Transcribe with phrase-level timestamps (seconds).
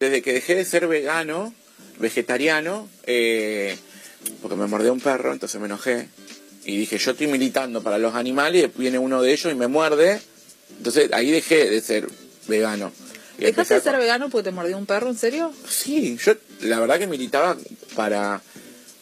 [0.00, 1.52] Desde que dejé de ser vegano,
[1.98, 3.76] vegetariano, eh,
[4.40, 6.08] porque me mordió un perro, entonces me enojé.
[6.64, 9.66] Y dije, yo estoy militando para los animales, y viene uno de ellos y me
[9.66, 10.20] muerde.
[10.76, 12.08] Entonces ahí dejé de ser
[12.46, 12.92] vegano.
[13.38, 15.08] Y ¿Dejaste de ser vegano porque te mordió un perro?
[15.08, 15.52] ¿En serio?
[15.68, 17.56] Sí, yo la verdad que militaba
[17.96, 18.40] para,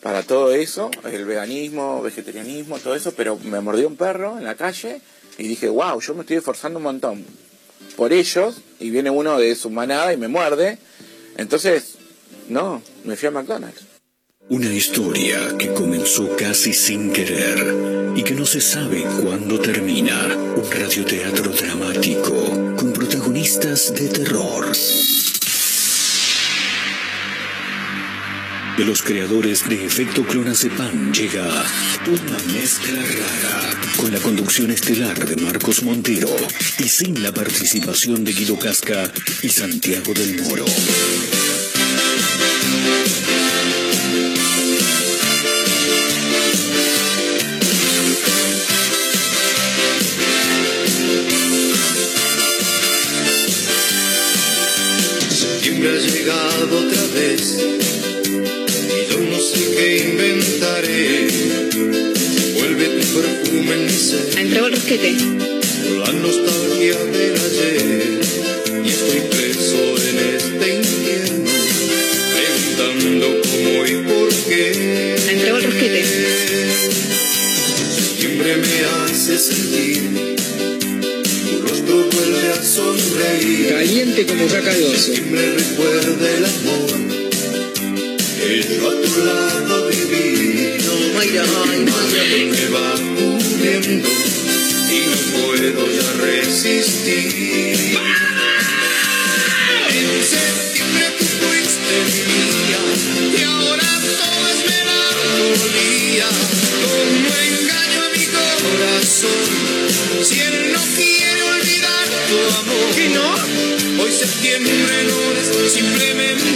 [0.00, 4.54] para todo eso, el veganismo, vegetarianismo, todo eso, pero me mordió un perro en la
[4.54, 5.02] calle
[5.36, 7.22] y dije, wow, yo me estoy esforzando un montón
[7.96, 10.78] por ellos y viene uno de su manada y me muerde.
[11.37, 11.96] Entonces,
[12.48, 13.84] no, me fui a McDonald's.
[14.48, 20.37] Una historia que comenzó casi sin querer y que no se sabe cuándo termina.
[20.57, 22.33] Un radioteatro dramático
[22.77, 24.66] con protagonistas de terror.
[28.79, 31.45] De los creadores de Efecto Clonazepam llega
[32.07, 36.29] una mezcla rara con la conducción estelar de Marcos Montero
[36.79, 39.10] y sin la participación de Guido Casca
[39.43, 40.66] y Santiago del Moro.
[55.30, 61.28] Septiembre ha llegado otra vez y yo no sé qué inventaré.
[62.54, 65.12] Vuelve tu perfume en mi ser, Entregó el rosquete.
[65.98, 68.21] la nostalgia del ayer.
[68.84, 71.25] Y estoy preso en este infierno,
[78.47, 80.37] Me hace sentir,
[81.44, 83.71] tu rostro vuelve a sonreír.
[83.71, 85.12] Caliente como caca de oso.
[85.12, 86.91] Siempre recuerda el amor
[88.39, 90.78] que yo a tu lado viví.
[91.17, 97.99] Mayra, ay, Mañana me va cubriendo y no puedo ya resistir.
[99.91, 101.97] En septiembre tú fuiste
[102.28, 102.81] mía
[103.37, 106.28] y ahora todo es melancolía.
[114.26, 116.56] Septiembre no es simplemente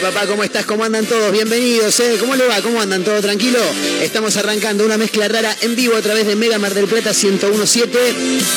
[0.00, 0.64] Papá, ¿cómo estás?
[0.64, 1.30] ¿Cómo andan todos?
[1.30, 2.16] Bienvenidos, ¿eh?
[2.18, 2.60] ¿Cómo le va?
[2.62, 3.04] ¿Cómo andan?
[3.04, 3.58] ¿Todo tranquilo?
[4.02, 7.98] Estamos arrancando una mezcla rara en vivo a través de Mega Mar del Plata 1017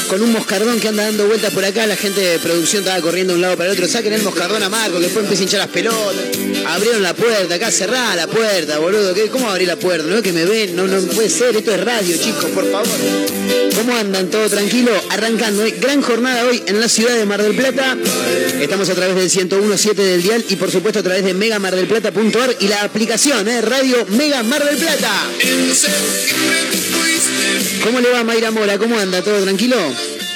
[0.07, 1.85] con un moscardón que anda dando vueltas por acá.
[1.85, 3.87] La gente de producción estaba corriendo de un lado para el otro.
[3.87, 6.25] Saquen el moscardón a Marco, que después empieza a hinchar las pelotas.
[6.65, 9.13] Abrieron la puerta, acá cerrada la puerta, boludo.
[9.13, 10.07] ¿Qué- ¿Cómo abrir la puerta?
[10.07, 10.75] ¿No es que me ven?
[10.75, 11.55] No, no puede ser.
[11.55, 12.87] Esto es radio, chicos, por favor.
[13.75, 14.29] ¿Cómo andan?
[14.29, 14.91] ¿Todo tranquilo?
[15.09, 15.65] Arrancando.
[15.65, 15.75] ¿eh?
[15.81, 17.97] Gran jornada hoy en la ciudad de Mar del Plata.
[18.61, 22.67] Estamos a través del 101.7 del dial y por supuesto a través de megamardelplata.ar y
[22.67, 23.61] la aplicación, ¿eh?
[23.61, 25.11] Radio Mega Mar del Plata.
[25.41, 25.73] En
[27.83, 28.77] ¿Cómo le va Mayra Mora?
[28.77, 29.21] ¿Cómo anda?
[29.21, 29.75] ¿Todo tranquilo?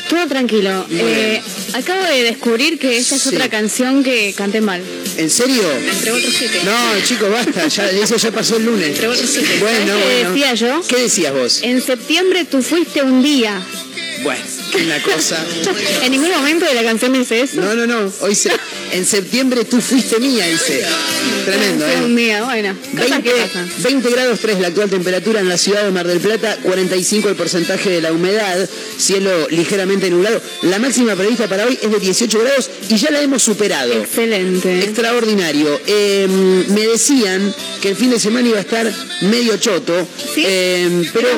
[0.10, 0.86] Todo tranquilo.
[0.90, 1.42] Eh,
[1.74, 3.30] acabo de descubrir que esta es Sí.
[3.36, 4.82] otra canción que canté mal.
[5.18, 5.64] ¿En serio?
[5.92, 6.62] Entregó el rosquete.
[6.64, 7.68] No, chicos, basta.
[7.68, 8.88] Ya, eso ya pasó el lunes.
[8.90, 9.58] Entregó el rosquete.
[9.60, 10.30] Bueno, ¿Sabes qué bueno.
[10.32, 10.82] decía yo?
[10.88, 11.60] ¿Qué decías vos?
[11.64, 13.62] En septiembre tú fuiste un día.
[14.24, 14.42] Bueno,
[14.86, 15.44] una cosa.
[16.04, 17.62] En ningún momento de la canción dice eso.
[17.62, 18.12] No, no, no.
[18.22, 18.52] Hoy se-
[18.92, 20.86] en septiembre tú fuiste mía, dice.
[21.46, 22.02] Tremendo, ¿eh?
[22.04, 22.76] un día, bueno.
[22.92, 23.70] Cosas 20, que pasan.
[23.84, 27.36] 20 grados 3 la actual temperatura en la ciudad de Mar del Plata, 45 el
[27.36, 30.42] porcentaje de la humedad, cielo ligeramente nublado.
[30.64, 33.94] La máxima prevista para hoy es de 18 grados y ya la hemos superado.
[33.94, 34.80] Excelente.
[34.84, 35.80] Extraordinario.
[35.88, 36.28] Eh,
[36.70, 40.44] me decían que el fin de semana iba a estar medio choto, ¿Sí?
[40.46, 41.30] eh, pero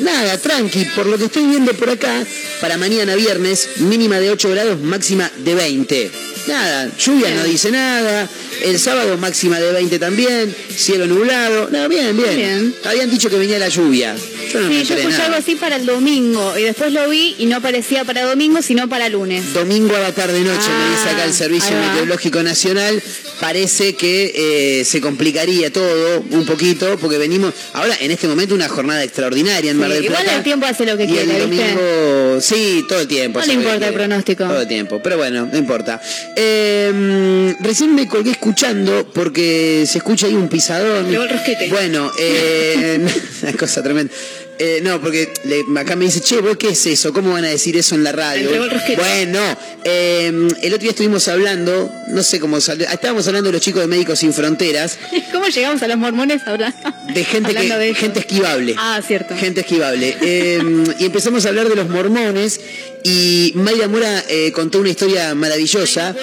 [0.00, 2.24] nada, tranqui, por lo que estoy viendo por acá,
[2.60, 6.27] para mañana viernes, mínima de 8 grados, máxima de 20.
[6.48, 8.26] Nada, lluvia no dice nada,
[8.62, 12.36] el sábado máxima de 20 también, cielo nublado, nada, bien, bien.
[12.36, 12.74] Bien.
[12.84, 14.16] Habían dicho que venía la lluvia.
[14.52, 15.24] Yo no me Sí, yo escuché nada.
[15.26, 18.88] algo así para el domingo y después lo vi y no parecía para domingo sino
[18.88, 19.52] para lunes.
[19.54, 21.76] Domingo a la tarde-noche, me Ah, dice acá el Servicio.
[21.76, 23.02] Meteorológico Nacional.
[23.40, 24.32] Parece que
[24.80, 29.70] eh, se complicaría todo un poquito, porque venimos ahora en este momento una jornada extraordinaria
[29.70, 30.36] en Mar del igual Plata.
[30.38, 31.64] el tiempo hace lo que y quiere, el ¿viste?
[31.74, 33.38] domingo, sí, todo el tiempo.
[33.38, 34.44] No le importa el pronóstico.
[34.44, 36.00] Todo el tiempo, pero bueno, no importa.
[36.36, 41.08] Eh, recién me colgué escuchando, porque se escucha ahí un pisadón.
[41.10, 41.68] Llegó el rosquete.
[41.68, 43.06] Bueno, eh,
[43.42, 44.12] una cosa tremenda.
[44.60, 47.12] Eh, no, porque le- acá me dice, che, ¿vos qué es eso?
[47.12, 48.50] ¿Cómo van a decir eso en la radio?
[48.50, 48.96] El.
[48.96, 49.40] Bueno,
[49.84, 50.26] eh,
[50.62, 53.86] el otro día estuvimos hablando, no sé cómo salió, estábamos hablando de los chicos de
[53.86, 54.98] Médicos Sin Fronteras,
[55.32, 56.74] ¿Cómo llegamos a los mormones ahora?
[57.14, 58.00] de gente, que, Hablando de eso.
[58.00, 58.74] gente esquivable.
[58.76, 59.36] Ah, cierto.
[59.36, 60.16] Gente esquivable.
[60.22, 60.60] Eh,
[60.98, 62.60] y empezamos a hablar de los mormones
[63.04, 66.14] y Mayra Mora eh, contó una historia maravillosa.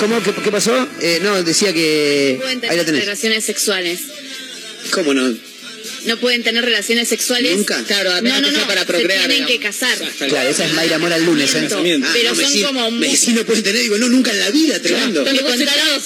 [0.00, 0.22] ¿Cómo?
[0.22, 0.86] ¿Qué, qué pasó?
[1.00, 2.36] Eh, no, decía que...
[2.40, 3.00] pueden Ahí tener tenés.
[3.06, 4.00] relaciones sexuales.
[4.92, 5.34] ¿Cómo no?
[6.04, 7.56] No pueden tener relaciones sexuales.
[7.56, 7.82] Nunca.
[7.84, 9.52] Claro, apenas no, no, que sea no, para se procrear, tienen digamos.
[9.52, 10.28] que casar.
[10.28, 11.68] Claro, esa es Mayra Mora el lunes, ¿eh?
[11.68, 14.50] Pero Ah, no, son como muy- Messi no puede tener, digo, no, nunca en la
[14.50, 15.24] vida, tremendo.
[15.24, 16.02] Me contaron,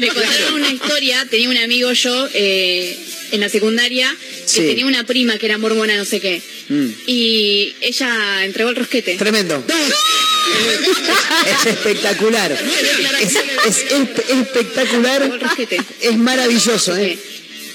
[0.00, 2.96] me contaron una historia, tenía un amigo yo eh,
[3.32, 4.60] en la secundaria que Sí.
[4.62, 6.42] tenía una prima que era mormona, no sé qué.
[6.68, 6.86] Mm.
[7.06, 9.16] Y ella entregó el rosquete.
[9.16, 9.64] Tremendo.
[11.46, 12.52] Es espectacular.
[13.20, 13.34] Es,
[13.66, 15.30] es espe- espectacular.
[16.00, 17.18] Es maravilloso, ¿eh?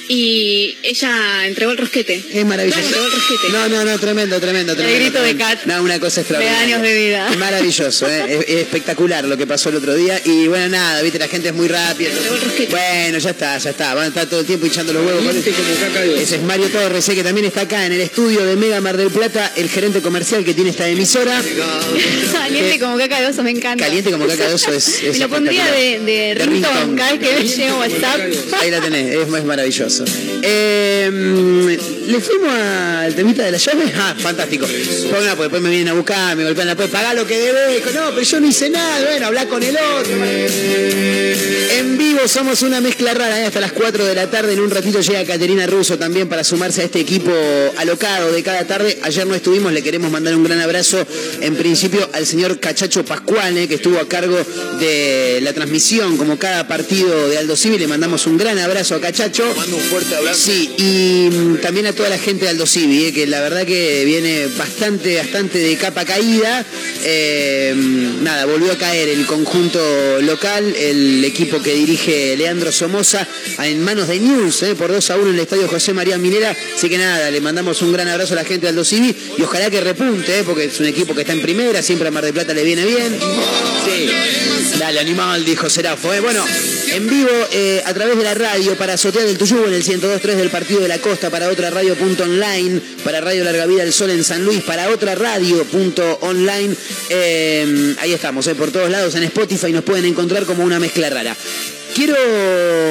[0.08, 2.24] Y ella entregó el rosquete.
[2.32, 2.82] Es maravilloso.
[2.82, 3.50] Entregó el rosquete.
[3.52, 5.00] No, no, no, tremendo, tremendo, tremendo.
[5.00, 5.36] grito de.
[5.36, 5.66] Kat.
[5.66, 6.62] No, una cosa extraordinaria.
[6.62, 7.30] años de vida.
[7.32, 8.26] Es maravilloso, ¿eh?
[8.28, 10.22] es, es espectacular lo que pasó el otro día.
[10.24, 12.10] Y bueno, nada, viste, la gente es muy rápida.
[12.12, 12.72] Entregó el rosquete.
[12.72, 13.94] Bueno, ya está, ya está.
[13.94, 15.24] Van a estar todo el tiempo hinchando los huevos.
[15.24, 16.22] con de oso.
[16.22, 18.98] Ese es Mario Torres, eh, que también está acá en el estudio de Mega Mar
[18.98, 21.42] del Plata, el gerente comercial que tiene esta emisora.
[22.32, 23.86] Caliente como caca de oso, me encanta.
[23.86, 26.96] Caliente como caca de oso es, es Me lo pondría de, de, De ringtone ringtone.
[26.96, 28.20] cada vez que WhatsApp.
[28.62, 29.95] Ahí la tenés, es, es maravilloso.
[30.42, 31.10] Eh,
[32.08, 33.94] ¿Le fuimos al temita de la llave?
[33.98, 34.68] Ah, fantástico.
[34.68, 37.94] Bueno, pues después me vienen a buscar, me golpean la puerta, pagá lo que debes.
[37.94, 39.04] No, pero yo no hice nada.
[39.06, 40.14] Bueno, hablar con el otro.
[41.78, 43.46] En vivo somos una mezcla rara, ¿eh?
[43.46, 44.54] hasta las 4 de la tarde.
[44.54, 47.32] En un ratito llega Caterina Russo también para sumarse a este equipo
[47.78, 48.98] alocado de cada tarde.
[49.04, 51.06] Ayer no estuvimos, le queremos mandar un gran abrazo
[51.42, 54.38] en principio al señor Cachacho Pascual, que estuvo a cargo
[54.80, 57.78] de la transmisión como cada partido de Aldo Civi.
[57.78, 59.44] Le mandamos un gran abrazo a Cachacho.
[59.90, 60.16] Fuerte.
[60.34, 63.66] Sí, y mm, también a toda la gente de Aldo Civi, eh, que la verdad
[63.66, 66.66] que viene bastante, bastante de capa caída.
[67.04, 69.80] Eh, mm, nada, volvió a caer el conjunto
[70.22, 73.28] local, el equipo que dirige Leandro Somoza,
[73.60, 76.56] en manos de News, eh, por 2 a 1 en el estadio José María Minera.
[76.76, 79.42] Así que nada, le mandamos un gran abrazo a la gente de Aldo Civi y
[79.42, 82.34] ojalá que repunte, porque es un equipo que está en primera, siempre a Mar del
[82.34, 83.18] Plata le viene bien.
[83.86, 84.10] Sí,
[84.80, 86.14] dale animal, dijo Serafo.
[86.14, 86.20] eh.
[86.20, 86.44] Bueno,
[86.92, 90.36] en vivo eh, a través de la radio para Azotea del Tuyú en el 102.3
[90.36, 93.94] del Partido de la Costa, para otra radio punto online, para Radio Larga Vida del
[93.94, 96.76] Sol en San Luis, para otra radio punto online.
[97.10, 101.10] Eh, ahí estamos, eh, por todos lados en Spotify nos pueden encontrar como una mezcla
[101.10, 101.36] rara.
[101.94, 102.16] Quiero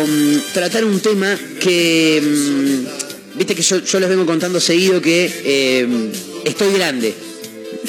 [0.06, 5.30] mm, tratar un tema que, mm, viste que yo, yo les vengo contando seguido que
[5.44, 5.86] eh,
[6.44, 7.14] estoy grande.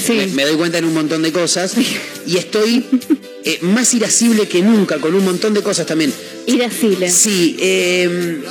[0.09, 1.74] Me, me doy cuenta en un montón de cosas
[2.27, 2.83] y estoy
[3.45, 6.12] eh, más irascible que nunca con un montón de cosas también.
[6.47, 7.09] Irascible.
[7.09, 8.42] Sí, eh,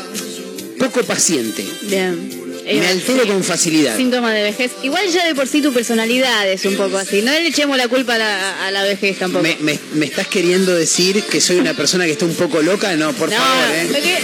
[0.79, 1.64] poco paciente.
[1.82, 2.44] Bien.
[2.64, 3.94] Me altero con facilidad.
[3.94, 4.70] Síntoma de vejez.
[4.82, 7.20] Igual ya de por sí tu personalidad es un poco así.
[7.20, 9.43] No le echemos la culpa a la, a la vejez tampoco.
[9.43, 12.96] ¿Me, me- me estás queriendo decir que soy una persona que está un poco loca?
[12.96, 13.88] No, por no, favor, ¿eh?
[13.93, 14.19] que, que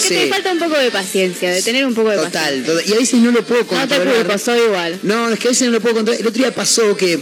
[0.00, 0.08] Sí.
[0.14, 2.84] te falta un poco de paciencia, de tener un poco de Total, total.
[2.88, 3.80] Y a veces no lo puedo paciencia.
[3.80, 4.26] No te controlar.
[4.26, 4.98] culpo, soy igual.
[5.02, 6.20] No, es que a veces no lo puedo controlar.
[6.20, 7.18] El otro día pasó que,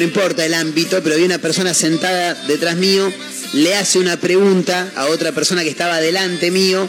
[0.00, 3.12] no importa el ámbito, pero había una persona sentada detrás mío,
[3.52, 6.88] le hace una pregunta a otra persona que estaba delante mío.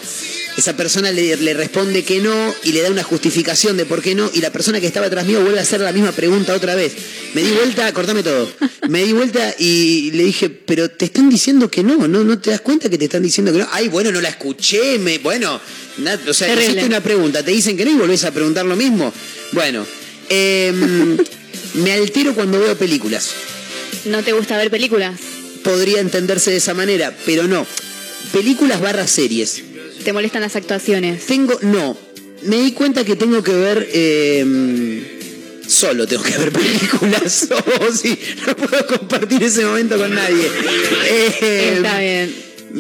[0.57, 4.15] Esa persona le, le responde que no y le da una justificación de por qué
[4.15, 4.29] no.
[4.33, 6.93] Y la persona que estaba atrás mío vuelve a hacer la misma pregunta otra vez.
[7.33, 8.49] Me di vuelta, cortame todo.
[8.89, 12.23] Me di vuelta y le dije, pero te están diciendo que no, ¿no?
[12.23, 13.67] ¿No te das cuenta que te están diciendo que no?
[13.71, 15.59] Ay, bueno, no la escuché, me, bueno,
[15.99, 18.75] na- o sea, hiciste una pregunta, te dicen que no y volvés a preguntar lo
[18.75, 19.11] mismo.
[19.53, 19.85] Bueno,
[20.29, 21.17] em,
[21.75, 23.31] me altero cuando veo películas.
[24.05, 25.19] ¿No te gusta ver películas?
[25.63, 27.65] Podría entenderse de esa manera, pero no.
[28.33, 29.61] Películas barra series.
[30.03, 31.25] ¿Te molestan las actuaciones?
[31.25, 31.97] Tengo, no.
[32.43, 33.87] Me di cuenta que tengo que ver.
[33.93, 35.03] em,
[35.67, 37.47] solo tengo que ver películas.
[38.01, 40.49] Sí, no puedo compartir ese momento con nadie.
[41.75, 42.33] Está bien,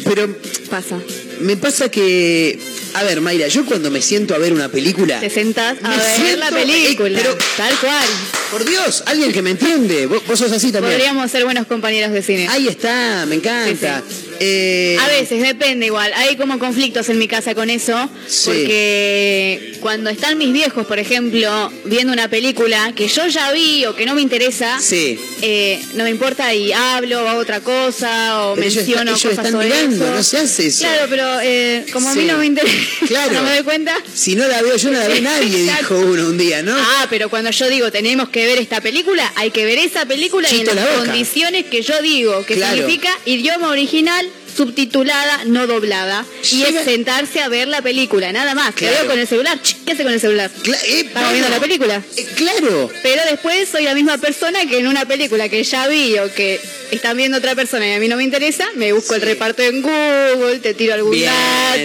[0.05, 0.35] Pero
[0.69, 0.99] pasa.
[1.41, 2.59] Me pasa que.
[2.93, 5.19] A ver, Mayra, yo cuando me siento a ver una película.
[5.19, 7.09] Te sentás a ver siento- la película.
[7.09, 8.07] eh, pero- Tal cual.
[8.51, 10.05] Por Dios, alguien que me entiende.
[10.07, 10.93] Vos, vos sos así también.
[10.95, 12.47] Podríamos ser buenos compañeros de cine.
[12.49, 14.01] Ahí está, me encanta.
[14.07, 16.11] Sí, Eh, A veces, depende igual.
[16.15, 18.09] Hay como conflictos en mi casa con eso.
[18.27, 18.45] Sí.
[18.49, 23.95] Porque cuando están mis viejos, por ejemplo, viendo una película que yo ya vi o
[23.95, 25.19] que no me interesa, Sí.
[25.43, 29.15] eh, no me importa y hablo o hago otra cosa o Pero ellos menciono están-
[29.15, 30.15] ellos cosas están mirando, eso.
[30.15, 30.79] no se hace eso.
[30.79, 32.75] Claro, pero eh, como a mí no me interesa,
[33.07, 33.33] Claro.
[33.33, 33.95] no me doy cuenta.
[34.13, 36.75] Si no la veo yo, no la ve nadie, dijo uno un día, ¿no?
[36.75, 40.47] Ah, pero cuando yo digo tenemos que ver esta película, hay que ver esa película
[40.51, 42.75] y en la las condiciones que yo digo, que Claro.
[42.77, 48.73] significa idioma original, subtitulada, no doblada, y es sentarse a ver la película, nada más.
[48.75, 48.93] Claro.
[48.95, 50.49] Te veo con el celular, ¿qué hace con el celular?
[50.63, 52.01] Cla- eh, viendo la película.
[52.17, 52.89] eh, claro.
[53.03, 56.59] Pero después soy la misma persona que en una película que ya vi o que
[56.91, 59.81] están viendo otra persona y a mí no me interesa, me busco el reparto en
[59.81, 61.29] Google, te tiro algún Bien.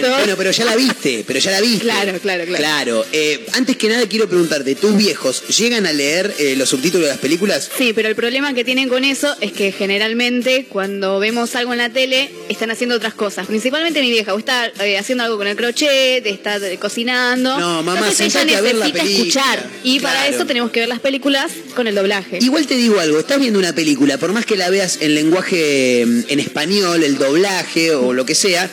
[0.01, 0.15] dato.
[0.17, 1.79] Bueno, pero ya la viste, pero ya la viste.
[1.83, 2.57] Claro, claro, claro.
[2.57, 3.05] Claro.
[3.11, 7.11] eh, antes que nada quiero preguntarte, ¿tus viejos llegan a leer eh, los subtítulos de
[7.13, 7.69] las películas?
[7.77, 11.79] Sí, pero el problema que tienen con eso es que generalmente cuando vemos algo en
[11.79, 13.47] la tele están haciendo otras cosas.
[13.47, 17.57] Principalmente mi vieja, o está eh, haciendo algo con el crochet, está cocinando.
[17.59, 19.43] No, mamá, Entonces ella sentate a ver la necesita película.
[19.53, 19.69] escuchar.
[19.83, 22.39] Y para eso tenemos que ver las películas con el doblaje.
[22.41, 26.05] Igual te digo algo, estás viendo una película, por más que la veas en lenguaje
[26.05, 28.69] mm, en español, el doblaje o lo que sea,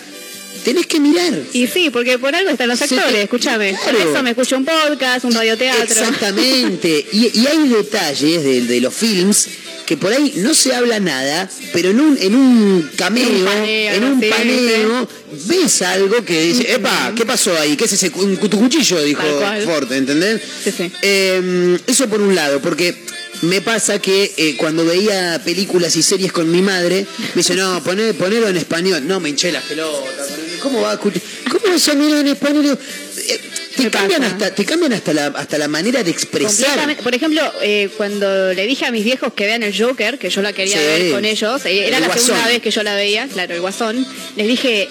[0.65, 1.33] tenés que mirar.
[1.53, 3.77] Y sí, porque por algo están los actores, escúchame.
[3.85, 5.83] Por eso me escucho un podcast, un radioteatro.
[5.85, 7.07] Exactamente.
[7.13, 9.49] Y, y hay detalles de, de los films
[9.87, 13.45] que por ahí no se habla nada, pero en un, en un cameo, En un
[13.45, 15.09] paneo, en un sí, paneo,
[15.47, 17.77] ves algo que dice, epa, ¿qué pasó ahí?
[17.77, 19.03] ¿Qué es ese un cuchillo?
[19.03, 19.23] Dijo.
[19.65, 20.41] Ford, ¿entendés?
[20.63, 20.91] Sí, sí.
[21.03, 22.95] Eh, eso por un lado, porque
[23.43, 27.83] me pasa que eh, cuando veía películas y series con mi madre, me dice, no,
[27.83, 29.07] poné, ponelo en español.
[29.07, 30.29] No, me hinché las pelotas.
[30.63, 31.21] ¿Cómo va a escuchar?
[31.51, 32.79] ¿Cómo vas a mirar en español?
[33.17, 33.41] Eh,
[33.77, 34.33] te, cambian pasa.
[34.35, 36.97] hasta, te cambian hasta la, hasta la manera de expresar.
[37.03, 40.43] Por ejemplo, eh, cuando le dije a mis viejos que vean el Joker, que yo
[40.43, 40.85] la quería Sí.
[40.85, 43.61] ver con ellos, eh, era El la segunda vez que yo la veía, claro, el
[43.61, 44.89] Guasón, les dije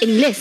[0.00, 0.36] en inglés.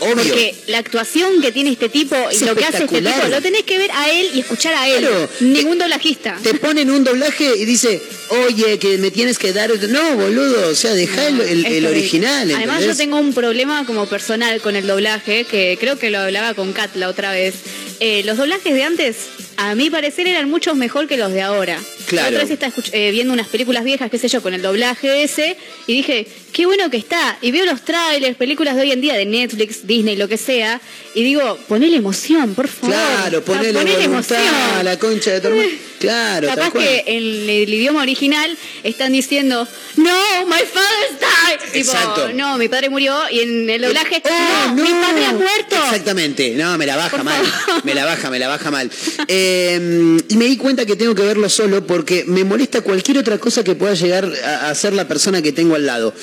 [0.00, 0.16] Obvio.
[0.16, 3.42] Porque la actuación que tiene este tipo y Es lo que hace este tipo, lo
[3.42, 5.00] tenés que ver a él y escuchar a él.
[5.00, 5.28] Claro.
[5.40, 6.38] Ningún doblajista.
[6.42, 9.70] Te ponen un doblaje y dice, oye, que me tienes que dar...
[9.88, 12.50] No, boludo, o sea, deja el, original.
[12.54, 16.54] Además, yo tengo un problema como personal con el doblaje, que creo que lo hablaba
[16.54, 17.54] con Kat la otra vez.
[18.00, 19.16] Eh, los doblajes de antes,
[19.56, 21.78] a mi parecer, eran mucho mejor que los de ahora.
[22.06, 22.30] Claro.
[22.30, 25.22] La otra vez estaba eh, viendo unas películas viejas, qué sé yo, con el doblaje
[25.22, 27.38] ese, y dije, qué bueno que está.
[27.42, 30.80] Y veo los trailers, películas de hoy en día, de Netflix, Disney, lo que sea,
[31.14, 32.94] y digo, ponele emoción, por favor.
[32.94, 35.68] Claro, ponele, Ponele voluntad a la concha de tu hermano.
[35.96, 41.58] Claro, Capaz que en el idioma original están diciendo, no, my father died.
[41.72, 42.32] Tipo, Exacto.
[42.34, 43.18] no, mi padre murió.
[43.30, 45.74] Y en el doblaje, Oh, no, mi padre ha muerto.
[45.74, 47.84] Exactamente, no, me la baja Por mal, favor.
[47.86, 48.90] me la baja, me la baja mal.
[49.26, 49.44] Eh,
[50.28, 53.64] y me di cuenta que tengo que verlo solo porque me molesta cualquier otra cosa
[53.64, 56.14] que pueda llegar a a hacer la persona que tengo al lado.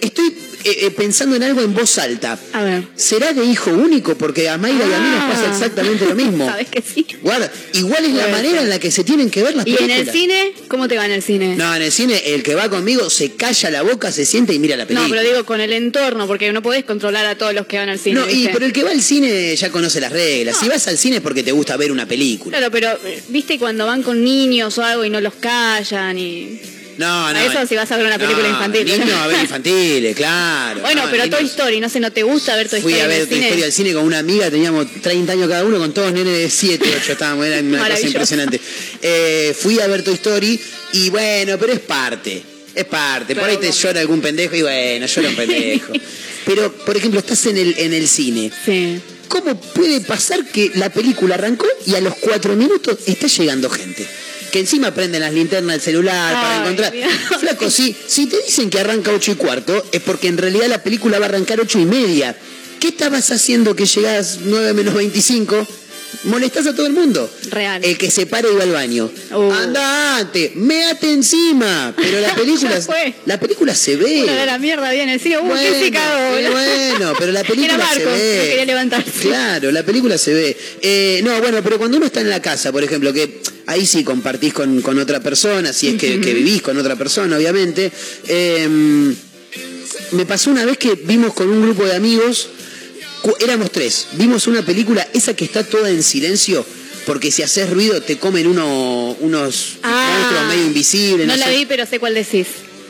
[0.00, 0.34] Estoy
[0.66, 2.38] eh, eh, pensando en algo en voz alta.
[2.52, 2.84] A ver.
[2.96, 4.16] ¿Será de hijo único?
[4.16, 5.52] Porque a Mayra y a mí nos pasa Ah.
[5.52, 6.46] exactamente lo mismo.
[6.50, 7.06] Sabes que sí.
[7.22, 9.76] Guarda, igual es la manera en la que se tienen que ver las Y en
[9.76, 10.06] películas.
[10.08, 11.56] el cine, ¿cómo te va en el cine?
[11.56, 14.58] No, en el cine el que va conmigo se calla la boca, se sienta y
[14.58, 15.08] mira la No, película.
[15.10, 17.98] pero digo con el entorno, porque no podés controlar a todos los que van al
[17.98, 18.20] cine.
[18.20, 20.56] No, y, pero el que va al cine ya conoce las reglas.
[20.58, 22.58] Si vas al cine es porque te gusta ver una película.
[22.58, 26.60] Claro, pero eh, viste cuando van con niños o algo y no los callan y...
[26.98, 27.38] No, no.
[27.38, 28.84] A eso si vas a ver una película no, infantil.
[28.84, 30.80] Niños a ver infantiles, claro.
[30.80, 33.14] Bueno, no, pero Toy Story, no sé, ¿no te gusta ver Toy Fui Story a
[33.14, 33.44] en ver Toy?
[33.44, 36.50] Story al cine con una amiga, teníamos 30 años cada uno, con todos nenes de
[36.50, 38.60] 7, 8, estábamos, era una cosa impresionante.
[39.02, 40.60] Eh, fui a ver Toy Story
[40.92, 42.42] y bueno, pero es parte,
[42.74, 43.34] es parte.
[43.34, 45.92] Por ahí te llora algún pendejo y bueno, llora un pendejo.
[46.46, 48.50] pero, por ejemplo, estás en el, en el cine.
[48.64, 49.00] Sí.
[49.28, 54.06] ¿Cómo puede pasar que la película arrancó y a los cuatro minutos está llegando gente?
[54.50, 56.92] Que encima prenden las linternas del celular para encontrar.
[56.92, 57.12] Dios.
[57.40, 60.82] Flaco, si, si te dicen que arranca ocho y cuarto, es porque en realidad la
[60.82, 62.36] película va a arrancar ocho y media.
[62.80, 65.66] ¿Qué estabas haciendo que llegás 9 menos 25?
[66.24, 67.30] Molestás a todo el mundo.
[67.50, 67.84] Real.
[67.84, 69.10] El que se para y va al baño.
[69.32, 69.50] Uh.
[69.52, 71.94] Andate, meate encima.
[71.96, 73.14] Pero la película, fue.
[73.26, 74.22] la película se ve.
[74.24, 75.38] Una de la mierda bien en el cine.
[75.38, 78.36] Uh, Bueno, ¿qué eh, bueno, pero la película Era Marcos, se ve.
[78.38, 79.10] no quería levantarse.
[79.20, 80.56] Claro, la película se ve.
[80.82, 84.02] Eh, no, bueno, pero cuando uno está en la casa, por ejemplo, que ahí sí
[84.04, 87.90] compartís con, con otra persona, si es que, que vivís con otra persona, obviamente.
[88.28, 89.14] eh,
[90.12, 92.48] me pasó una vez que vimos con un grupo de amigos,
[93.40, 96.64] éramos tres, vimos una película, esa que está toda en silencio,
[97.06, 101.26] porque si haces ruido te comen uno, unos monstruos medio invisibles.
[101.28, 101.32] Ah.
[101.32, 101.56] No, la sé.
[101.56, 102.46] vi, pero sé cuál decís.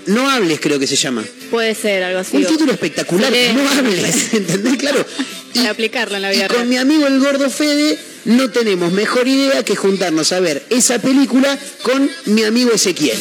[0.07, 1.25] No hables, creo que se llama.
[1.51, 2.37] Puede ser algo así.
[2.37, 3.53] Un o- título espectacular, Sí.
[3.55, 4.77] no hables, ¿entendés?
[4.77, 5.05] Claro.
[5.55, 6.69] Para aplicarlo en la vida y con real.
[6.69, 11.59] mi amigo el gordo Fede no tenemos mejor idea que juntarnos a ver esa película
[11.83, 13.17] con mi amigo Ezequiel.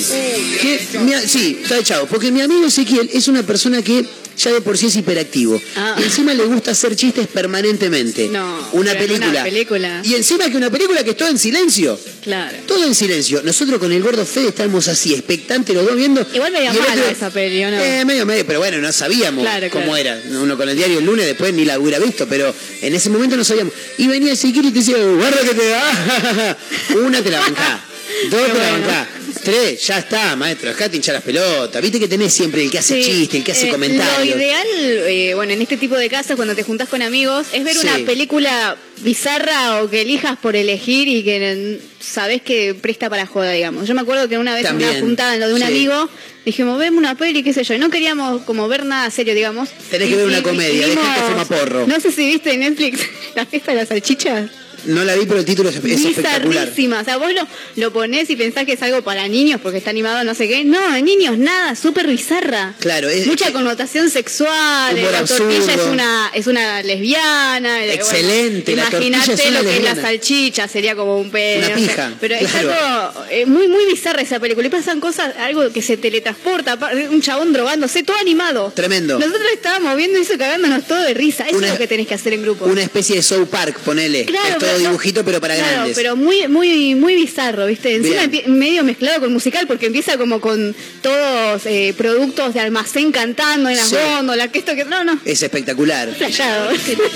[0.62, 4.06] Que mi a- sí, está echado, porque mi amigo Ezequiel es una persona que
[4.38, 5.62] ya de por sí es hiperactivo.
[5.76, 5.96] Ah.
[6.00, 8.28] Y encima le gusta hacer chistes permanentemente.
[8.30, 9.30] No, una película.
[9.30, 10.02] una película.
[10.04, 12.00] Y encima que una película que es toda en silencio.
[12.24, 12.58] Claro.
[12.68, 13.42] Todo en silencio.
[13.44, 16.26] Nosotros con el gordo Fede estamos así, expectantes los dos viendo.
[16.34, 17.80] Igual medio el mala otro- esa peli, ¿o no?
[17.80, 20.00] Eh, medio, medio, pero bueno, no sabíamos Claro, cómo claro.
[20.00, 20.22] era.
[20.42, 23.38] Uno con el diario el lunes, después ni la hubiera visto, pero en ese momento
[23.38, 23.74] no sabíamos.
[23.98, 26.58] Y venía Ezequiel y te decía, guarda que te da.
[27.06, 27.80] Una te la bancá.
[28.32, 29.08] Dos Qué te la bancá.
[29.46, 31.82] Tres, ya está, maestro, dejate hinchar las pelotas.
[31.82, 34.36] Viste que tenés siempre el que hace Sí, chiste, el que hace eh, comentarios.
[34.36, 34.68] Lo ideal,
[35.08, 37.88] eh, bueno, en este tipo de casas, cuando te juntás con amigos, es ver Sí.
[37.88, 43.52] una película bizarra o que elijas por elegir y que sabés que presta para joda,
[43.52, 43.88] digamos.
[43.88, 45.66] Yo me acuerdo que una vez en También, una juntada en lo de un sí.
[45.66, 46.10] amigo,
[46.46, 49.70] dijimos, vemos una peli, qué sé yo, y no queríamos como ver nada serio, digamos.
[49.92, 51.86] Tenés que ver una comedia, y de gente fuma porro.
[51.88, 53.00] No sé si viste en Netflix
[53.36, 54.50] la fiesta de las salchichas.
[54.86, 56.44] No la vi, pero el título es, es espectacular.
[56.68, 57.02] Bizarrísima.
[57.02, 59.90] O sea, vos lo, lo ponés y pensás que es algo para niños porque está
[59.90, 60.64] animado no sé qué.
[60.64, 62.74] No, de niños nada, súper bizarra.
[62.80, 67.86] Claro, es- Mucha es- connotación sexual, la tortilla es una, es una lesbiana.
[67.86, 71.66] Excelente, tortilla Imagínate es lo que es la salchicha, sería como un pene.
[71.66, 71.88] Una no sé.
[71.88, 72.72] pija, Pero es claro.
[72.72, 74.68] algo eh, muy, muy bizarra esa película.
[74.68, 76.78] Y pasan cosas, algo que se teletransporta,
[77.12, 78.72] un chabón drogándose, todo animado.
[78.76, 79.20] Tremendo.
[79.20, 81.46] Nosotros estábamos viendo eso cagándonos todo de risa.
[81.48, 82.66] Eso Una- es lo que tenés que hacer en grupo.
[82.66, 84.26] Una especie de South Park, ponele.
[84.26, 85.96] Claro, es dibujito, pero para claro, grandes.
[85.96, 87.96] pero muy, muy, muy bizarro, ¿viste?
[87.96, 93.70] Encima medio mezclado con musical, porque empieza como con todos eh, productos de almacén cantando
[93.70, 93.96] en las Sí.
[93.96, 94.86] góndolas, que esto que.
[94.86, 95.20] No, no.
[95.26, 96.10] Es espectacular.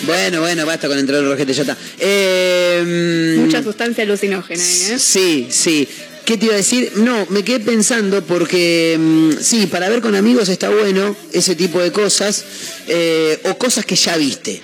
[0.03, 1.77] Bueno, bueno, basta con entrar el rojete, ya está.
[1.99, 4.99] Eh, Mucha sustancia alucinógena ¿eh?
[4.99, 5.87] Sí, sí.
[6.25, 6.91] ¿Qué te iba a decir?
[6.95, 11.81] No, me quedé pensando porque mm, sí, para ver con amigos está bueno ese tipo
[11.81, 12.45] de cosas
[12.87, 14.61] eh, o cosas que ya viste.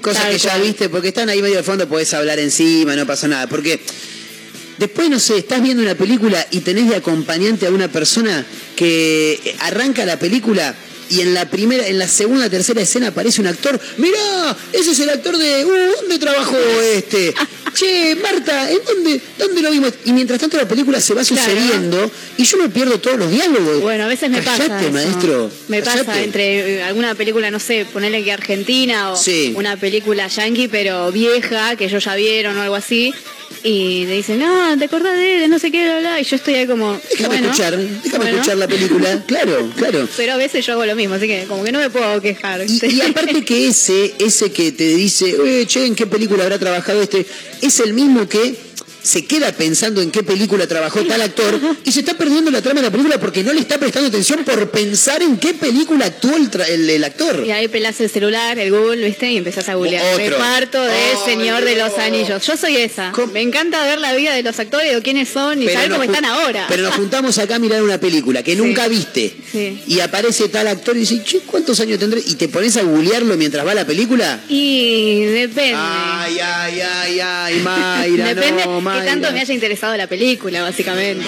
[0.00, 0.62] Cosas Tal que ya cual.
[0.62, 3.46] viste porque están ahí medio de fondo, podés hablar encima, no pasa nada.
[3.48, 3.80] Porque
[4.78, 8.44] después, no sé, estás viendo una película y tenés de acompañante a una persona
[8.76, 10.74] que arranca la película
[11.10, 13.80] y en la primera, en la segunda, tercera escena aparece un actor.
[13.96, 15.64] Mirá, ese es el actor de.
[15.64, 16.56] Uh, ¿Dónde trabajó
[16.94, 17.34] este?
[17.74, 19.92] Che, Marta, ¿en dónde, dónde lo vimos?
[20.04, 21.42] Y mientras tanto la película se va Claro.
[21.42, 23.80] sucediendo y yo me pierdo todos los diálogos.
[23.82, 24.80] Bueno, a veces me pasa.
[24.80, 24.90] Eso.
[24.92, 25.50] maestro.
[25.68, 29.52] Me pasa entre eh, alguna película, no sé, ponerle que Argentina o Sí.
[29.56, 33.12] una película yankee, pero vieja, que ellos ya vieron o algo así.
[33.64, 36.36] Y te dicen, no, te acordás de, de no sé qué, bla, bla", Y yo
[36.36, 36.92] estoy ahí como.
[37.10, 38.36] Déjame bueno, escuchar, déjame bueno.
[38.36, 39.24] escuchar la película.
[39.26, 40.08] Claro, claro.
[40.16, 42.64] Pero a veces yo hago lo mismo, así que como que no me puedo quejar.
[42.66, 46.58] Y, y aparte que ese, ese que te dice, "Eh, che, ¿en qué película habrá
[46.58, 47.26] trabajado este?
[47.60, 48.54] Es el mismo que
[49.08, 52.80] se queda pensando en qué película trabajó tal actor y se está perdiendo la trama
[52.80, 56.36] de la película porque no le está prestando atención por pensar en qué película actuó
[56.36, 57.42] el, tra- el- el actor.
[57.46, 59.30] Y ahí pelás el celular, el Google, ¿viste?
[59.32, 60.04] Y empezás a googlear.
[60.14, 60.28] Otro.
[60.28, 61.98] Reparto de Ay, Señor de los.
[61.98, 62.46] Anillos.
[62.46, 63.12] Yo soy esa.
[63.12, 63.32] ¿Cómo?
[63.32, 66.24] Me encanta ver la vida de los actores, o quiénes son y saber cómo están
[66.26, 66.66] ahora.
[66.68, 69.82] pero nos juntamos acá a mirar una película que nunca viste Sí.
[69.86, 72.20] y aparece tal actor y dice, che, ¿cuántos años tendré?
[72.26, 74.40] Y te pones a googlearlo mientras va la película.
[74.48, 75.72] Y depende.
[75.76, 81.24] Ay, ay, ay, ay, Mayra, Depende no, qué tanto me haya interesado la película, básicamente.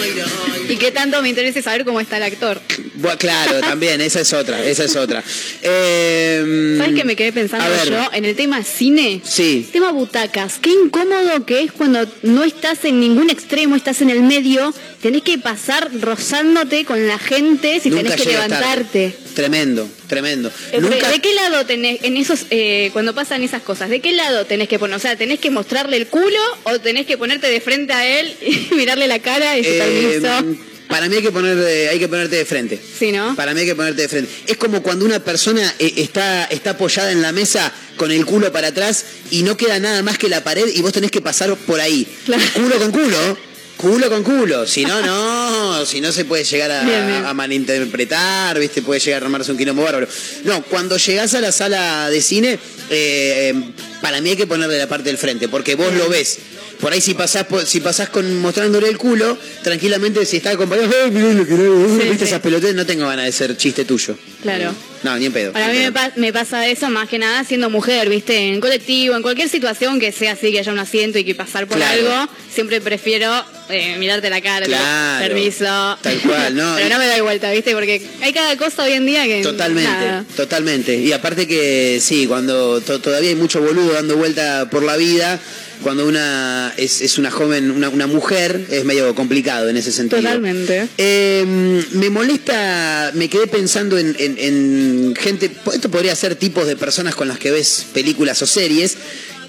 [0.69, 2.61] Y qué tanto me interese saber cómo está el actor.
[2.95, 5.23] Bueno, claro, también, esa es otra, esa es otra.
[5.63, 9.21] Eh, ¿Sabes qué me quedé pensando a ver, yo en el tema cine?
[9.25, 9.69] Sí.
[9.73, 10.59] Tema butacas.
[10.61, 15.23] Qué incómodo que es cuando no estás en ningún extremo, estás en el medio, tenés
[15.23, 18.49] que pasar rozándote con la gente si Nunca tenés que tarde.
[18.49, 19.17] levantarte.
[19.35, 20.53] Tremendo, tremendo.
[20.73, 21.09] Eh, Nunca...
[21.11, 24.69] ¿De qué lado tenés, en esos, eh, cuando pasan esas cosas, de qué lado tenés
[24.69, 24.97] que poner?
[24.97, 28.35] O sea, ¿tenés que mostrarle el culo o tenés que ponerte de frente a él
[28.71, 29.79] y mirarle la cara y su Eh,
[30.21, 30.57] permiso?
[30.89, 32.79] para mí hay que, poner, de- hay que ponerte de frente.
[32.99, 33.37] Sí, ¿no?
[33.37, 34.29] Para mí hay que ponerte de frente.
[34.49, 38.51] Es como cuando una persona eh, está, está apoyada en la mesa con el culo
[38.51, 41.55] para atrás y no queda nada más que la pared y vos tenés que pasar
[41.57, 42.07] por ahí.
[42.27, 42.43] Claro.
[42.55, 43.39] Culo con culo.
[43.81, 44.67] Culo con culo.
[44.67, 45.87] Si no, no.
[45.87, 47.25] Si no se puede llegar a, Bien, bien.
[47.25, 48.83] a malinterpretar, ¿viste?
[48.83, 50.07] Puede llegar a armarse un quilombo bárbaro.
[50.45, 52.59] No, cuando llegás a la sala de cine,
[52.91, 53.55] eh,
[54.03, 56.39] para mí hay que ponerle la parte del frente, porque vos lo ves.
[56.81, 61.11] Por ahí si pasás, si pasás con mostrándole el culo, tranquilamente si está acompañado, "Ay,
[61.11, 62.25] mirá lo que hago", Sí, ¿viste sí.
[62.25, 62.75] esas pelotas?
[62.75, 64.17] No tengo ganas de ser chiste tuyo.
[64.43, 64.75] Claro.
[65.03, 65.53] No, ni en pedo.
[65.53, 68.49] Para mí me, pa- me pasa eso más que nada siendo mujer, ¿viste?
[68.49, 71.67] En colectivo, en cualquier situación que sea así, que haya un asiento y que pasar
[71.67, 71.93] por Claro.
[72.13, 73.31] algo, siempre prefiero
[73.71, 75.27] eh, mirarte la cara, Claro.
[75.27, 75.99] permiso.
[76.03, 76.75] Tal cual, ¿no?
[76.77, 77.73] Pero no me doy vuelta, ¿viste?
[77.75, 79.43] Porque hay cada cosa hoy en día que...
[79.43, 80.25] Totalmente, nada.
[80.37, 80.97] totalmente.
[80.97, 85.39] Y aparte que sí, cuando to- todavía hay mucho boludo dando vuelta por la vida,
[85.83, 90.21] cuando una es, es una joven, una, una mujer, es medio complicado en ese sentido.
[90.21, 90.87] Totalmente.
[90.99, 96.77] Eh, me molesta, me quedé pensando en, en- en gente, esto podría ser tipos de
[96.77, 98.97] personas con las que ves películas o series.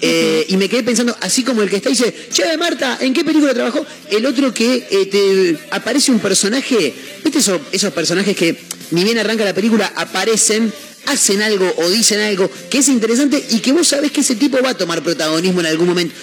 [0.02, 3.14] Eh, Y me quedé pensando, así como el que está y dice, che, Marta, ¿en
[3.14, 3.86] qué película trabajó?
[4.10, 6.92] El otro que eh, te aparece un personaje,
[7.24, 8.56] ¿viste esos, esos personajes que
[8.90, 10.72] ni bien arranca la película, aparecen,
[11.06, 14.58] hacen algo o dicen algo que es interesante y que vos sabés que ese tipo
[14.62, 16.14] va a tomar protagonismo en algún momento?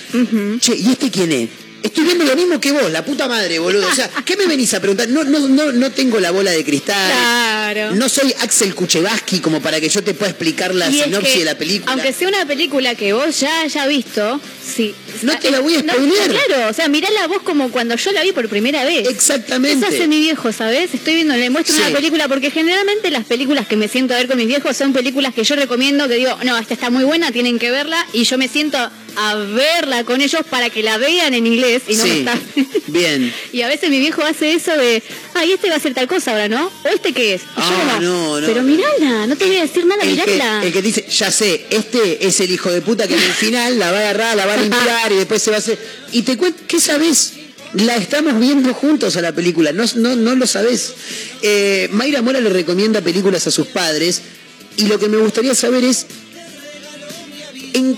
[0.59, 1.49] Che, ¿y este quién es?
[1.83, 3.87] Estoy viendo lo mismo que vos, la puta madre, boludo.
[3.87, 5.07] O sea, ¿qué me venís a preguntar?
[5.09, 7.09] No, no, no, no tengo la bola de cristal.
[7.11, 7.95] Claro.
[7.95, 11.33] No soy Axel Kuchevaski como para que yo te pueda explicar la Y es sinopsis
[11.33, 11.91] que, de la película.
[11.93, 14.93] Aunque sea una película que vos ya hayas visto, sí.
[15.21, 16.29] No te la voy a No, spoilear.
[16.29, 19.07] claro, o sea, mirala vos como cuando yo la vi por primera vez.
[19.07, 19.85] Exactamente.
[19.85, 20.93] Eso hace mi viejo, ¿sabes?
[20.93, 21.81] Estoy viendo, le muestro Sí.
[21.81, 24.91] una película, porque generalmente las películas que me siento a ver con mis viejos son
[24.93, 28.23] películas que yo recomiendo, que digo, no, esta está muy buena, tienen que verla, y
[28.23, 28.77] yo me siento
[29.15, 32.09] a verla con ellos para que la vean en inglés y no Sí.
[32.19, 32.37] está-
[32.87, 33.33] Bien.
[33.53, 35.03] Y a veces mi viejo hace eso de,
[35.35, 36.65] ay, este va a ser tal cosa ahora, ¿no?
[36.83, 37.41] ¿O este qué es?
[37.41, 38.47] Yo Ah, no, no.
[38.47, 40.63] Pero mirala, no te voy a decir nada, El que, mirala.
[40.65, 43.77] el que dice, ya sé, este es el hijo de puta que en el final
[43.77, 45.77] la va a agarrar, la va a limpiar y después se va a hacer.
[46.11, 47.33] Y te cuento, ¿qué sabes?
[47.73, 50.93] La estamos viendo juntos a la película, no, no, no lo sabés.
[51.43, 54.21] Eh, Mayra Mora le recomienda películas a sus padres
[54.77, 56.07] y lo que me gustaría saber es,
[57.73, 57.95] ¿en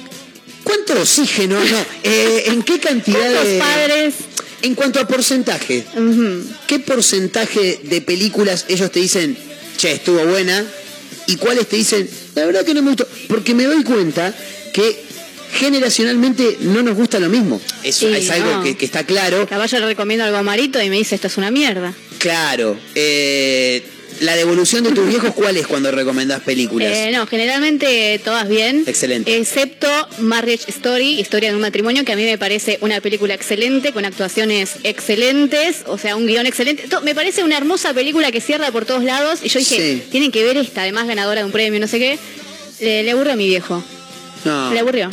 [0.71, 1.59] cuánto oxígeno?
[1.59, 3.59] No, eh, ¿en qué cantidad ¿Cuántos de...
[3.59, 4.13] padres?
[4.61, 5.83] En cuanto a porcentaje.
[6.67, 9.37] ¿qué porcentaje de películas ellos te dicen,
[9.77, 10.63] che, estuvo buena?
[11.27, 13.07] ¿Y cuáles te dicen, la verdad que no me gustó?
[13.27, 14.33] Porque me doy cuenta
[14.73, 15.03] que
[15.53, 17.59] generacionalmente no nos gusta lo mismo.
[17.83, 18.63] Eso Sí, es algo no.
[18.63, 19.47] que, que está claro.
[19.47, 21.93] Caballo le recomiendo algo a Marito y me dice, esto es una mierda.
[22.19, 22.77] Claro.
[22.95, 23.83] Eh,
[24.21, 26.91] la devolución de tus viejos, ¿cuál es cuando recomendás películas?
[26.95, 28.83] Eh, no, generalmente todas bien.
[28.87, 29.35] Excelente.
[29.35, 29.87] Excepto
[30.19, 34.05] Marriage Story, Historia de un matrimonio, que a mí me parece una película excelente, con
[34.05, 36.85] actuaciones excelentes, o sea, un guion excelente.
[37.03, 39.39] Me parece una hermosa película que cierra por todos lados.
[39.43, 40.03] Y yo dije, Sí.
[40.11, 42.17] tienen que ver esta, además ganadora de un premio, no sé qué.
[42.79, 43.83] Le, le aburrió a mi viejo.
[44.45, 44.73] no.
[44.73, 45.09] Le aburrió.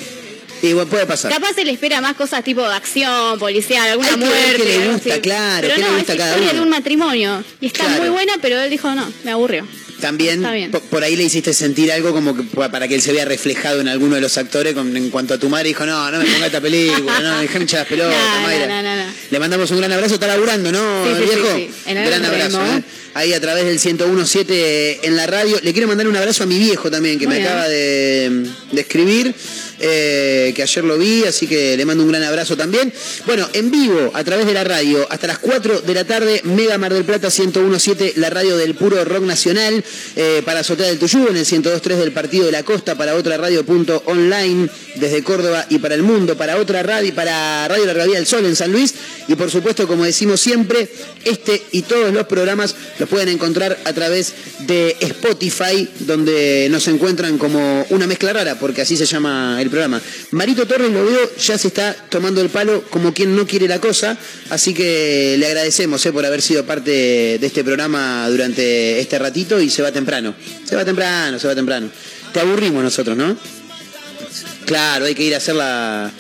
[0.63, 1.31] Y bueno, puede pasar.
[1.33, 4.57] Capaz se le espera más cosas tipo de acción, policial, alguna Hay que muerte.
[4.57, 6.59] qué le gusta, claro, Pero le gusta es cada historia uno.
[6.61, 7.45] de un matrimonio.
[7.61, 8.01] Y está Claro.
[8.03, 9.67] muy buena, pero él dijo, no, me aburrió.
[10.01, 10.47] También
[10.91, 13.81] por ahí le hiciste sentir algo como que pa- para que él se vea reflejado
[13.81, 16.25] en alguno de los actores con- en cuanto a tu madre dijo, no, no me
[16.25, 18.83] ponga esta película, no, déjame hinchar las pelotas, No, no, Mayra".
[18.83, 19.13] no.
[19.31, 21.57] Le mandamos un gran abrazo, está laburando, ¿no, Sí, sí, viejo?
[21.57, 21.71] sí.
[21.87, 22.77] En el gran abrazo, remo.
[22.79, 22.83] ¿eh?
[23.19, 25.59] Ahí a través del 1017 en la radio.
[25.61, 27.51] Le quiero mandar un abrazo a mi viejo también, que Muy me bien.
[27.51, 29.35] acaba de, de escribir,
[29.81, 32.93] eh, que ayer lo vi, así que le mando un gran abrazo también.
[33.27, 36.79] Bueno, en vivo, a través de la radio, hasta las 4 de la tarde, Mega
[36.79, 41.27] Mar del Plata 1017, la radio del puro rock nacional, eh, para Azotea del Tuyú,
[41.29, 44.69] en el 1023 del Partido de la Costa, para otra radio punto online,
[45.01, 48.45] desde Córdoba y para el mundo, para otra radio, para Radio Larga Vía del Sol
[48.45, 48.95] en San Luis,
[49.29, 50.89] y por supuesto, como decimos siempre,
[51.25, 57.39] este y todos los programas los pueden encontrar a través de Spotify, donde nos encuentran
[57.39, 60.01] como una mezcla rara, porque así se llama el programa.
[60.31, 63.81] Marito Torres lo veo, ya se está tomando el palo como quien no quiere la
[63.81, 64.17] cosa,
[64.51, 66.91] así que le agradecemos eh, por haber sido parte
[67.39, 70.35] de este programa durante este ratito y se va temprano.
[70.65, 71.91] Se va temprano, se va temprano.
[72.33, 73.37] Te aburrimos nosotros, ¿no?
[74.67, 76.11] Claro, hay que ir a hacer la.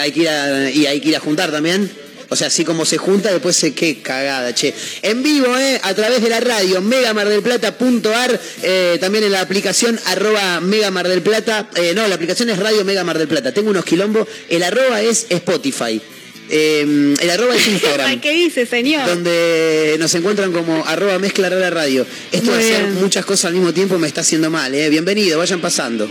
[0.00, 1.90] Hay que ir a, y hay que ir a juntar también.
[2.28, 4.74] O sea, así como se junta, después se qué cagada, che.
[5.02, 5.78] En vivo, ¿eh?
[5.82, 11.70] A través de la radio, megamardelplata.ar, eh, también en la aplicación arroba Megamar del Plata.
[11.76, 13.52] Eh, no, la aplicación es Radio Mega Mar del Plata.
[13.52, 14.26] Tengo unos quilombos.
[14.48, 16.00] El arroba es Spotify.
[16.48, 18.20] Eh, el arroba es Instagram.
[18.20, 19.06] ¿Qué dice, señor?
[19.06, 22.06] donde nos encuentran como arroba mezcla radio.
[22.32, 23.02] Esto Muy de hacer bien.
[23.02, 24.88] muchas cosas al mismo tiempo me está haciendo mal, ¿eh?
[24.88, 26.08] Bienvenido, vayan pasando.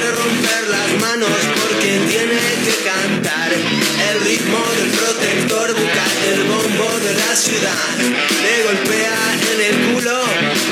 [0.00, 3.52] Quiere romper las manos porque tiene que cantar.
[3.52, 7.96] El ritmo del protector busca el bombo de la ciudad.
[8.44, 9.18] Le golpea
[9.52, 10.20] en el culo,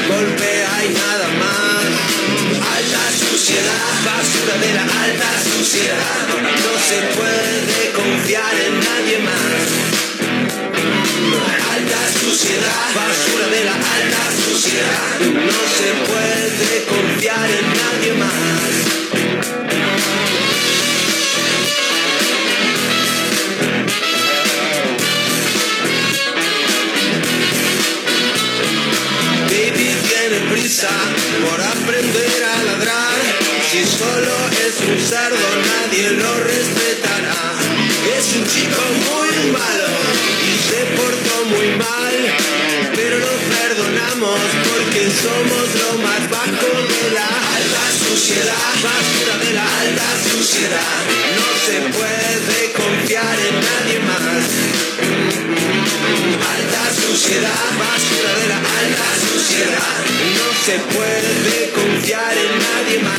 [0.08, 1.84] golpea y nada más.
[2.76, 6.26] Alta suciedad, basura de la alta suciedad.
[6.64, 9.68] No se puede confiar en nadie más.
[11.74, 15.20] Alta suciedad, basura de la alta suciedad.
[15.20, 18.77] No se puede confiar en nadie más.
[45.22, 48.72] Somos lo más bajo de la alta suciedad.
[48.82, 51.02] Basura de la alta suciedad.
[51.38, 54.44] No se puede confiar en nadie más.
[56.54, 59.98] Alta suciedad, basura de la alta suciedad.
[60.38, 63.18] No se puede confiar en nadie más.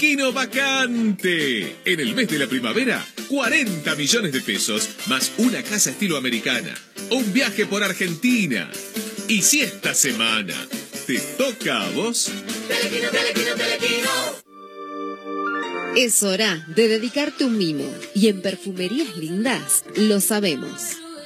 [0.00, 1.76] Telequino vacante.
[1.84, 6.74] En el mes de la primavera, 40 millones de pesos más una casa estilo americana.
[7.10, 8.70] Un viaje por Argentina.
[9.28, 10.54] Y si esta semana
[11.06, 12.30] te toca a vos,
[15.94, 17.84] Es hora de dedicarte un mimo
[18.14, 20.96] y en Perfumerías Lindas lo sabemos.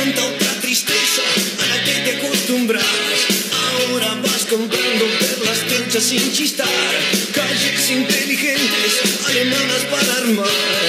[0.00, 1.22] Tanta otra tristeza
[1.62, 2.84] a la que te acostumbras.
[3.68, 6.68] Ahora vas comprando perlas truchas sin chistar,
[7.34, 8.92] calles inteligentes,
[9.28, 10.79] alemanas para armar,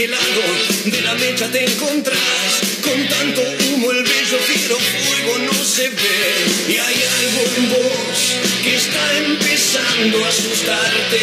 [0.00, 0.42] qué lado
[0.86, 6.46] de la mecha te encontrás, con tanto humo el bello fiero fuego no se ve.
[6.68, 8.18] Y hay algo en vos
[8.62, 11.20] que está empezando a asustarte.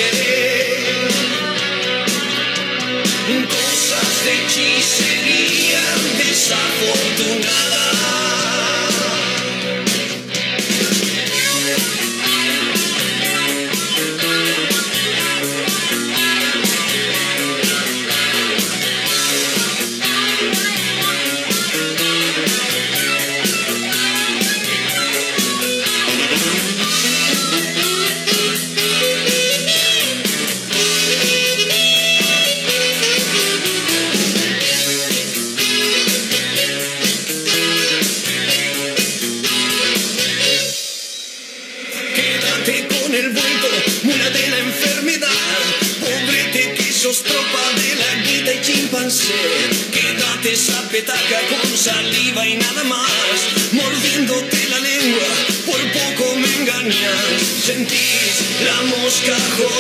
[3.50, 5.82] Cosas de hechicería
[6.20, 8.07] desafortunada.
[51.88, 53.12] Saliva y nada más.
[53.72, 55.30] Mordiéndote la lengua,
[55.66, 57.42] por poco me engañas.
[57.66, 58.34] Sentís
[58.68, 59.77] la mosca joder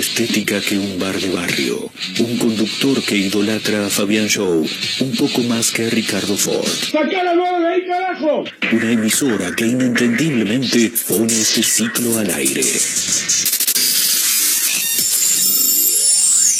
[0.00, 1.90] estética que un bar de barrio.
[2.18, 4.66] Un conductor que idolatra a Fabián Show
[5.00, 6.66] un poco más que a Ricardo Ford.
[6.66, 8.44] ¡Sacá la de ahí, carajo!
[8.72, 12.64] Una emisora que inentendiblemente pone este ciclo al aire.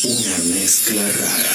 [0.05, 1.46] Una mezcla rara.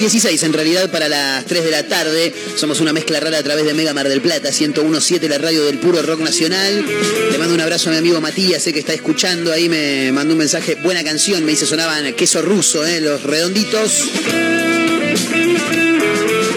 [0.00, 2.32] 16 en realidad para las 3 de la tarde.
[2.56, 5.76] Somos una mezcla rara a través de Mega Mar del Plata, 1017, la radio del
[5.76, 6.86] puro rock nacional.
[7.30, 9.52] Le mando un abrazo a mi amigo Matías, sé que está escuchando.
[9.52, 14.04] Ahí me mandó un mensaje, buena canción, me dice sonaban queso ruso, eh, los redonditos.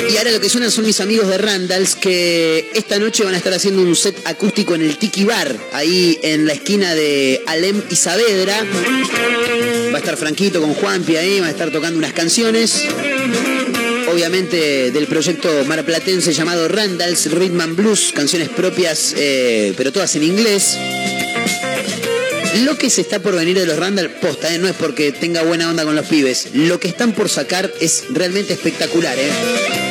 [0.09, 3.37] Y ahora lo que suenan son mis amigos de Randalls que esta noche van a
[3.37, 7.81] estar haciendo un set acústico en el Tiki Bar, ahí en la esquina de Alem
[7.89, 7.95] y.
[8.05, 12.87] Va a estar Franquito con Juanpi ahí, van a estar tocando unas canciones.
[14.13, 20.21] Obviamente del proyecto marplatense llamado Randalls Rhythm and Blues, canciones propias, eh, pero todas en
[20.21, 20.77] inglés.
[22.63, 25.41] Lo que se está por venir de los Randall, posta, eh, no es porque tenga
[25.41, 26.49] buena onda con los pibes.
[26.53, 29.82] Lo que están por sacar es realmente espectacular, ¿eh?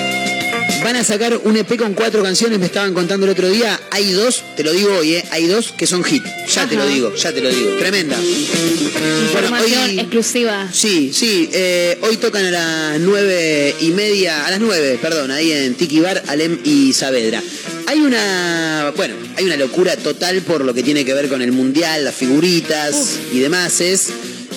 [0.85, 3.79] Van a sacar un EP con cuatro canciones, me estaban contando el otro día.
[3.93, 5.25] Hay dos, te lo digo hoy, ¿eh?
[5.31, 6.25] hay dos que son hit.
[6.53, 7.77] Ya te lo digo, ya te lo digo.
[7.79, 8.17] Tremenda.
[8.21, 10.69] Información exclusiva.
[10.73, 11.49] Sí, sí.
[11.53, 16.01] eh, hoy tocan a las nueve y media, a las nueve, perdón, ahí en Tiki
[16.01, 17.41] Bar, Alem y Saavedra.
[17.87, 21.53] Hay una, bueno, hay una locura total por lo que tiene que ver con el
[21.53, 23.81] mundial, las figuritas y demás.
[23.81, 24.09] Es,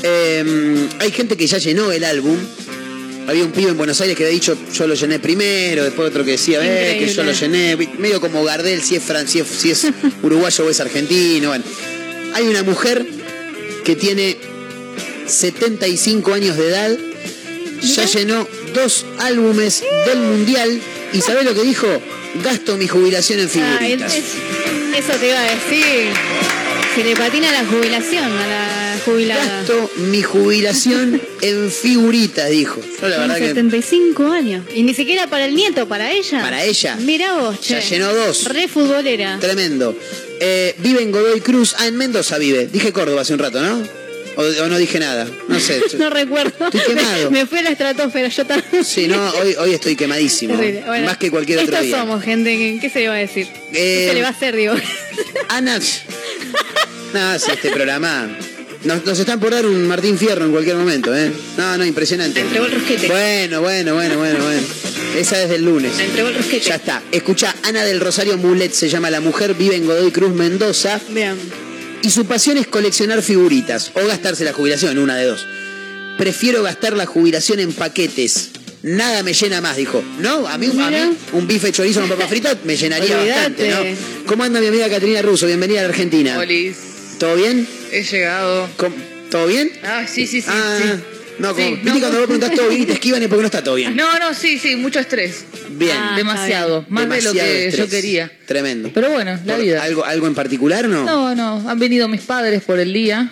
[0.02, 2.38] eh, hay gente que ya llenó el álbum.
[3.28, 6.24] Había un pibe en Buenos Aires que había dicho yo lo llené primero, después otro
[6.24, 9.48] que decía eh, que yo lo llené, medio como Gardel, si es, fran- si es,
[9.48, 9.88] si es
[10.22, 11.50] uruguayo o es argentino.
[11.50, 11.64] Bueno.
[12.36, 13.06] Hay una mujer
[13.84, 14.38] que tiene
[15.28, 16.98] 75 años de edad,
[17.82, 20.80] ya llenó dos álbumes del mundial
[21.14, 21.88] y ¿sabés lo que dijo?
[22.44, 23.50] Gasto mi jubilación en Ah,
[23.80, 24.14] figuritas.
[24.14, 24.24] es-
[24.98, 26.08] eso te iba a decir.
[26.96, 28.75] Se le patina la jubilación a la
[29.06, 29.58] jubilada.
[29.60, 32.82] Gasto mi jubilación en figuritas, dijo.
[33.01, 34.66] Yo la verdad que 75 años.
[34.74, 36.41] Y ni siquiera para el nieto, para ella.
[36.41, 36.95] Para ella.
[36.97, 37.76] Mirá vos, che.
[37.76, 38.45] ya llenó dos.
[38.45, 39.38] Re futbolera.
[39.39, 39.95] Tremendo.
[40.39, 41.76] Eh, vive en Godoy Cruz.
[41.78, 42.68] Ah, en Mendoza vive.
[42.68, 43.82] Dije Córdoba hace un rato, ¿no?
[44.38, 45.26] O, o no dije nada.
[45.47, 45.82] No sé.
[45.97, 46.66] No recuerdo.
[46.66, 47.32] Estoy quemado.
[47.32, 48.84] Me, me fui a la estratosfera, yo también.
[48.84, 50.56] Sí, no, hoy, hoy estoy quemadísimo.
[50.86, 51.97] Bueno, Más que cualquier otro día.
[51.97, 52.58] somos, gente.
[52.58, 53.47] ¿qué- ¿Qué se le va a decir?
[53.74, 54.74] Eh, ¿Qué se le va a hacer, digo?
[55.49, 55.80] Ana.
[57.14, 58.28] No, sí, este programa.
[58.86, 61.32] Nos, nos están por dar un Martín Fierro en cualquier momento, ¿eh?
[61.58, 62.40] No, no, impresionante.
[62.42, 63.08] entregó el rosquete.
[63.08, 64.62] Bueno, bueno, bueno, bueno, bueno.
[65.18, 65.96] Esa es del lunes.
[65.98, 66.66] Me entregó el rosquete.
[66.66, 67.02] Ya está.
[67.12, 71.00] Escucha, Ana del Rosario Mulet se llama la mujer, vive en Godoy Cruz, Mendoza.
[71.10, 71.38] Vean.
[72.04, 75.48] Y su pasión es coleccionar figuritas o gastarse la jubilación, una de dos.
[76.20, 78.52] Prefiero gastar la jubilación en paquetes.
[78.84, 80.04] Nada me llena más, dijo.
[80.20, 81.08] No, a mí, a Mira.
[81.08, 83.78] mí un bife chorizo con papa frita me llenaría bastante, ¿no?
[84.28, 85.48] ¿Cómo anda mi amiga Caterina Russo?
[85.48, 86.38] Bienvenida a la Argentina.
[86.38, 86.76] Olis,
[87.18, 87.68] ¿Todo bien?
[88.00, 88.70] He llegado.
[88.78, 88.96] ¿Cómo-
[89.30, 89.72] ¿Todo bien?
[89.84, 90.48] Ah, sí, sí, sí.
[90.52, 90.88] Ah, sí.
[91.39, 92.00] no, como, Sí, viste no.
[92.00, 93.96] cuando vos preguntás todo bien y te esquivan es porque no está todo bien.
[93.96, 95.46] No, no, sí, sí, mucho estrés.
[95.72, 95.98] Bien.
[96.00, 96.86] Ah, Demasiado.
[96.89, 97.78] Más de lo que estrés.
[97.78, 98.32] yo quería.
[98.46, 98.91] Tremendo.
[98.93, 99.84] Pero bueno, la vida.
[99.84, 101.04] ¿Algo, ¿Algo en particular no?
[101.04, 103.30] No, no, han venido mis padres por el día.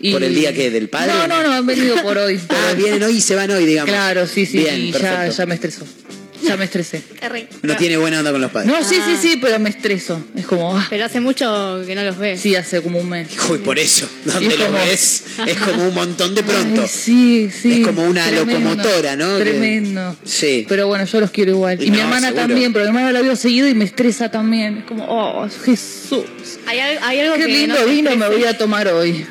[0.00, 1.12] Y- ¿Por el día que ¿Del padre?
[1.12, 2.38] No, no, no, han venido por hoy.
[2.38, 2.76] por Ah, hoy.
[2.82, 3.90] vienen hoy y se van hoy, digamos.
[3.92, 5.84] Claro, sí, sí, Bien, y ya me estresó.
[6.46, 7.02] Ya me estresé.
[7.62, 8.70] No tiene buena onda con los padres.
[8.70, 10.24] No, sí, sí, sí, pero me estreso.
[10.36, 12.40] Es como, ah, Pero hace mucho que no los ves.
[12.40, 13.28] sí, hace como un mes.
[13.50, 16.82] Uy, por eso, donde es lo como- ves es como un montón de pronto.
[16.82, 17.80] Ay, sí, sí.
[17.80, 19.36] Es como una Tremendo, locomotora, ¿no?
[19.38, 20.16] Que- Tremendo.
[20.24, 20.66] Sí.
[20.68, 21.82] Pero bueno, yo los quiero igual.
[21.82, 22.46] Y No, mi hermana seguro.
[22.46, 24.78] también, pero mi hermana la veo seguido y me estresa también.
[24.78, 26.24] Es como, oh, Jesús.
[26.66, 29.26] Hay, al- hay algo Qué que lindo no te vino me voy a tomar hoy.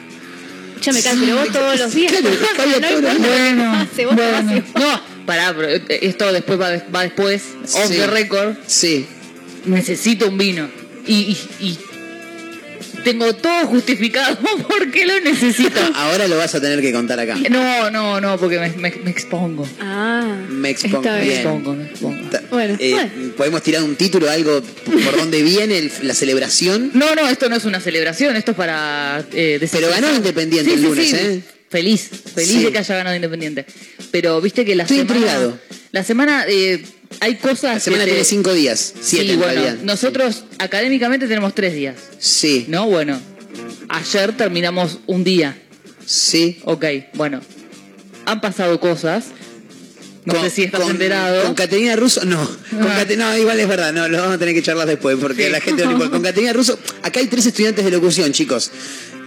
[0.82, 2.12] Ya me canso, pero vos todos los días.
[2.12, 2.30] Claro,
[2.82, 4.64] no importa Bueno, pase, vos bueno.
[4.76, 7.42] No, pará, pero esto después va, va después.
[7.64, 7.96] Off Sí.
[7.96, 8.56] the record.
[8.68, 9.06] Sí.
[9.66, 10.70] Necesito un vino.
[11.08, 11.14] Y,
[11.60, 11.78] y, y
[13.04, 15.80] tengo todo justificado porque lo necesito.
[15.96, 17.36] Ahora lo vas a tener que contar acá.
[17.50, 19.68] No, no, no, porque me, me- me expongo.
[19.80, 21.02] Ah, Me expongo.
[21.04, 22.30] Me expongo, me expongo.
[22.50, 23.34] Bueno, Eh, bueno.
[23.38, 24.62] ¿Podemos tirar un título, algo
[25.04, 26.92] por dónde viene el- la celebración?
[26.96, 29.24] No, no, esto no es una celebración, esto es para...
[29.34, 31.16] eh, Pero ganó Independiente Sí, el sí, lunes, sí.
[31.16, 31.42] ¿eh?
[31.76, 32.64] Feliz, feliz Sí.
[32.64, 33.66] de que haya ganado Independiente.
[34.12, 35.16] Pero viste que la Estoy semana...
[35.20, 35.60] intrigado.
[35.92, 36.46] La semana...
[36.48, 36.82] eh,
[37.20, 39.84] hay cosas La semana que te- tiene cinco días, siete sí, en bueno, realidad.
[39.84, 42.88] nosotros académicamente tenemos tres días, Sí, ¿no?
[42.88, 43.20] Bueno,
[43.90, 45.58] ayer terminamos un día.
[46.06, 46.60] sí.
[46.64, 47.42] Ok, bueno.
[48.26, 49.26] Han pasado cosas.
[50.24, 51.44] No sé si estás enterado.
[51.44, 52.40] Con Caterina Russo, no.
[52.72, 53.04] Con Ah.
[53.06, 55.52] Cate- no, igual es verdad, no, lo vamos a tener que charlar después, porque Sí.
[55.52, 58.72] la gente con Caterina Russo, acá hay tres estudiantes de locución, chicos.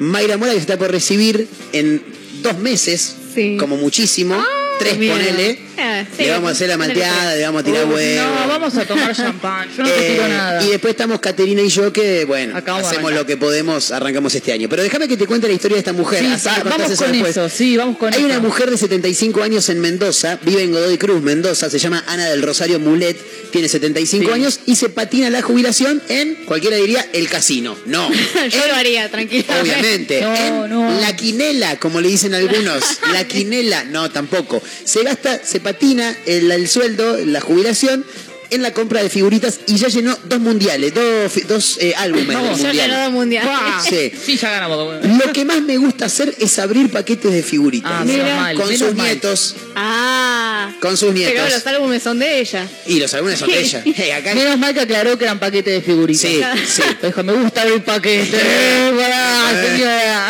[0.01, 2.03] Mayra Mora que se está por recibir en
[2.43, 3.17] dos meses,
[3.59, 4.37] como muchísimo,
[4.79, 5.13] tres bien.
[5.17, 5.68] ponele.
[5.81, 7.39] Ah, sí, le vamos a hacer la malteada, tres.
[7.39, 8.27] le vamos a tirar Uy, huevo.
[8.41, 9.69] No, vamos a tomar champán.
[9.77, 10.65] Yo no Eh, tiro nada.
[10.65, 14.53] Y después estamos Caterina y yo que, bueno, Acabamos hacemos lo que podemos, arrancamos este
[14.53, 14.69] año.
[14.69, 16.21] Pero déjame que te cuente la historia de esta mujer.
[16.21, 17.31] Sí, así vamos eso con después.
[17.37, 18.27] eso, sí, vamos con Hay eso.
[18.29, 22.27] una mujer de 75 años en Mendoza, vive en Godoy Cruz, Mendoza, se llama Ana
[22.29, 23.17] del Rosario Mulet,
[23.53, 27.77] tiene 75 años y se patina la jubilación en, cualquiera diría, el casino.
[27.87, 28.11] No,
[28.51, 29.45] Yo lo haría, tranquilo.
[29.61, 30.21] obviamente.
[30.23, 31.01] No, en no.
[31.01, 32.83] La quinela, como le dicen algunos.
[33.13, 34.61] La quinela, no, tampoco.
[34.85, 38.05] Se gasta, se patina el, el sueldo, la jubilación.
[38.51, 42.29] En la compra de figuritas y ya llenó dos mundiales, dos, fi- dos eh, álbumes
[42.35, 42.91] Vamos, del Yo mundial.
[42.91, 43.47] ganó mundial.
[43.47, 43.83] ¡Pah!
[43.87, 44.11] Sí.
[44.25, 45.05] Sí, ya ganamos.
[45.05, 47.93] Lo que más me gusta hacer es abrir paquetes de figuritas.
[47.95, 49.07] Ah, mal, con sus mal.
[49.07, 50.73] nietos, Ah.
[50.81, 51.35] con sus nietos.
[51.45, 52.67] Pero los álbumes son de ella.
[52.87, 53.83] Y los álbumes son de ella.
[53.85, 56.23] Hey, acá Menos mal que aclaró que eran paquetes de figuritas.
[56.31, 56.83] Sí, sí.
[57.07, 58.31] Dijo, me gusta el paquete.
[58.41, 58.89] Eh.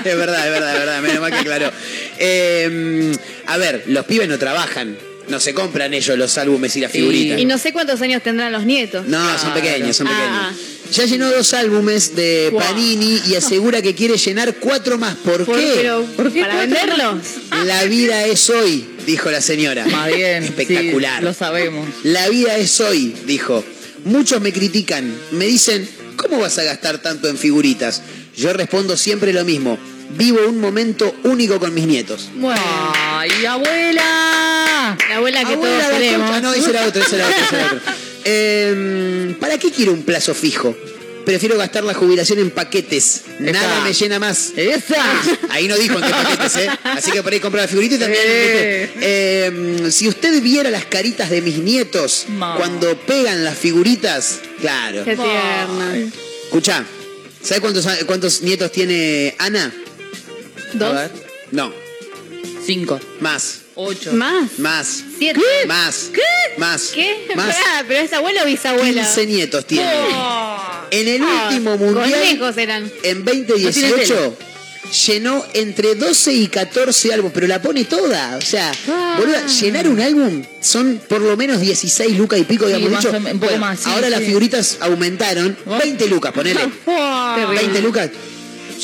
[0.05, 1.01] Es verdad, es verdad, es verdad.
[1.03, 1.71] Menos mal que aclaró.
[2.19, 3.13] Eh,
[3.47, 4.97] a ver, los pibes no trabajan.
[5.29, 7.39] No se compran ellos los álbumes y las figuritas.
[7.39, 9.07] Y no sé cuántos años tendrán los nietos.
[9.07, 10.29] No, son pequeños, son pequeños.
[10.33, 10.53] Ah.
[10.91, 12.61] Ya llenó dos álbumes de Wow.
[12.63, 15.17] Panini y asegura que quiere llenar cuatro más.
[15.17, 15.73] ¿Por, ¿Por- qué?
[15.77, 17.19] pero, ¿Por qué ¿Para cuatro venderlos?
[17.67, 19.85] La vida es hoy, dijo la señora.
[19.87, 20.45] Más bien.
[20.45, 21.19] Espectacular.
[21.19, 21.87] sí, lo sabemos.
[22.05, 23.63] La vida es hoy, dijo.
[24.05, 28.01] Muchos me critican, me dicen, ¿cómo vas a gastar tanto en figuritas?
[28.35, 29.77] Yo respondo siempre lo mismo.
[30.17, 32.31] Vivo un momento único con mis nietos.
[32.37, 32.59] Bueno.
[32.65, 34.28] ¡Ay, abuela!
[35.09, 36.43] La abuela que Abuela, todos queremos.
[36.43, 37.81] No, ese era otro, ese era otro, ese era otro.
[38.31, 40.77] Eh, ¿Para qué quiero un plazo fijo?
[41.25, 43.23] Prefiero gastar la jubilación en paquetes.
[43.39, 43.85] Nada Esa.
[43.85, 44.53] me llena más.
[44.57, 45.03] ¡Esa!
[45.51, 46.71] Ahí no dijo en qué paquetes, ¿eh?
[46.85, 48.23] Así que por ahí comprar la figurita y también.
[48.25, 48.93] Eh.
[49.01, 52.27] Eh, si usted viera las caritas de mis nietos
[52.57, 55.05] cuando pegan las figuritas, claro.
[55.05, 55.97] Qué tierna.
[56.45, 56.85] Escucha,
[57.43, 59.73] ¿sabes cuántos, cuántos nietos tiene Ana?
[60.75, 60.89] ¿Dos?
[60.97, 61.11] A ver.
[61.53, 61.73] No,
[62.65, 62.99] Cinco.
[63.21, 64.13] más, Ocho.
[64.13, 64.59] ¿Más?
[64.59, 65.41] más, ¿Siete?
[65.69, 66.21] más, ¿Qué?
[66.59, 67.29] más, ¿Qué?
[67.37, 67.55] más.
[67.55, 69.03] Pará, ¿Pero es abuela o bisabuela?
[69.03, 69.87] 15 nietos tiene.
[70.17, 70.59] Oh.
[70.91, 72.91] En el Ah, último mundial, eran.
[73.05, 74.37] en No tiene 2018,
[75.07, 78.37] llenó entre 12 y 14 álbumes, pero la pone toda.
[78.37, 79.15] O sea, Ah.
[79.17, 83.13] boluda, llenar un álbum son por lo menos 16 lucas y pico, Sí, digamos dicho.
[83.35, 84.27] Bueno, más, sí, ahora las sí.
[84.27, 85.57] figuritas aumentaron.
[85.67, 86.61] 20 lucas, ponele.
[86.85, 87.61] Terrible.
[87.61, 88.11] 20 lucas.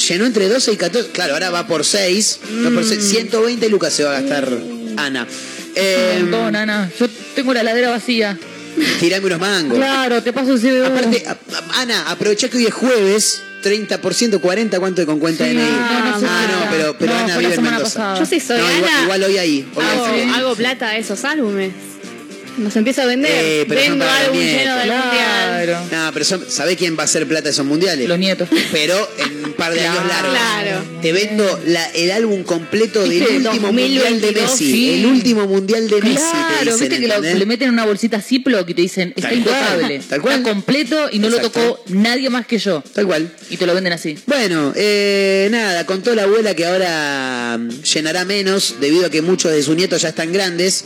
[0.08, 1.10] Llenó entre 12 y 14.
[1.10, 2.38] Claro, ahora va por 6.
[2.50, 2.88] No por Mm.
[2.88, 4.48] 6, 120 lucas se va a gastar
[4.96, 5.26] Ana.
[5.74, 6.90] Eh, Un montón, Ana.
[6.98, 8.38] Yo tengo la heladera vacía.
[9.00, 9.78] tirame unos mangos.
[9.78, 10.84] Claro, te paso el CBU.
[10.86, 13.40] Aparte, a- a- Ana, aprovecha que hoy es jueves.
[13.62, 15.62] 30%, 40, ¿cuánto de con cuenta Sí, DNI?
[15.62, 17.84] no, no ah, sé no, pero, pero No, Ana vive en Mendoza.
[17.84, 18.18] pasada.
[18.18, 19.02] Yo sí soy No, igual, Ana.
[19.04, 19.68] igual hoy ahí.
[19.74, 20.32] Hoy hago, ahí.
[20.34, 21.72] hago plata de esos álbumes.
[22.58, 23.30] Los empiezo a vender.
[23.34, 24.34] Eh, pero Vendo nietos.
[24.36, 25.64] lleno del mundial.
[25.64, 25.80] Claro.
[25.90, 28.08] No, pero son- ¿sabe quién va a hacer plata de esos mundiales?
[28.08, 28.48] Los nietos.
[28.72, 30.30] Pero en un par de años largos.
[30.32, 30.84] Claro.
[31.02, 34.70] Te vendo la- el álbum completo del último mundial de 2022, Messi.
[34.72, 34.94] sí.
[34.94, 36.14] El último mundial de Messi.
[36.14, 39.28] te Claro, dicen, viste que le meten en una bolsita Ziploc y te dicen, está
[39.30, 40.00] Tal cual, intocable.
[40.08, 40.34] tal cual.
[40.38, 41.60] Está completo y no Exacto.
[41.60, 42.82] lo tocó nadie más que yo.
[42.94, 43.30] Tal cual.
[43.50, 44.16] Y te lo venden así.
[44.26, 49.50] Bueno, eh, nada, contó la abuela que ahora mm, llenará menos debido a que muchos
[49.52, 50.84] de sus nietos ya están grandes.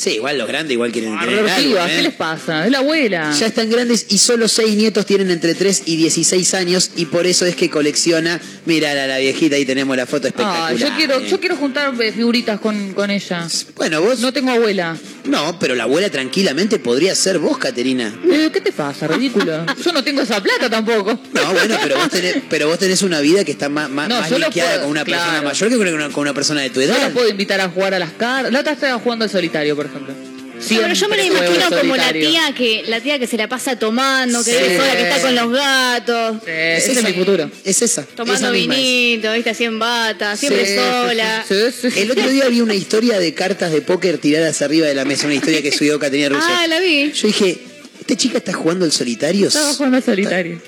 [0.00, 1.96] Sí, igual los grandes igual quieren tener algo, Pibas, ¿eh?
[1.96, 2.64] ¿qué les pasa?
[2.64, 3.34] Es la abuela.
[3.38, 7.26] Ya están grandes y solo seis nietos tienen entre 3 y 16 años y por
[7.26, 8.40] eso es que colecciona.
[8.64, 10.76] Mira la, la viejita, ahí tenemos la foto Ah, espectacular.
[10.76, 11.28] yo quiero, eh.
[11.28, 13.46] yo quiero juntar figuritas con, con ella.
[13.76, 14.20] Bueno, vos...
[14.20, 14.96] No tengo abuela.
[15.24, 18.14] No, pero la abuela tranquilamente podría ser vos, Caterina.
[18.30, 19.66] Eh, ¿Qué te pasa, ridículo?
[19.84, 21.18] Yo no tengo esa plata tampoco.
[21.32, 24.20] No, bueno, pero vos tenés, pero vos tenés una vida que está más, más, No,
[24.20, 26.70] más yo linkeada puedo, con una persona mayor que con una, con una persona de
[26.70, 26.98] tu Yo edad.
[27.00, 28.52] la puedo invitar a jugar a las cartas.
[28.52, 30.14] La otra estaba jugando al solitario, por ejemplo.
[30.60, 33.26] No, pero yo me la Siempre juego imagino como la tía que la tía que
[33.26, 34.56] se la pasa tomando, que Sí.
[34.62, 37.50] vive sola, que está con los gatos, Sí, ese es mi futuro.
[37.64, 38.02] Es esa.
[38.04, 41.44] tomando esa vinito, viste así en bata, siempre Sí, sola.
[41.48, 42.00] Sí, sí, sí.
[42.00, 45.26] El otro día vi una historia de cartas de póker tiradas arriba de la mesa,
[45.26, 46.46] una historia que subió Caterina Russo.
[46.48, 47.10] Ah, la vi.
[47.12, 47.58] Yo dije,
[48.00, 49.48] ¿esta chica está jugando al solitario?
[49.48, 50.60] Estaba jugando al solitario.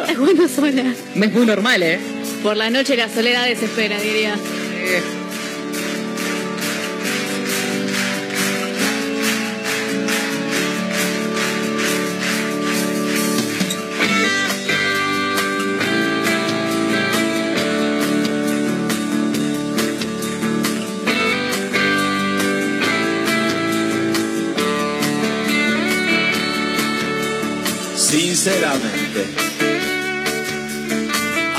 [0.00, 0.94] Está jugando sola.
[1.14, 1.98] Me es muy normal, ¿eh?
[2.42, 4.36] Por la noche la soledad desespera, diría.
[28.42, 29.20] Sinceramente.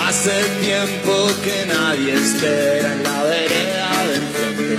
[0.06, 4.78] Hace tiempo que nadie espera en la vereda del frente.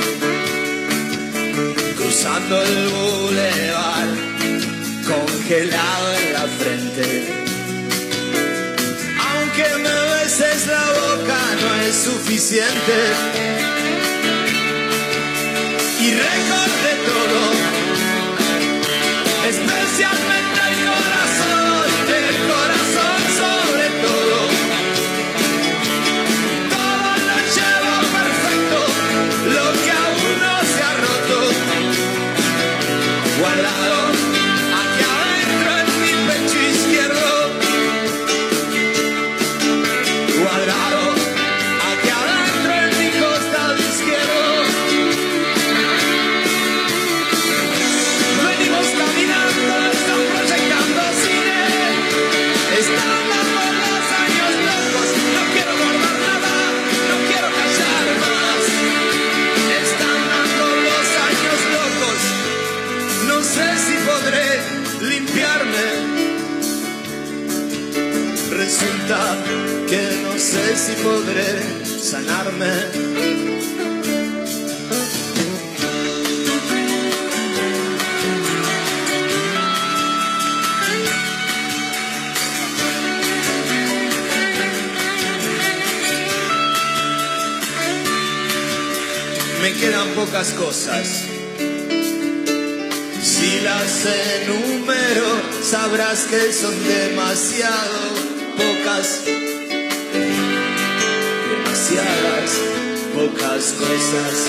[1.96, 4.08] Cruzando el bulevar,
[5.08, 7.06] congelado en la frente.
[9.26, 13.63] Aunque me beses la boca no es suficiente.
[72.56, 73.04] Me
[89.72, 91.24] quedan pocas cosas.
[93.20, 94.06] Si las
[94.44, 97.98] enumero, sabrás que son demasiado
[98.56, 99.43] pocas.
[103.14, 104.48] Pocas cosas.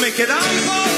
[0.00, 0.91] Me quedan pocas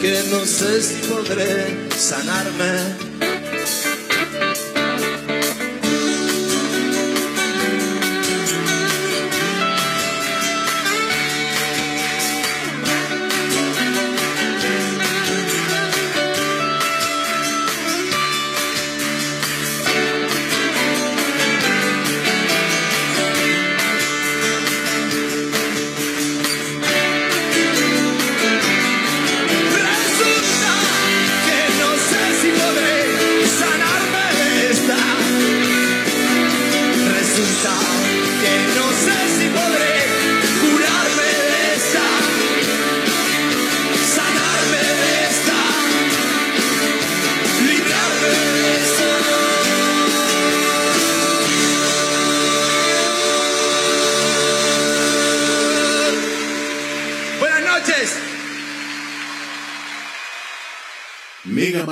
[0.00, 3.09] que no sé si podré sanarme.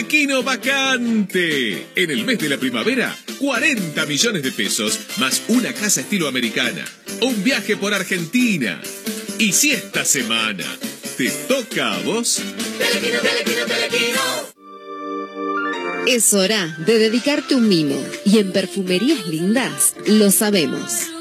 [0.00, 1.88] Telequino vacante.
[1.94, 6.86] En el mes de la primavera, 40 millones de pesos más una casa estilo americana.
[7.20, 8.80] Un viaje por Argentina.
[9.38, 10.64] Y si esta semana
[11.18, 12.40] te toca a vos,
[12.78, 14.20] Telequino, telequino, telequino.
[16.06, 21.19] Es hora de dedicarte un mimo y en Perfumerías Lindas lo sabemos.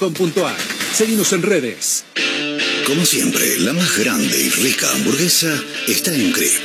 [0.00, 0.56] Llamafiat.com.ar.
[0.94, 2.04] Seguimos en redes.
[2.86, 5.52] Como siempre, la más grande y rica hamburguesa
[5.86, 6.62] está en Crip.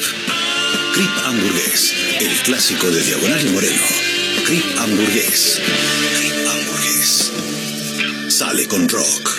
[0.94, 3.82] Crip Hamburgués, el clásico de Diagonal y Moreno.
[4.46, 5.60] Crip Hamburgués.
[6.18, 7.32] Crip Hamburgués.
[8.30, 9.30] Sale con rock.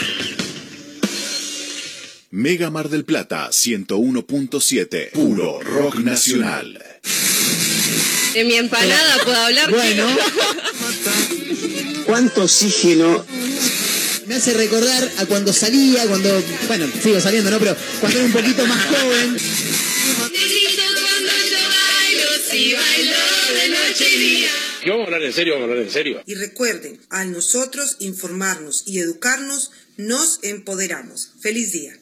[2.30, 5.12] Mega Mar del Plata 101.7.
[5.12, 6.82] Puro rock nacional.
[8.34, 9.70] De mi empanada puedo hablar.
[9.70, 10.06] Bueno.
[12.04, 13.24] ¿Cuánto oxígeno?
[14.26, 17.58] Me hace recordar a cuando salía, cuando, bueno, sigo saliendo, ¿no?
[17.58, 19.38] Pero cuando era un poquito más joven.
[22.50, 23.16] Si bailo
[23.54, 24.50] de noche y día.
[24.82, 26.22] Que vamos a hablar en serio, vamos a hablar en serio.
[26.26, 31.32] Y recuerden, al nosotros informarnos y educarnos, nos empoderamos.
[31.40, 31.92] Feliz día.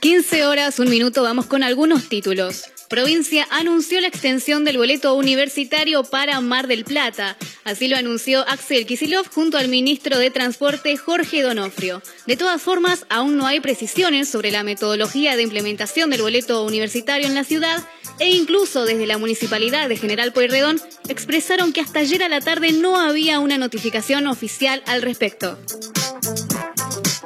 [0.00, 2.64] 15 horas, un minuto, vamos con algunos títulos.
[2.94, 7.36] Provincia anunció la extensión del boleto universitario para Mar del Plata.
[7.64, 12.02] Así lo anunció Axel Kisilov junto al ministro de Transporte Jorge Donofrio.
[12.28, 17.26] De todas formas, aún no hay precisiones sobre la metodología de implementación del boleto universitario
[17.26, 17.82] en la ciudad
[18.20, 22.70] e incluso desde la municipalidad de General Pueyrredón expresaron que hasta ayer a la tarde
[22.70, 25.58] no había una notificación oficial al respecto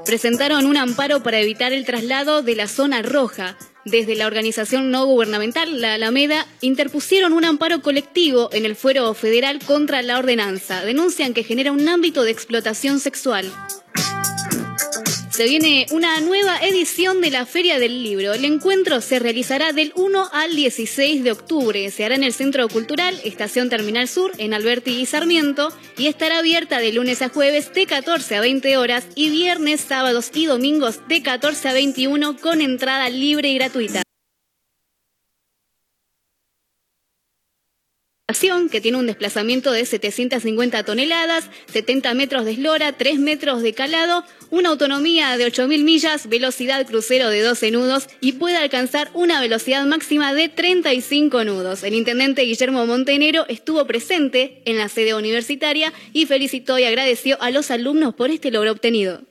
[0.09, 3.59] presentaron un amparo para evitar el traslado de la zona roja.
[3.91, 9.61] Desde la organización no gubernamental, la Alameda, interpusieron un amparo colectivo en el fuero federal
[9.65, 10.85] contra la ordenanza.
[10.85, 13.51] Denuncian que genera un ámbito de explotación sexual.
[15.39, 18.35] Se viene una nueva edición de la Feria del Libro.
[18.35, 21.89] El encuentro se realizará del 1 al 16 de octubre.
[21.93, 26.41] Se hará en el Centro Cultural, Estación Terminal Sur, en Alberti y Sarmiento, y estará
[26.41, 31.07] abierta de lunes a jueves de 14 a 20 horas y viernes, sábados y domingos
[31.07, 34.08] de 14 a 21 con entrada libre y gratuita.
[38.71, 44.23] Que tiene un desplazamiento de 750 toneladas, 70 metros de eslora, 3 metros de calado,
[44.51, 49.87] una autonomía de 8.000 millas, velocidad crucero de 12 nudos y puede alcanzar una velocidad
[49.87, 51.83] máxima de 35 nudos.
[51.83, 57.51] El intendente Guillermo Montenero estuvo presente en la sede universitaria y felicitó y agradeció a
[57.51, 59.23] los alumnos por este logro obtenido.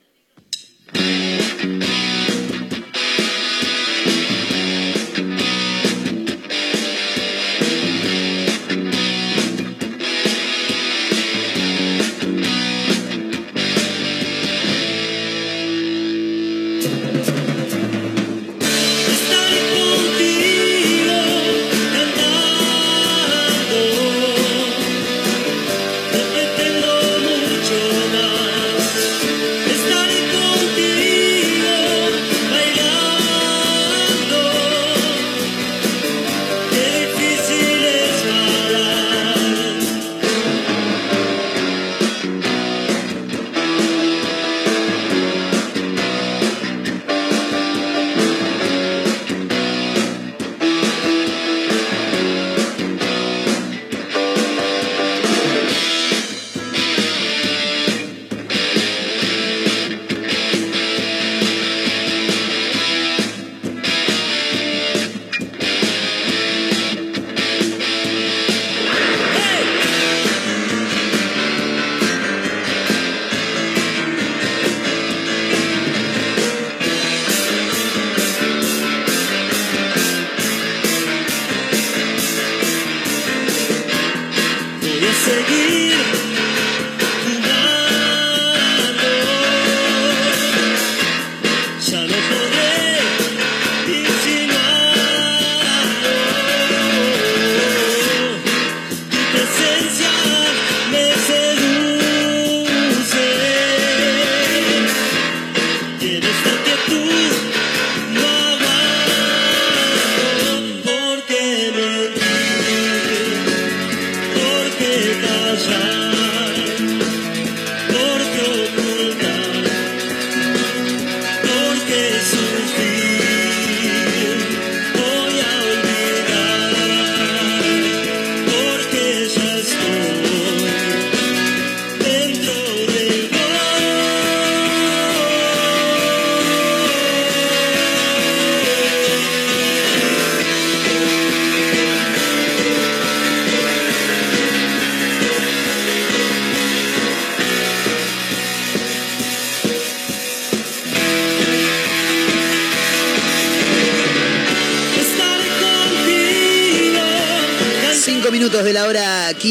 [85.26, 86.26] seguir.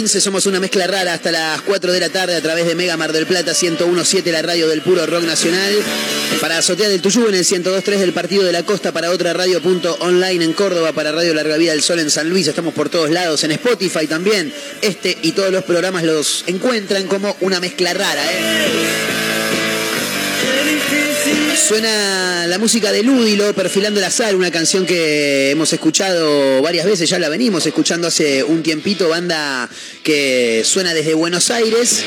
[0.06, 2.96] 15, somos una mezcla rara hasta las 4 de la tarde a través de Mega
[2.96, 5.74] Mar del Plata 1017, la radio del puro rock nacional.
[6.40, 9.60] Para Azotea del Tuyú en el 1023 del Partido de la Costa, para otra radio
[9.60, 12.46] punto online en Córdoba, para Radio Larga Vida del Sol en San Luis.
[12.46, 14.54] Estamos por todos lados, en Spotify también.
[14.80, 19.15] Este y todos los programas los encuentran como una mezcla rara, ¿eh?
[21.56, 27.08] Suena la música de Lúdilo, Perfilando la Sal, una canción que hemos escuchado varias veces,
[27.08, 29.68] ya la venimos escuchando hace un tiempito, banda
[30.04, 32.04] que suena desde Buenos Aires.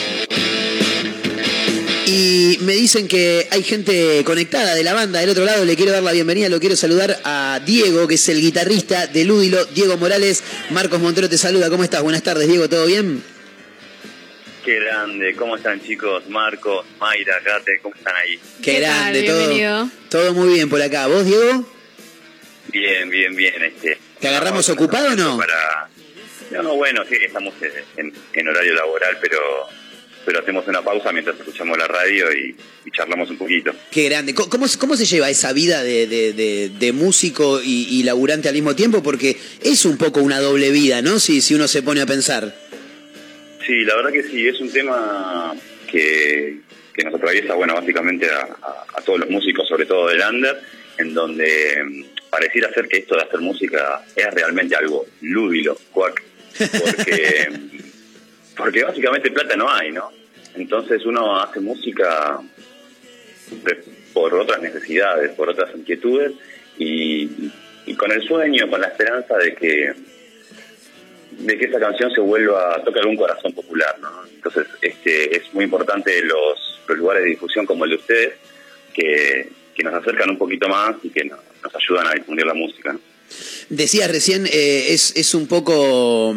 [2.06, 5.92] Y me dicen que hay gente conectada de la banda del otro lado, le quiero
[5.92, 9.98] dar la bienvenida, lo quiero saludar a Diego, que es el guitarrista de Lúdilo, Diego
[9.98, 10.42] Morales.
[10.70, 12.02] Marcos Montero te saluda, ¿cómo estás?
[12.02, 13.22] Buenas tardes, Diego, ¿todo bien?
[14.64, 16.28] Qué grande, ¿cómo están chicos?
[16.30, 18.40] Marcos, Mayra, Gate, ¿cómo están ahí?
[18.62, 21.08] Qué, grande, todo, todo muy bien por acá.
[21.08, 21.66] ¿Vos, Diego?
[22.68, 23.64] Bien, bien, bien.
[23.64, 25.38] Este, ¿Te agarramos ocupado o no?
[25.38, 25.90] para...
[26.52, 27.54] No, no, bueno, sí, estamos
[27.96, 29.38] en, en horario laboral, pero
[30.26, 32.56] pero hacemos una pausa mientras escuchamos la radio y,
[32.86, 33.72] y charlamos un poquito.
[33.90, 34.36] Qué grande.
[34.36, 38.48] ¿Cómo, cómo, cómo se lleva esa vida de, de, de, de músico y, y, laburante
[38.48, 39.02] al mismo tiempo?
[39.02, 41.20] Porque es un poco una doble vida, ¿no?
[41.20, 42.54] Si, si uno se pone a pensar.
[43.70, 45.54] Sí, la verdad que sí, es un tema
[45.92, 46.58] que,
[46.92, 50.60] que nos atraviesa, bueno, básicamente a, a, a todos los músicos, sobre todo del under,
[50.98, 56.20] en donde mm, pareciera ser que esto de hacer música es realmente algo lúdilo, cuac,
[56.58, 57.50] porque,
[58.58, 60.12] porque básicamente plata no hay, ¿no?
[60.56, 62.40] Entonces uno hace música
[64.14, 66.32] por otras necesidades, por otras inquietudes
[66.80, 67.52] y,
[67.86, 69.94] y, con el sueño, con la esperanza de que
[71.40, 74.10] de que esa canción se vuelva a tocar algún corazón popular, ¿no?
[74.26, 78.34] Entonces, este es muy importante los, lugares de difusión como el de ustedes
[78.94, 82.56] que, que nos acercan un poquito más y que nos, nos ayudan a difundir la
[82.56, 82.98] música.
[83.70, 86.36] Decías recién, eh, es, es un poco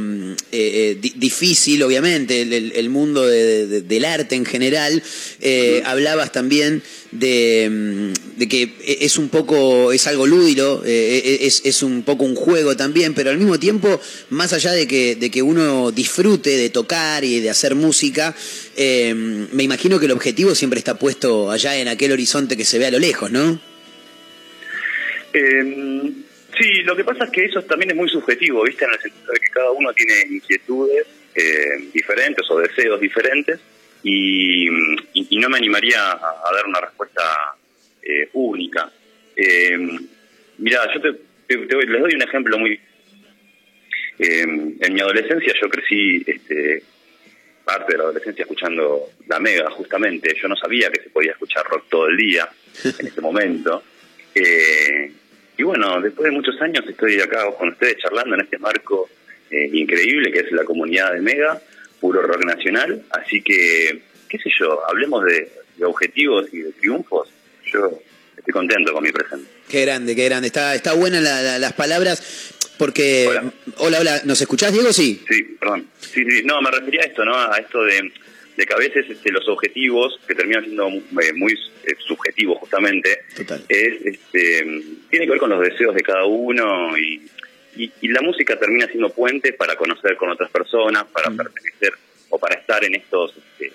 [0.52, 5.02] eh, di difícil, obviamente, el, el mundo de, de, del arte en general.
[5.40, 5.90] Eh, uh -huh.
[5.90, 12.24] Hablabas también de, de, que es un poco, es algo lúdico, es, es, un poco
[12.24, 16.50] un juego también, pero al mismo tiempo, más allá de que, de que uno disfrute
[16.56, 18.34] de tocar y de hacer música,
[18.76, 22.86] me imagino que el objetivo siempre está puesto allá en aquel horizonte que se ve
[22.86, 23.60] a lo lejos, ¿no?
[26.62, 28.84] Sí, lo que pasa es que eso también es muy subjetivo, ¿viste?
[28.84, 33.58] En el sentido de que cada uno tiene inquietudes eh, diferentes o deseos diferentes
[34.04, 37.22] y, y, y, no me animaría a, a dar una respuesta
[38.00, 38.92] eh, única.
[39.34, 39.76] Eh,
[40.58, 41.12] mira, yo te,
[41.48, 42.78] te, te, les doy un ejemplo muy...
[44.20, 46.84] Eh, en mi adolescencia yo crecí este,
[47.64, 50.36] parte de la adolescencia escuchando la Mega, justamente.
[50.40, 52.48] Yo no sabía que se podía escuchar rock todo el día
[52.84, 53.82] en ese momento.
[54.34, 55.12] Eh,
[55.56, 59.08] y bueno, después de muchos años estoy acá con ustedes charlando en este marco
[59.50, 61.60] eh, increíble que es la comunidad de Mega,
[62.00, 63.02] puro rock nacional.
[63.10, 67.28] Así que, qué sé yo, hablemos de, de objetivos y de triunfos.
[67.72, 68.00] Yo
[68.36, 69.48] estoy contento con mi presente.
[69.68, 70.46] Qué grande, qué grande.
[70.46, 73.26] Está, está buena la, la, las palabras porque...
[73.28, 73.52] Hola.
[73.76, 74.92] hola, hola, ¿nos escuchás, Diego?
[74.92, 75.22] Sí.
[75.28, 75.86] Sí, perdón.
[76.00, 77.36] Sí, sí, no, me refería a esto, ¿no?
[77.36, 78.10] A esto de,
[78.56, 83.24] de que a veces este, los objetivos, que terminan siendo muy, muy eh, subjetivos justamente,
[83.36, 83.64] Total.
[83.68, 84.64] es este,
[85.10, 87.22] tiene que ver con los deseos de cada uno y,
[87.76, 91.36] y, y la música termina siendo puente para conocer con otras personas, para mm.
[91.36, 91.92] pertenecer
[92.28, 93.72] o para estar en estos este,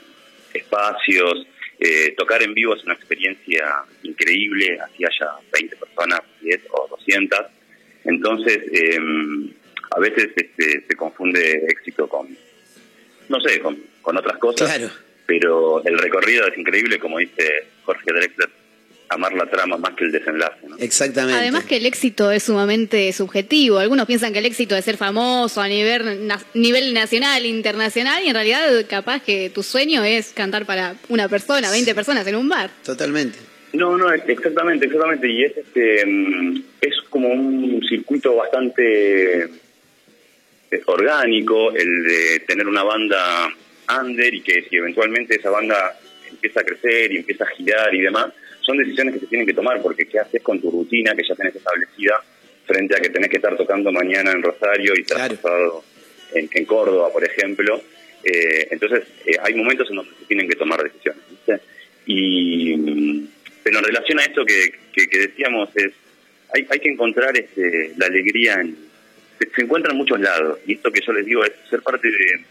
[0.53, 1.47] espacios.
[1.79, 7.39] Eh, tocar en vivo es una experiencia increíble, así haya 20 personas, 10 o 200.
[8.05, 8.99] Entonces, eh,
[9.95, 12.35] a veces este, se confunde éxito con,
[13.29, 13.77] no sé, con,
[14.07, 14.73] con otras cosas.
[14.73, 14.89] Claro.
[15.25, 18.49] Pero el recorrido es increíble, como dice Jorge Drexler,
[19.09, 20.65] amar la trama más que el desenlace.
[20.65, 20.77] ¿no?
[20.77, 21.37] Exactamente.
[21.37, 23.79] Además que el éxito es sumamente subjetivo.
[23.79, 28.29] Algunos piensan que el éxito es ser famoso a nivel, na nivel nacional, internacional, y
[28.29, 32.47] en realidad capaz que tu sueño es cantar para una persona, 20 personas en un
[32.47, 32.69] bar.
[32.85, 33.39] Totalmente.
[33.73, 35.27] No, no, exactamente, exactamente.
[35.29, 36.03] Y es este
[36.79, 43.49] es como un circuito bastante eh, orgánico el de tener una banda
[44.01, 45.97] under y que si eventualmente esa banda
[46.29, 49.53] empieza a crecer y empieza a girar y demás, son decisiones que se tienen que
[49.53, 52.21] tomar porque qué haces con tu rutina que ya tenés establecida
[52.65, 55.83] frente a que tenés que estar tocando mañana en Rosario y estar claro.
[56.33, 57.81] en, en, Córdoba, por ejemplo.
[58.23, 61.23] Eh, entonces, eh, hay momentos en donde se tienen que tomar decisiones.
[62.05, 63.25] Y,
[63.63, 65.93] pero en relación a esto que, que, que decíamos, es
[66.53, 68.77] hay, hay que encontrar este, la alegría en...
[69.39, 70.59] Se, se, encuentra en muchos lados.
[70.65, 72.45] Y esto que yo les digo es ser parte de,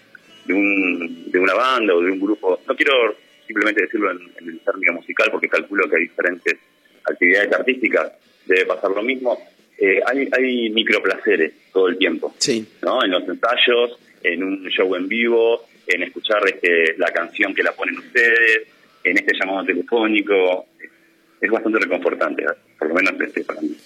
[0.47, 2.61] de, un, de una banda o de un grupo.
[2.67, 3.15] No quiero
[3.47, 6.57] simplemente decirlo en, en el término musical porque calculo que hay diferentes
[7.05, 8.13] actividades artísticas
[8.45, 9.39] debe pasar lo mismo.
[9.79, 12.35] eh, hay, hay microplaceres todo el tiempo.
[12.39, 12.67] Sí.
[12.83, 13.05] ¿no?
[13.05, 17.73] En los ensayos, en un show en vivo, en escuchar este, la canción que la
[17.73, 18.69] ponen ustedes,
[19.05, 20.67] en este llamado telefónico.
[21.41, 22.45] Es bastante reconfortante,
[22.79, 23.77] por lo menos este, para mí.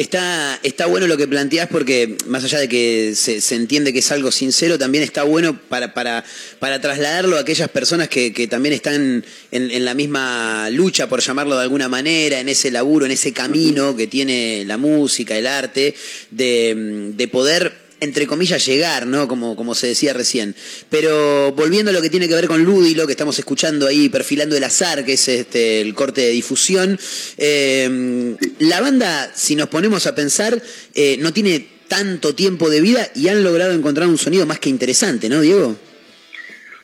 [0.00, 3.98] Está, está bueno lo que planteás porque más allá de que se, se entiende que
[3.98, 6.24] es algo sincero, también está bueno para, para,
[6.58, 11.20] para trasladarlo a aquellas personas que, que también están en, en la misma lucha, por
[11.20, 15.46] llamarlo de alguna manera, en ese laburo, en ese camino que tiene la música, el
[15.46, 15.94] arte,
[16.30, 19.28] de, de poder entre comillas, llegar, ¿no?
[19.28, 20.54] Como, como se decía recién.
[20.88, 24.56] Pero volviendo a lo que tiene que ver con Ludilo, que estamos escuchando ahí, perfilando
[24.56, 26.98] el azar, que es este, el corte de difusión,
[27.38, 30.60] eh, la banda, si nos ponemos a pensar,
[30.94, 34.68] eh, no tiene tanto tiempo de vida y han logrado encontrar un sonido más que
[34.70, 35.76] interesante, ¿no, Diego?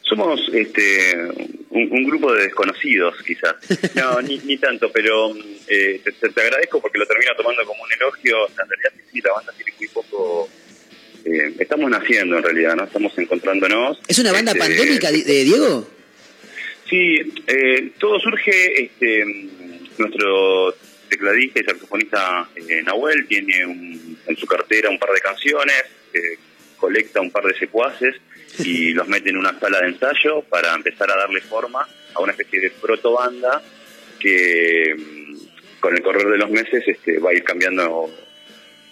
[0.08, 1.16] Somos este,
[1.70, 3.54] un, un grupo de desconocidos, quizás.
[3.94, 5.34] No, ni, ni tanto, pero
[5.66, 8.46] eh, te, te- te agradezco porque lo termino tomando como un elogio.
[8.48, 10.48] En realidad, sí, la banda tiene muy poco.
[11.26, 12.84] Eh, estamos naciendo, en realidad, ¿no?
[12.84, 13.98] Estamos encontrándonos.
[14.08, 15.88] ¿Es una banda Este, pandémica, eh, Diego?
[16.88, 17.16] Sí,
[17.48, 19.24] eh, todo surge, este,
[19.98, 20.74] nuestro
[21.08, 25.82] tecladista y saxofonista eh, Nahuel tiene un- en su cartera un par de canciones,
[26.14, 26.38] eh,
[26.76, 28.14] colecta un par de secuaces
[28.60, 32.32] y los mete en una sala de ensayo para empezar a darle forma a una
[32.32, 33.62] especie de protobanda
[34.20, 35.36] que mm,
[35.80, 38.10] con el correr de los meses este, va a ir cambiando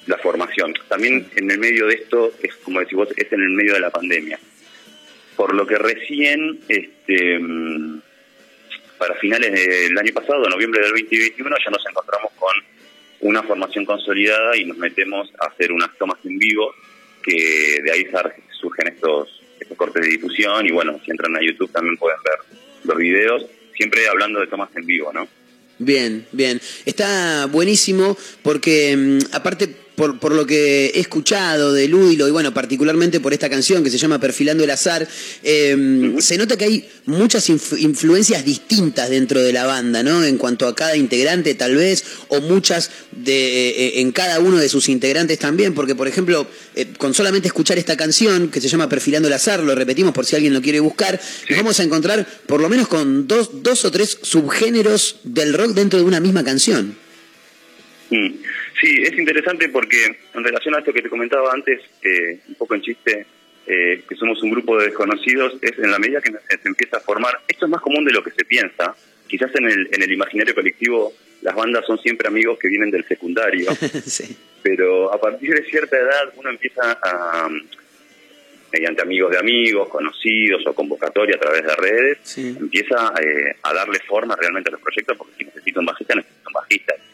[0.06, 0.74] la formación.
[0.88, 3.80] También en el medio de esto, es como decís vos, es en el medio de
[3.80, 4.38] la pandemia
[5.36, 8.00] por lo que recién, este, mm,
[8.98, 12.54] para finales del año pasado, noviembre del 2021, ya nos encontramos con
[13.20, 16.72] una formación consolidada y nos metemos a hacer unas tomas en vivo,
[17.22, 18.06] que de ahí
[18.60, 22.58] surgen estos, estos cortes de difusión y bueno, si entran a YouTube también pueden ver
[22.84, 23.46] los videos,
[23.76, 25.26] siempre hablando de tomas en vivo, ¿no?
[25.78, 26.60] Bien, bien.
[26.84, 32.52] Está buenísimo porque mm, aparte por, por lo que he escuchado de Ludilo y bueno,
[32.52, 35.06] particularmente por esta canción que se llama Perfilando el Azar,
[35.42, 40.24] eh, se nota que hay muchas inf- influencias distintas dentro de la banda, ¿no?
[40.24, 44.68] En cuanto a cada integrante tal vez, o muchas de, eh, en cada uno de
[44.68, 48.88] sus integrantes también, porque por ejemplo, eh, con solamente escuchar esta canción que se llama
[48.88, 52.26] Perfilando el Azar, lo repetimos por si alguien lo quiere buscar, nos vamos a encontrar
[52.46, 56.42] por lo menos con dos, dos o tres subgéneros del rock dentro de una misma
[56.42, 56.96] canción.
[58.10, 58.26] Mm.
[58.80, 60.04] Sí, es interesante porque
[60.34, 63.26] en relación a esto que te comentaba antes, eh, un poco en chiste,
[63.66, 67.00] eh, que somos un grupo de desconocidos, es en la medida que se, empieza a
[67.00, 68.94] formar, esto es más común de lo que se piensa,
[69.26, 71.12] quizás en el, en el imaginario colectivo
[71.42, 73.70] las bandas son siempre amigos que vienen del secundario,
[74.62, 77.48] pero a partir de cierta edad uno empieza a,
[78.74, 84.00] mediante amigos de amigos, conocidos o convocatoria a través de redes, empieza eh, a darle
[84.00, 86.94] forma realmente a los proyectos, porque si necesito un bajista, necesito un bajista.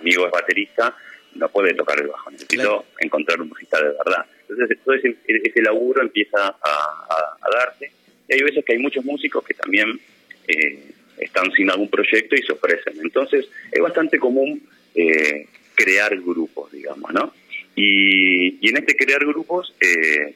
[0.00, 0.96] mi amigo es baterista,
[1.34, 4.24] no puede tocar el bajo, necesito encontrar un bajista de verdad.
[4.48, 7.90] Entonces todo ese, ese laburo empieza a, a- a darse.
[8.28, 10.00] Y hay veces que hay muchos músicos que también
[10.48, 12.94] eh, están sin algún proyecto y se ofrecen.
[13.02, 14.62] Entonces es bastante común
[14.94, 17.32] eh, crear grupos, digamos, ¿no?
[17.74, 20.34] Y, y en este crear grupos eh,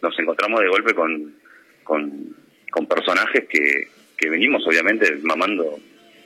[0.00, 1.34] nos encontramos de golpe con,
[1.82, 2.36] con,
[2.70, 5.80] con personajes que, que venimos obviamente mamando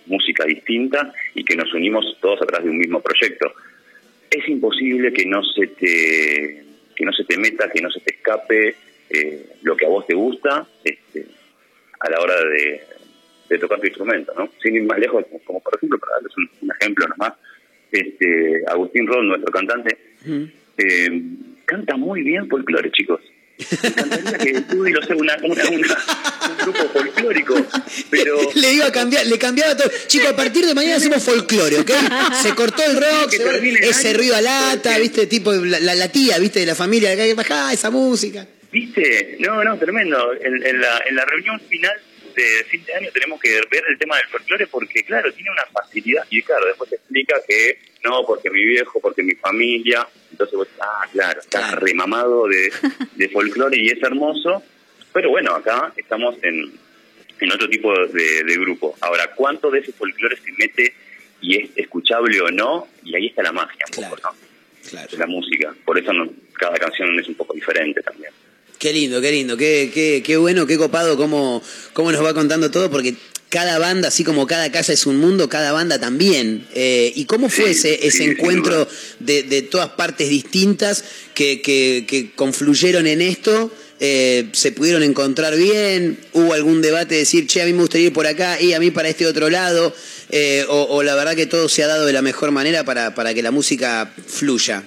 [0.07, 3.53] música distinta y que nos unimos todos atrás de un mismo proyecto.
[4.31, 8.15] Es imposible que no se te que no se te meta, que no se te
[8.15, 8.75] escape
[9.09, 11.27] eh, lo que a vos te gusta este,
[11.99, 12.83] a la hora de,
[13.49, 14.51] de tocar tu instrumento, ¿no?
[14.63, 17.35] Sin ir más lejos, como, como por ejemplo, para darles un, un ejemplo nomás,
[17.91, 19.99] este, Agustín Ron, nuestro cantante,
[20.79, 21.23] eh,
[21.65, 23.21] canta muy bien folclore, chicos.
[24.43, 25.99] Que tú y lo sea una, una, una-
[26.51, 27.67] un grupo folclórico,
[28.11, 29.91] pero Le iba a cambiar, le cambiaba todo.
[30.07, 31.91] Chicos, a partir de mañana hacemos folclore, ¿ok?
[32.43, 35.27] Se cortó el rock, se ese ruido a lata, ¿viste?
[35.27, 36.61] Tipo la, la- la tía, ¿viste?
[36.61, 38.47] De la familia, que bajá esa música.
[38.73, 39.37] ¿Viste?
[39.41, 40.33] No, no, tremendo.
[40.41, 41.93] En, en la, en la reunión final
[42.37, 45.67] de fin de año tenemos que ver el tema del folclore porque, claro, tiene una
[45.67, 46.25] facilidad.
[46.31, 50.07] Y claro, después te explica que no, porque mi viejo, porque mi familia.
[50.45, 52.73] Entonces vos, ah, claro, está remamado de,
[53.17, 54.63] de folclore y es hermoso.
[55.13, 56.73] Pero bueno, acá estamos en,
[57.41, 58.97] en otro tipo de, de grupo.
[59.01, 60.95] Ahora, ¿cuánto de ese folclore se mete
[61.43, 62.89] y es escuchable o no?
[63.05, 65.01] Y ahí está la magia, un poco, ¿no?
[65.11, 65.75] De la música.
[65.85, 68.33] Por eso no- cada canción es un poco diferente también.
[68.79, 71.63] Qué lindo, qué lindo, qué, qué, qué bueno, qué copado cómo,
[71.93, 73.15] cómo nos va contando todo, porque
[73.51, 76.67] cada banda, así como cada casa es un mundo, cada banda también.
[76.75, 78.89] Eh, ¿Y cómo fue ese, ese encuentro
[79.19, 83.71] de, de todas partes distintas que, que, que confluyeron en esto
[84.03, 88.07] eh, se pudieron encontrar bien, hubo algún debate de decir, che, a mí me gustaría
[88.07, 89.95] ir por acá y a mí para este otro lado,
[90.31, 93.15] eh, o, o la verdad que todo se ha dado de la mejor manera para,
[93.15, 94.85] para que la música fluya.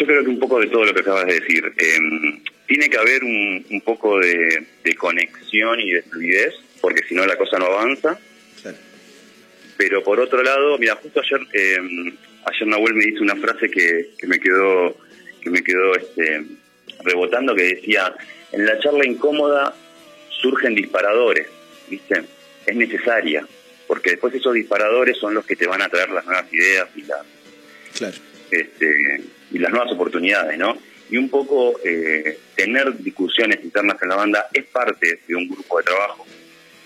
[0.00, 1.62] Yo creo que un poco de todo lo que acabas de decir.
[1.76, 1.98] Eh,
[2.70, 7.26] tiene que haber un, un poco de, de conexión y de fluidez, porque si no
[7.26, 8.16] la cosa no avanza.
[9.76, 11.78] Pero por otro lado, mira, justo ayer eh,
[12.44, 14.96] ayer Nahuel me dice una frase que, que me quedó
[15.42, 16.44] que me quedó este,
[17.02, 18.14] rebotando que decía
[18.52, 19.74] en la charla incómoda
[20.40, 21.48] surgen disparadores,
[21.88, 22.22] ¿viste?
[22.66, 23.44] Es necesaria,
[23.88, 27.02] porque después esos disparadores son los que te van a traer las nuevas ideas y
[27.02, 27.26] las
[27.96, 28.16] Claro.
[28.52, 30.78] este, y las nuevas oportunidades, ¿no?
[31.10, 35.78] Y un poco eh, tener discusiones internas en la banda es parte de un grupo
[35.78, 36.26] de trabajo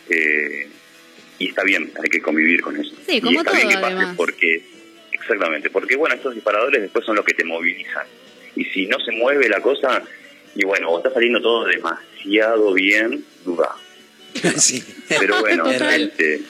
[0.08, 0.68] eh,
[1.38, 2.94] y está bien, hay que convivir con eso.
[3.06, 4.14] Sí, y como está bien que pase además.
[4.16, 4.62] porque,
[5.12, 8.06] exactamente, porque bueno, estos disparadores después son los que te movilizan.
[8.56, 10.02] Y si no se mueve la cosa,
[10.54, 13.74] y bueno, o está saliendo todo demasiado bien, duda.
[14.56, 14.82] Sí.
[15.08, 16.02] Pero bueno, Total.
[16.02, 16.40] este,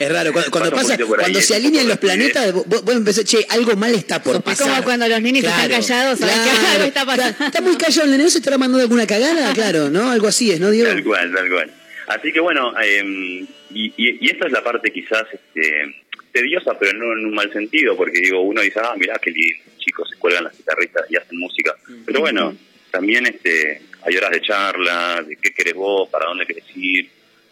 [0.00, 0.96] Es raro, cuando, cuando Pasa
[1.26, 4.36] ahí, es se un alinean los planetas, vos, vos empezás, che, algo mal está por
[4.36, 4.68] Es pasar.
[4.70, 7.36] como cuando los están Claro, callados, ¿sabes claro, que algo está pasando?
[7.36, 7.46] claro.
[7.50, 9.52] Está muy callado el nene, ¿no se estará mandando alguna cagada?
[9.60, 10.10] Claro, ¿no?
[10.10, 10.88] Algo así es, ¿no, Diego?
[10.88, 11.70] Tal cual, tal cual.
[12.06, 15.94] Así que bueno, eh, y, y, y esta es la parte quizás este,
[16.32, 19.64] tediosa, pero no en un mal sentido, porque digo, uno dice, ah, mirá qué lindo,
[19.76, 21.76] chicos, se cuelgan las guitarristas y hacen música.
[22.06, 22.56] Pero bueno,
[22.90, 27.06] también este, hay horas de charla, de qué querés vos, para dónde querés ir,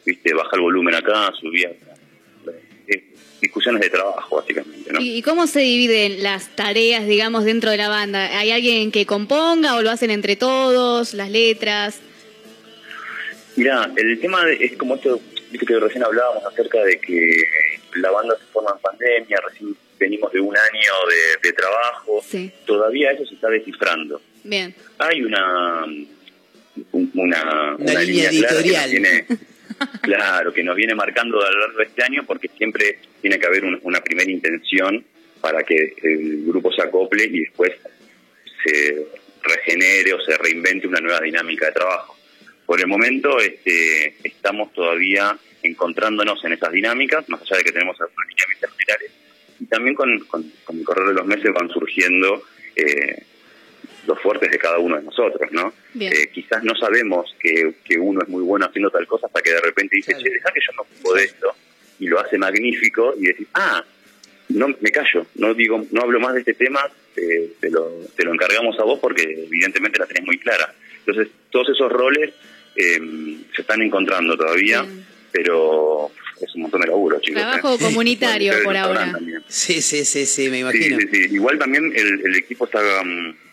[0.06, 1.94] viste, baja el volumen acá, subí acá.
[3.40, 5.01] Discusiones de trabajo, básicamente, ¿no?
[5.01, 8.36] ¿Y y cómo se dividen las tareas, digamos, dentro de la banda?
[8.39, 12.01] ¿Hay alguien que componga o lo hacen entre todos, las letras?
[13.56, 15.20] Mira, el tema de- es como esto,
[15.51, 17.43] viste que recién hablábamos acerca de que
[17.97, 20.93] la banda se forma en pandemia, recién venimos de un año
[21.43, 22.51] de, de trabajo, Sí.
[22.66, 24.20] todavía eso se está descifrando.
[24.44, 24.74] Bien.
[24.98, 25.85] Hay una
[26.93, 28.90] un- una, Una línea clara que editorial.
[28.90, 29.27] viene-
[30.02, 33.46] claro, que nos viene marcando a lo largo de este año porque siempre tiene que
[33.46, 35.05] haber un- una primera intención
[35.40, 37.72] para que el grupo se acople y después
[38.64, 39.06] se
[39.42, 42.16] regenere o se reinvente una nueva dinámica de trabajo.
[42.66, 47.98] Por el momento este, estamos todavía encontrándonos en esas dinámicas, más allá de que tenemos
[48.00, 49.12] algunos lineamientos generales,
[49.60, 52.42] y también con, con, con el correr de los meses van surgiendo
[52.76, 53.22] eh,
[54.09, 55.72] los fuertes de cada uno de nosotros, ¿no?
[56.01, 59.52] Eh, quizás no sabemos que, que uno es muy bueno haciendo tal cosa hasta que
[59.52, 61.55] de repente dice, che, deja que yo me ocupo de esto,
[62.01, 63.85] y lo hace magnífico, y decís, ah,
[64.48, 66.80] no me callo, no digo, no hablo más de este tema,
[67.14, 70.74] te, te lo, te lo encargamos a vos porque evidentemente la tenés muy clara.
[71.01, 72.32] Entonces, todos esos roles
[72.76, 72.98] eh,
[73.55, 74.86] se están encontrando todavía,
[75.30, 76.10] pero
[76.40, 77.43] es un montón de laburo, chicos.
[77.43, 77.78] Trabajo ¿eh?
[77.78, 79.12] comunicitario Bueno, por ahora.
[79.12, 79.43] también.
[79.48, 80.98] Sí, sí, sí, sí, me imagino.
[80.98, 81.35] sí, sí.
[81.35, 83.47] Igual también el, el equipo está mm,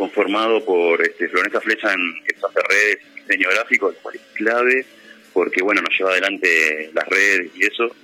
[0.00, 4.22] conformado por este, Florencia Flecha en que hace redes y diseño gráfico, lo cual es
[4.32, 4.86] clave
[5.34, 7.94] porque bueno nos lleva adelante las redes y eso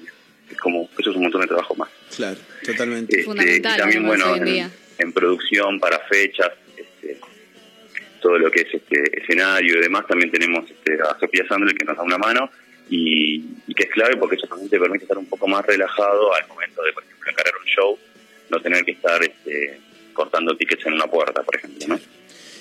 [0.50, 1.88] es como eso es un montón de trabajo más.
[2.14, 3.16] Claro, totalmente.
[3.16, 4.36] Este, Fundamental, y también bueno
[4.98, 7.18] en producción para fechas, este,
[8.20, 11.86] todo lo que es este escenario y demás también tenemos este, a Sofía Sandler que
[11.86, 12.50] nos da una mano
[12.90, 16.34] y, y que es clave porque eso también te permite estar un poco más relajado
[16.34, 17.98] al momento de por ejemplo encarar un show,
[18.50, 19.80] no tener que estar este,
[20.16, 22.00] cortando tickets en una puerta, por ejemplo, ¿no?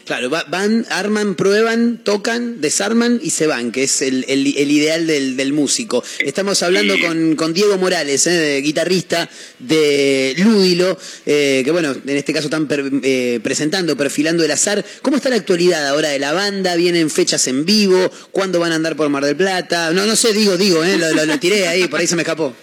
[0.05, 4.69] Claro, va- van, arman, prueban, tocan, desarman y se van, que es el, el- el
[4.69, 6.03] ideal del, del músico.
[6.19, 9.27] Estamos hablando con, con Diego Morales, eh, guitarrista
[9.57, 10.95] de Lúdilo,
[11.25, 14.85] eh, que bueno, en este caso están per- eh, presentando, perfilando el azar.
[15.01, 16.75] ¿Cómo está la actualidad ahora de la banda?
[16.75, 18.11] ¿Vienen fechas en vivo?
[18.31, 19.89] ¿Cuándo van a andar por Mar del Plata?
[19.91, 22.21] No, no sé, digo, digo, eh, lo, lo- lo tiré ahí, por ahí se me
[22.21, 22.53] escapó.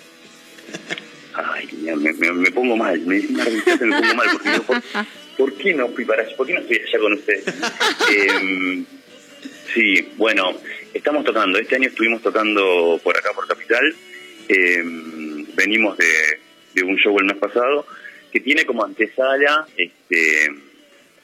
[1.83, 3.37] Me, me- me pongo mal, me dicen
[3.89, 4.83] me pongo mal porque digo, ¿por,
[5.37, 6.37] por qué no fui para allá?
[6.37, 7.45] ¿Por qué no estoy allá con ustedes?
[8.11, 8.85] Em,
[9.75, 10.53] sí, bueno,
[10.95, 13.95] estamos tocando, este año estuvimos tocando por acá, por Capital,
[14.49, 16.05] Em, venimos de,
[16.75, 17.87] de un show el mes pasado
[18.33, 20.51] que tiene como antesala este,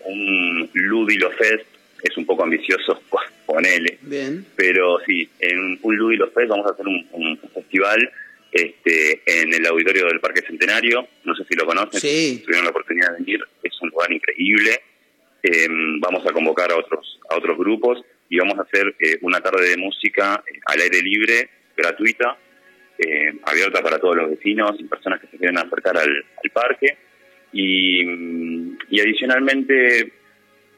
[0.05, 1.67] un Ludilo Fest,
[2.03, 3.03] es un poco ambicioso,
[3.47, 4.47] ponele, Bien.
[4.57, 8.09] pero sí, en un Ludilo Fest vamos a hacer un- un festival
[8.53, 11.07] este, en el auditorio del Parque Centenario.
[11.25, 12.37] No sé si lo conocen, Sí.
[12.37, 13.41] si tuvieron la oportunidad de venir.
[13.63, 14.81] Es un lugar increíble.
[15.43, 15.67] Eh,
[16.01, 19.69] vamos a convocar a otros a otros grupos y vamos a hacer eh, una tarde
[19.71, 22.37] de música eh, al aire libre, gratuita,
[22.99, 26.97] eh, abierta para todos los vecinos y personas que se quieren acercar al, al parque.
[27.53, 30.13] Y, mm, y adicionalmente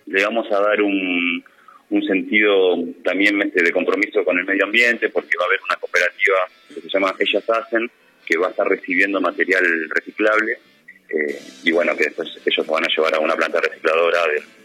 [0.06, 1.42] le vamos a dar un,
[1.90, 5.76] un sentido también este, de compromiso con el medio ambiente, porque va a haber una
[5.76, 6.38] cooperativa
[6.74, 7.90] que se llama Ellas Hacen,
[8.24, 10.58] que va a estar recibiendo material reciclable,
[11.08, 14.20] eh, y bueno, que después ellos lo van a llevar a una planta recicladora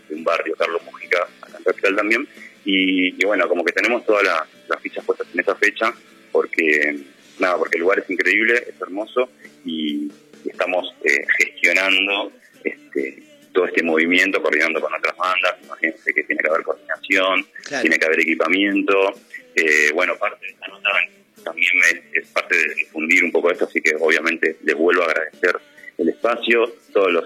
[0.08, 2.28] de un barrio, Carlos Mujica, acá en Capital también.
[2.64, 5.92] Y, y bueno, como que tenemos todas la- las fichas puestas en esa fecha,
[6.32, 6.96] porque
[7.40, 9.30] nada, porque el lugar es increíble, es hermoso
[9.66, 10.12] y,
[10.44, 12.32] y estamos eh, gestionando
[12.64, 13.24] este,
[13.56, 17.82] todo este movimiento, coordinando con otras bandas, imagínense que tiene que haber coordinación, Claro.
[17.82, 19.14] tiene que haber equipamiento,
[19.56, 20.90] eh, bueno, parte de esta nota
[21.44, 25.06] también es, es parte de difundir un poco esto, así que obviamente les vuelvo a
[25.06, 25.56] agradecer
[25.98, 27.24] el espacio, todas las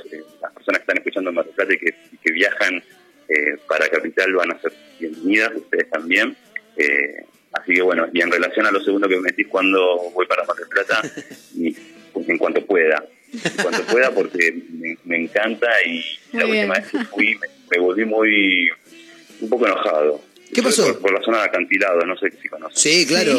[0.53, 2.83] personas que están escuchando en Mar del Plata y que, y que viajan
[3.29, 6.35] eh, para Capital van a ser bienvenidas, ustedes también.
[6.77, 7.23] Eh,
[7.53, 10.43] así que bueno, y en relación a lo segundo que me decís cuando voy para
[10.45, 11.01] Mar del Plata,
[11.55, 11.75] ni-
[12.27, 13.03] en cuanto pueda,
[13.33, 16.03] en cuanto pueda porque me, me encanta y
[16.33, 16.69] la bien.
[16.69, 18.69] última vez que fui me, me volví muy,
[19.41, 20.21] un poco enojado.
[20.53, 20.83] ¿Qué pasó?
[20.93, 22.77] Por, por la zona de acantilado, no sé si conocen.
[22.77, 23.37] Sí, claro.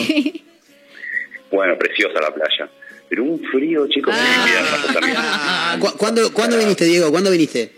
[1.51, 2.71] Bueno, preciosa la playa.
[3.09, 5.81] Pero un frío, chicos, en invierno también.
[5.81, 7.11] ¿Cu- ¿Cuándo, ¿Cuándo viniste, Diego?
[7.11, 7.73] ¿Cuándo viniste?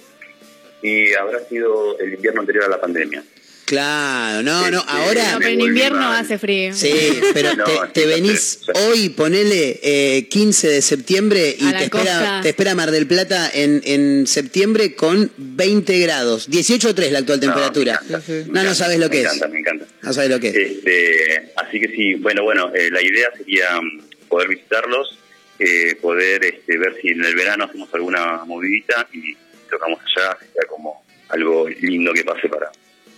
[0.82, 3.24] Y habrá sido el invierno anterior a la pandemia.
[3.64, 5.32] Claro, no, no, ahora...
[5.32, 6.74] No, pero en invierno hace frío.
[6.74, 6.92] Sí,
[7.32, 12.02] pero No, te, venís hoy, ponele eh, 15 de septiembre y A la te espera,
[12.04, 12.40] costa.
[12.42, 16.50] te espera Mar del Plata en, en septiembre con 20 grados.
[16.50, 18.00] 18.3 la actual temperatura.
[18.48, 19.34] No, no, sabes lo que me es.
[19.34, 19.86] encanta, me encanta.
[20.02, 20.56] No sabes lo que es.
[20.56, 25.18] Este, así que sí, bueno, bueno, eh, la idea sería mm, poder visitarlos,
[25.58, 29.36] eh, poder este, ver si en el verano hacemos alguna movidita y
[29.70, 32.70] tocamos allá, sería como algo lindo que pase para,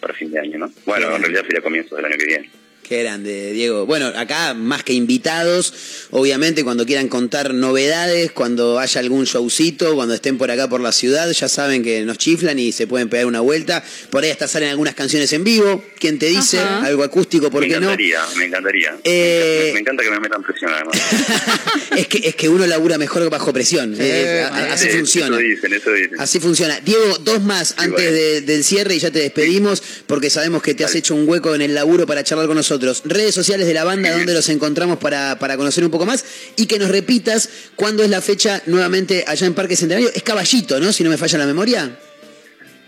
[0.05, 0.71] para fin de año, ¿no?
[0.85, 2.51] Bueno, en realidad sería comienzo del año que viene.
[2.87, 3.87] Qué grande, Diego.
[3.87, 5.73] Bueno, acá más que invitados,
[6.11, 10.93] obviamente cuando quieran contar novedades, cuando haya algún showcito, cuando estén por acá por la
[10.93, 13.83] ciudad, ya saben que nos chiflan y se pueden pegar una vuelta.
[14.11, 15.83] Por ahí hasta salen algunas canciones en vivo.
[15.99, 16.59] ¿Quién te dice?
[16.59, 16.85] Ajá.
[16.85, 17.87] Algo acústico, ¿por me qué no?
[17.87, 18.97] encantaría, me encantaría.
[19.03, 21.01] Eh, Me, me encanta que me metan presión además.
[21.97, 23.95] Es que, es que uno labura mejor bajo presión.
[23.99, 25.37] Eh, así Sí, funciona.
[25.39, 26.21] Eso dicen, eso dicen.
[26.21, 26.81] Así funciona.
[26.81, 30.85] Diego, dos más antes de- del cierre y ya te despedimos porque sabemos que te
[30.85, 32.74] has hecho un hueco en el laburo para charlar con nosotros.
[33.05, 36.25] Redes sociales de la banda donde los encontramos para, para conocer un poco más
[36.57, 40.11] y que nos repitas cuándo es la fecha nuevamente allá en Parque Centenario.
[40.15, 40.93] Es Caballito, ¿no?
[40.93, 41.99] Si no me falla la memoria.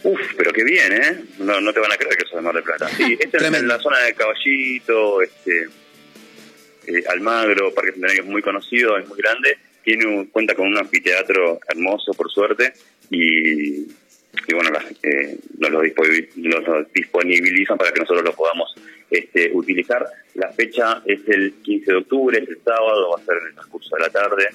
[0.02, 1.24] Uf, pero qué bien, ¿eh?
[1.38, 2.88] No, no te van a creer que soy de Mar del Plata.
[2.96, 5.68] Sí, esta es en la zona de Caballito, este,
[6.86, 10.76] eh, Almagro, Parque Centenario es muy conocido, es muy grande, tiene un- cuenta con un
[10.78, 12.72] anfiteatro hermoso, por suerte,
[13.10, 15.80] y, y bueno, las, eh, nos lo
[16.94, 18.74] disponibilizan para que nosotros lo podamos
[19.10, 20.06] este, utilizar.
[20.34, 23.54] La fecha es el 15 de octubre, es el sábado, va a ser en el
[23.54, 24.48] transcurso de la tarde.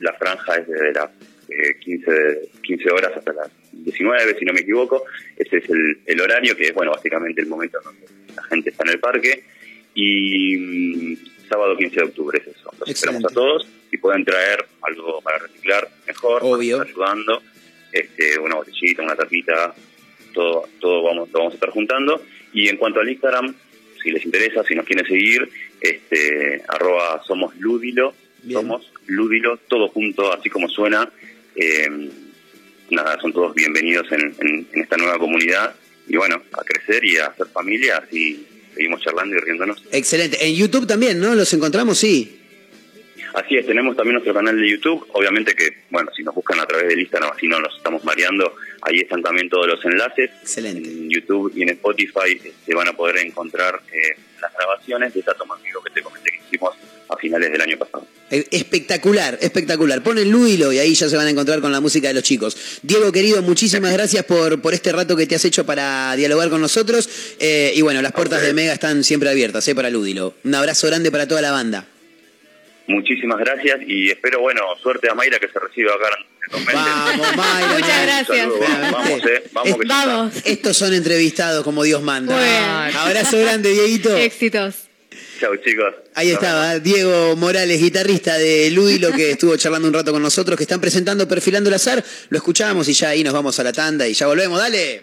[0.00, 1.10] La franja es desde las
[1.48, 5.04] eh, 15, de- 15 horas hasta las 19, si no me equivoco.
[5.36, 8.06] Ese es el, el horario, que es, bueno, básicamente el momento en donde
[8.36, 9.44] la gente está en el parque.
[9.94, 11.16] Y mm,
[11.48, 12.70] sábado 15 de octubre es eso.
[12.78, 13.66] Los esperamos a todos.
[13.90, 16.40] Si pueden traer algo para reciclar, mejor.
[16.44, 16.82] Obvio.
[16.82, 17.42] ayudando.
[17.92, 19.74] Este, una botellita, una tapita,
[20.34, 22.22] todo, todo vamos, lo vamos a estar juntando.
[22.52, 23.54] Y en cuanto al Instagram,
[24.02, 25.48] si les interesa, si nos quieren seguir,
[25.80, 28.14] este, arroba somos Ludilo,
[28.50, 31.10] somos Ludilo, todo junto, así como suena.
[31.56, 32.08] Eh,
[32.90, 35.74] nada, son todos bienvenidos en, en- en esta nueva comunidad.
[36.08, 39.82] Y bueno, a crecer y a hacer familia, así seguimos charlando y riéndonos.
[39.92, 40.38] Excelente.
[40.46, 41.34] En YouTube también, ¿no?
[41.34, 42.34] Los encontramos, sí.
[43.34, 45.06] Así es, tenemos también nuestro canal de YouTube.
[45.12, 48.54] Obviamente que, bueno, si nos buscan a través del Instagram, así no nos estamos mareando,
[48.82, 50.30] ahí están también todos los enlaces.
[50.42, 50.88] Excelente.
[50.88, 55.34] En YouTube y en Spotify se van a poder encontrar eh, las grabaciones de esa
[55.34, 56.74] toma en vivo que te comenté que hicimos
[57.08, 58.06] a finales del año pasado.
[58.30, 60.02] Eh, Espectacular, espectacular.
[60.02, 62.56] Ponen Ludilo y ahí ya se van a encontrar con la música de los chicos.
[62.82, 66.60] Diego, querido, muchísimas gracias por, por este rato que te has hecho para dialogar con
[66.60, 67.08] nosotros.
[67.40, 70.34] Eh, y bueno, las puertas de Mega están siempre abiertas eh, para Ludilo.
[70.44, 71.86] Un abrazo grande para toda la banda.
[72.88, 76.08] Muchísimas gracias y espero, bueno, suerte a Mayra que se reciba acá.
[76.72, 77.74] Vamos, Mayra.
[77.74, 78.48] Muchas gracias.
[78.48, 79.86] Vamos, vamos, eh, vamos que.
[79.86, 80.34] Vamos.
[80.44, 82.34] Estos son entrevistados como Dios manda.
[82.34, 82.98] Bueno.
[83.00, 84.16] Abrazo grande, Dieguito.
[84.16, 84.88] Éxitos.
[85.38, 85.94] Chau, chicos.
[86.14, 90.64] Ahí estaba Diego Morales, guitarrista de Ludilo, que estuvo charlando un rato con nosotros, que
[90.64, 92.02] están presentando Perfilando el Azar.
[92.30, 94.58] Lo escuchamos y ya ahí nos vamos a la tanda y ya volvemos.
[94.58, 95.02] Dale.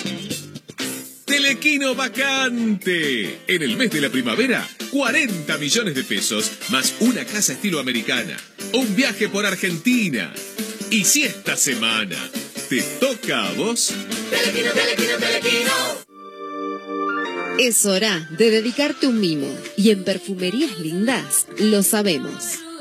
[1.61, 3.41] Telequino vacante.
[3.45, 8.35] En el mes de la primavera, 40 millones de pesos más una casa estilo americana.
[8.73, 10.33] Un viaje por Argentina.
[10.89, 12.17] Y si esta semana
[12.67, 13.93] te toca a vos,
[14.31, 15.71] Telequino, telequino, telequino.
[17.59, 19.55] Es hora de dedicarte un mimo.
[19.77, 22.57] Y en Perfumerías Lindas lo sabemos.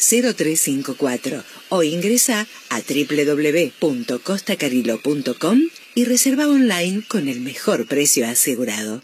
[0.00, 5.60] 0354 o ingresa a www.costacariló.com
[5.94, 9.02] y y reserva online con el mejor precio asegurado.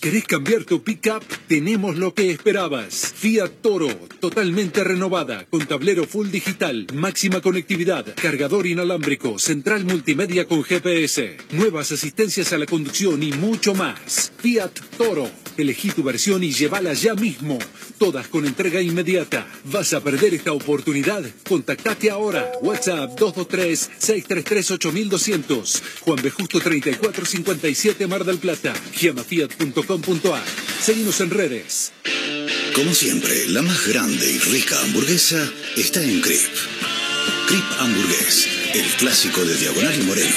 [0.00, 1.24] ¿Querés cambiar tu pickup?
[1.48, 3.12] Tenemos lo que esperabas.
[3.16, 3.88] Fiat Toro,
[4.20, 11.90] totalmente renovada, con tablero full digital, máxima conectividad, cargador inalámbrico, central multimedia con GPS, nuevas
[11.90, 14.32] asistencias a la conducción y mucho más.
[14.38, 15.28] Fiat Toro.
[15.56, 17.58] Elegí tu versión y llévala ya mismo.
[17.98, 19.46] Todas con entrega inmediata.
[19.64, 21.24] ¿Vas a perder esta oportunidad?
[21.48, 22.52] Contactate ahora.
[22.62, 25.82] WhatsApp 223-633-8200.
[26.00, 26.30] Juan B.
[26.30, 28.72] Justo 3457 Mar del Plata.
[29.00, 30.44] Llamafiat.com.ar.
[30.82, 31.92] Seguimos en redes.
[32.74, 36.40] Como siempre, la más grande y rica hamburguesa está en Crip.
[37.48, 40.36] Crip Hamburgués, el clásico de Diagonal y Moreno.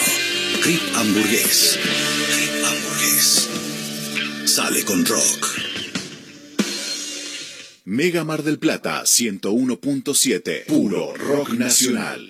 [0.61, 1.77] Crip Hamburgués.
[2.33, 3.38] Crip Hamburgués.
[4.59, 5.45] Sale con rock.
[7.85, 10.65] Mega Mar del Plata 101.7.
[10.65, 12.29] Puro rock nacional.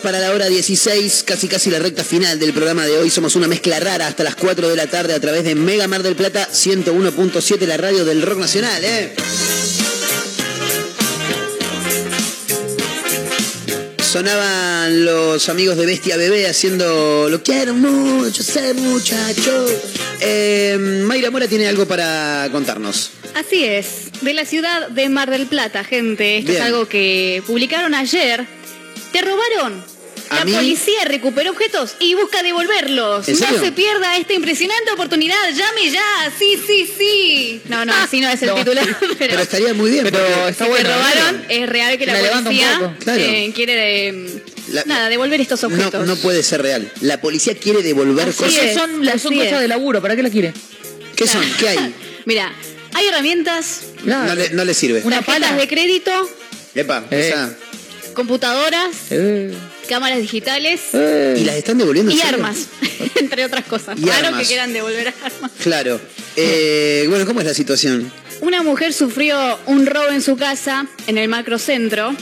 [0.00, 3.10] Minutos para la hora 16, casi casi la recta final del programa de hoy.
[3.10, 6.02] Somos una mezcla rara hasta las 4 de la tarde a través de Mega Mar
[6.02, 9.14] del Plata 101.7, la radio del rock nacional, ¿eh?
[14.02, 19.66] Sonaban los amigos de Bestia Bebé haciendo Lo quiero mucho, sé muchacho.
[20.20, 23.12] Eh, Mayra Mora tiene algo para contarnos.
[23.34, 26.38] Así es, de la ciudad de Mar del Plata, gente.
[26.38, 26.62] Esto Bien.
[26.62, 28.59] es algo que publicaron ayer.
[29.12, 29.84] ¿Te robaron?
[30.30, 30.52] ¿A La mí?
[30.52, 33.28] policía recuperó objetos y busca devolverlos.
[33.28, 35.36] ¿En No se pierda esta impresionante oportunidad.
[35.52, 36.32] Llame ya.
[36.38, 37.60] Sí, sí, sí.
[37.68, 38.54] No, no, así no es el No.
[38.54, 38.86] titular.
[39.00, 40.04] Pero, Pero estaría muy bien.
[40.04, 41.42] Pero está si bueno, te robaron, ¿no?
[41.48, 42.12] es real que la,
[42.42, 42.94] policía poco.
[43.00, 43.20] Claro.
[43.20, 44.42] eh, quiere eh,
[44.72, 46.06] La- nada, devolver estos No, objetos.
[46.06, 46.92] no puede ser real.
[47.00, 48.62] La policía quiere devolver Así cosas.
[48.62, 48.74] es.
[48.74, 49.60] Son, las son cosas es.
[49.60, 50.54] de laburo, ¿para qué la quiere?
[51.16, 51.42] ¿Qué son?
[51.58, 51.94] ¿Qué hay?
[52.24, 52.52] Mira,
[52.94, 55.00] hay herramientas, No le, no le sirve.
[55.02, 55.60] Una tarjetas pala.
[55.60, 56.12] de crédito,
[56.76, 57.30] Epa, Eh.
[57.30, 57.52] esa-
[58.24, 59.54] computadoras, Eh,
[59.88, 61.36] cámaras digitales eh.
[61.40, 62.12] ¿Y las están devolviendo?
[62.12, 62.36] en y serio?
[62.36, 62.66] armas,
[63.16, 63.98] entre otras cosas.
[63.98, 64.42] Y Claro armas.
[64.42, 65.50] que quieran devolver armas.
[65.62, 65.98] Claro.
[66.36, 68.12] Eh, bueno, ¿cómo es la situación?
[68.42, 72.14] Una mujer sufrió un robo en su casa, en el macrocentro,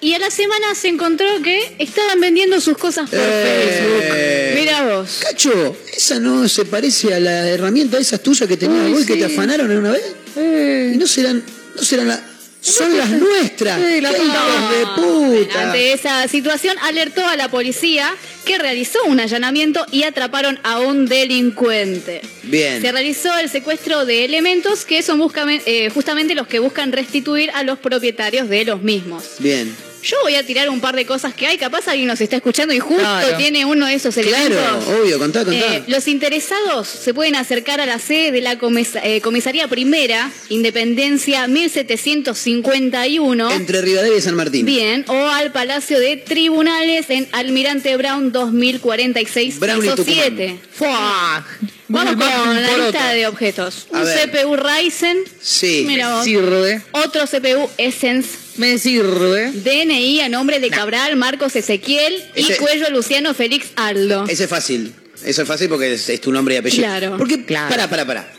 [0.00, 4.52] y a la semana se encontró que estaban vendiendo sus cosas por Eh.
[4.54, 4.60] Facebook.
[4.60, 5.18] Mira vos.
[5.22, 9.14] Cacho, ¿esa no se parece a la herramienta esas tuyas que tenías vos y que
[9.14, 9.18] sí.
[9.18, 10.02] te afanaron una vez?
[10.36, 10.92] Eh.
[10.94, 11.42] Y no serán,
[11.76, 12.20] no serán las...
[12.60, 13.80] Son las nuestras.
[13.80, 14.36] Sí, las ¡Qué tuyas.
[14.36, 15.62] hijos de puta!
[15.62, 18.08] Ante esa situación alertó a la policía
[18.44, 22.20] que realizó un allanamiento y atraparon a un delincuente.
[22.42, 22.82] Bien.
[22.82, 25.20] Se realizó el secuestro de elementos que son
[25.66, 29.24] eh, justamente los que buscan restituir a los propietarios de los mismos.
[29.38, 29.74] Bien.
[30.02, 32.72] Yo voy a tirar un par de cosas que hay, capaz alguien nos está escuchando
[32.74, 33.36] y justo Claro.
[33.36, 34.58] tiene uno de esos elementos.
[34.58, 35.76] Claro, obvio, contá, contá.
[35.76, 40.30] Eh, los interesados se pueden acercar a la sede de la comis- eh, Comisaría Primera,
[40.48, 43.50] Independencia 1751.
[43.52, 44.64] Entre Rivadavia y San Martín.
[44.66, 50.24] Bien, o al Palacio de Tribunales en Almirante Brown 2046, Brown y piso Tucumán.
[50.28, 50.58] 7.
[50.72, 51.44] Fuah.
[51.88, 53.88] Vamos con la lista de objetos.
[53.92, 54.30] A Un ver.
[54.30, 55.84] CPU Ryzen, Sí.
[55.86, 56.24] Mira vos.
[56.24, 56.80] Sirve.
[56.92, 59.52] otro CPU Essence, Me sirve.
[59.52, 64.24] DNI a nombre de Cabral, Marcos Ezequiel Ese- y Cuello Luciano Félix Aldo.
[64.28, 64.92] Ese es fácil.
[65.24, 66.84] Eso es fácil porque es, es tu nombre y apellido.
[66.84, 67.16] Claro.
[67.18, 67.68] Porque, Claro.
[67.68, 68.32] pará, pará, pará.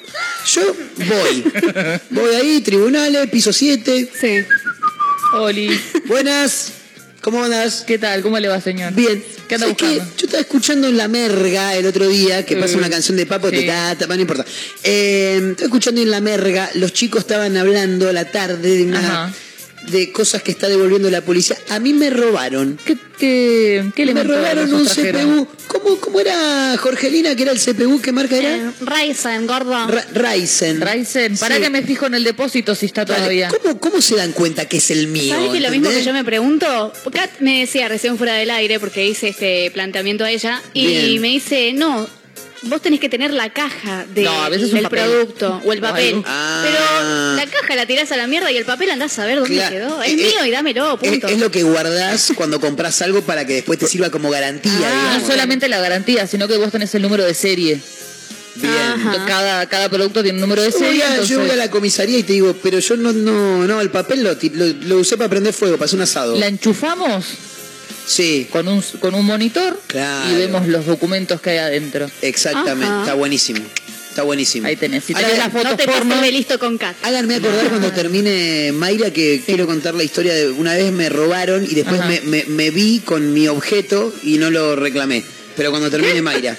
[0.53, 1.43] Yo voy.
[2.09, 4.09] voy ahí, tribunales, piso 7.
[4.19, 4.39] Sí.
[5.33, 5.79] Oli.
[6.07, 6.73] Buenas.
[7.21, 7.83] ¿Cómo andas?
[7.85, 8.23] ¿Qué tal?
[8.23, 8.93] ¿Cómo le va, señor?
[8.93, 9.23] Bien.
[9.47, 9.85] ¿Qué anda ¿Sabes qué?
[9.85, 10.13] buscando?
[10.17, 13.27] Yo estaba escuchando en La Merga el otro día, que pasa Eh, una canción de
[13.27, 13.57] Papo, sí.
[13.57, 14.43] te ta, ta, no importa.
[14.83, 18.99] Eh, estaba escuchando en La Merga, los chicos estaban hablando a la tarde de una...
[19.25, 19.33] Ajá.
[19.89, 21.57] De cosas que está devolviendo la policía.
[21.69, 22.77] A mí me robaron.
[22.85, 25.45] ¿Qué, qué, qué me robaron un trajeron?
[25.45, 25.47] CPU.
[25.67, 27.99] ¿Cómo, ¿Cómo era Jorgelina que era el CPU?
[28.01, 28.55] ¿Qué marca era?
[28.55, 29.87] Eh, Ryzen, gordo.
[29.87, 30.81] Ra- Ryzen.
[30.81, 31.37] Ryzen.
[31.37, 31.61] Para Sí.
[31.61, 33.49] que me fijo en el depósito si está Vale, todavía.
[33.49, 35.33] ¿Cómo, ¿Cómo se dan cuenta que es el mío?
[35.35, 36.93] ¿Sabes que lo mismo que yo me pregunto?
[37.11, 41.21] Kat me decía recién fuera del aire, porque hice este planteamiento a ella, y Bien.
[41.21, 42.07] me dice, no,
[42.63, 45.79] vos tenés que tener la caja de- No, a veces un del producto o el
[45.81, 46.15] papel.
[46.15, 46.23] algo.
[46.27, 46.63] Ah.
[46.63, 49.55] Pero la caja la tirás a la mierda y el papel andás a ver dónde
[49.55, 49.71] Claro.
[49.75, 50.03] quedó.
[50.03, 51.27] Es Eh, mío y dámelo, Es, punto.
[51.27, 54.71] es lo que guardás cuando compras algo para que después te sirva como garantía.
[54.75, 55.27] Ah, No digamos.
[55.27, 57.79] solamente la garantía, sino que vos tenés el número de serie.
[58.55, 58.71] Bien.
[59.27, 61.03] Cada, cada producto tiene un número de Yo voy, serie.
[61.25, 64.23] yo voy a la comisaría y te digo, pero yo no, no, no, el papel
[64.23, 66.38] lo, lo, lo usé para prender fuego, para hacer un asado.
[66.38, 67.25] La enchufamos
[68.05, 70.31] Sí, con un, con un monitor Claro.
[70.31, 72.09] y vemos los documentos que hay adentro.
[72.22, 72.99] exactamente, Ajá.
[73.01, 73.59] está buenísimo.
[74.09, 74.68] Está buenísimo.
[74.68, 75.05] Ahí tenés.
[75.05, 76.22] Si tenés las No fotos te pases porno.
[76.22, 76.97] de listo con Kat.
[77.03, 81.63] Háganme acordar cuando termine Mayra que quiero contar la historia de una vez me robaron
[81.63, 85.23] y después me, me- me vi con mi objeto y no lo reclamé.
[85.55, 86.57] Pero cuando termine Mayra.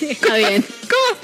[0.00, 0.64] Está bien.
[0.82, 1.20] ¿Cómo?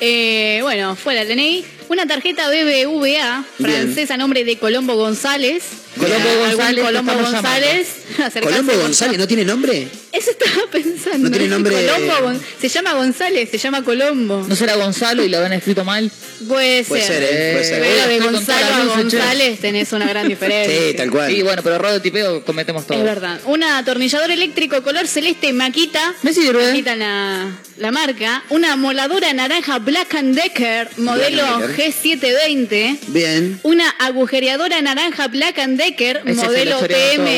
[0.00, 1.64] Eh, bueno, fue la DNI.
[1.88, 5.62] Una tarjeta BBVA francesa a nombre de Colombo González.
[5.98, 7.88] Colombo González, Colombo González.
[8.42, 9.86] Colombo González, ¿no tiene nombre?
[10.10, 11.28] Eso estaba pensando.
[11.28, 14.44] No tiene nombre- Colombo Se llama González, se llama Colombo.
[14.48, 16.10] ¿No será Gonzalo y lo habían escrito mal?
[16.48, 16.88] Puede ser.
[16.88, 17.52] Puede ser, ¿eh?
[17.52, 17.80] Puede ser.
[17.82, 18.96] Pero de Gonzalo a.
[18.96, 20.88] González tenés una gran diferencia.
[20.90, 21.30] Sí, tal cual.
[21.30, 22.98] Sí, bueno, pero error de tipeo cometemos todo.
[22.98, 23.40] Es verdad.
[23.44, 26.14] Un atornillador eléctrico color celeste Maquita.
[26.22, 26.66] Me sirve.
[26.68, 28.42] Maquita la, la marca.
[28.50, 31.73] Una moladora naranja Black and Decker, modelo Decker.
[31.76, 32.98] G720.
[33.08, 33.60] Bien.
[33.62, 37.28] Una agujereadora naranja Black and Decker, Ese modelo historiador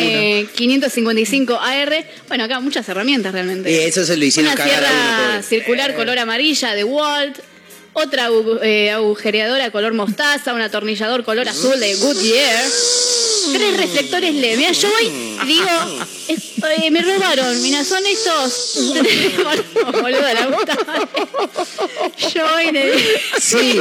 [0.57, 2.05] TM555AR.
[2.29, 3.71] Bueno, acá muchas herramientas realmente.
[3.71, 4.99] Eh, eso se lo hicieron Una cagar a uno,
[5.29, 7.39] sierra circular color amarilla de Walt.
[7.93, 12.65] Otra agu- eh, agujereadora color mostaza, un atornillador color azul de Goodyear.
[13.53, 14.57] Tres reflectores LED.
[14.57, 15.67] Mira, yo voy y digo,
[16.29, 16.43] es-
[16.83, 17.63] eh, me robaron.
[17.63, 18.79] Mira, son estos.
[20.03, 20.77] Boludo, la puta.
[22.35, 22.99] Yo voy y le digo,
[23.41, 23.81] Sí,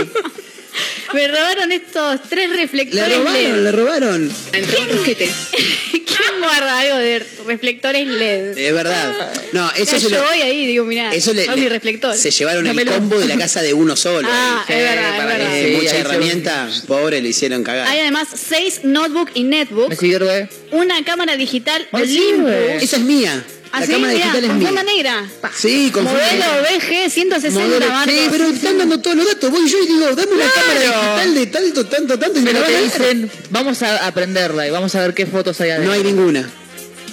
[1.13, 3.63] me robaron estos tres le reflectores robaron, LED.
[3.63, 4.31] le robaron.
[4.51, 8.57] ¿Quién guarda algo de reflectores LED?
[8.57, 9.33] Es verdad.
[9.53, 10.23] No, eso Mira, se yo lo.
[10.23, 12.19] voy ahí y digo, mira, Eso le, mis reflectores.
[12.19, 14.27] se llevaron el combo de la casa de uno solo.
[14.31, 14.75] Ah, ahí.
[14.75, 15.53] es verdad, es Para verdad.
[15.53, 17.87] que Sí, mucha se- herramienta, pobre, le hicieron cagar.
[17.87, 20.49] Hay además seis notebook y netbook, Me sirve.
[20.71, 21.87] una cámara digital.
[21.91, 22.51] Olympus.
[22.81, 23.43] Esa es mía.
[23.73, 24.67] La cámara mirá, digital es con mía.
[24.67, 25.25] funda negra.
[25.55, 26.45] Sí, con Modelo.
[26.61, 28.13] BG 160 Modelo- Marcos.
[28.13, 29.51] Sí, pero están dando todos los datos.
[29.51, 32.39] Voy yo y digo, dame una cámara digital de tanto, tanto, tanto.
[32.39, 33.15] Y me Pero la van te a dar.
[33.15, 35.87] dicen, vamos a aprenderla y vamos a ver qué fotos hay adentro.
[35.89, 36.49] No hay ninguna.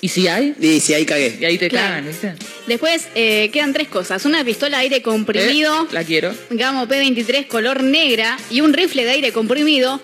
[0.01, 0.55] ¿Y si hay?
[0.61, 1.37] Y si ahí cagué.
[1.41, 1.89] Y ahí te Claro.
[1.89, 2.35] cagan, ¿viste?
[2.67, 4.25] Después eh, quedan tres cosas.
[4.25, 6.35] Una pistola de aire comprimido, Eh, La quiero.
[6.51, 10.01] Gamo P23 color negra y un rifle de aire comprimido.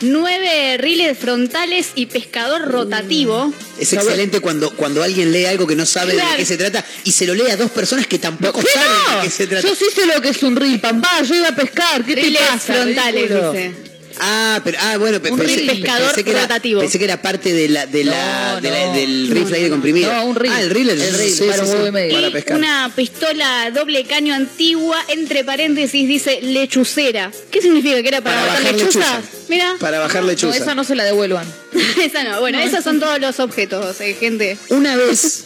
[0.00, 3.52] Nueve riles frontales y pescador rotativo.
[3.78, 6.32] Es excelente cuando, cuando alguien lee algo que no sabe Claro.
[6.32, 8.90] de qué se trata y se lo lee a dos personas que tampoco ¿Qué saben
[9.10, 9.16] no?
[9.18, 9.66] de qué se trata.
[9.66, 11.22] Yo sí sé lo que es un reel, papá.
[11.22, 12.04] Yo iba a pescar.
[12.04, 12.74] ¿Qué Riles te pasa?
[12.74, 13.52] frontales, ridículo?
[13.52, 13.72] dice.
[14.18, 16.80] Ah, pero ah, bueno, pe- Un pensé, reel pescador pensé que era, rotativo.
[16.80, 18.92] pensé que era parte de la, de la, No, de la- no.
[18.94, 20.10] del rifle aire comprimido.
[20.10, 20.54] No, un reel.
[20.54, 22.14] Ah, el reel, El reel, sí, para sí, un sí, huevo y medio.
[22.14, 22.56] para pescar.
[22.56, 27.30] una pistola doble caño antigua, entre paréntesis dice lechucera.
[27.50, 28.00] ¿Qué significa?
[28.02, 28.94] ¿Que era para, Para bajar lechuzas?
[28.94, 29.22] lechuza.
[29.48, 30.56] Mira, Para bajar No, lechuza.
[30.56, 31.46] esa no se la devuelvan.
[32.02, 32.40] esa no.
[32.40, 34.56] Bueno, esos son todos los objetos, eh, gente.
[34.70, 35.44] Una vez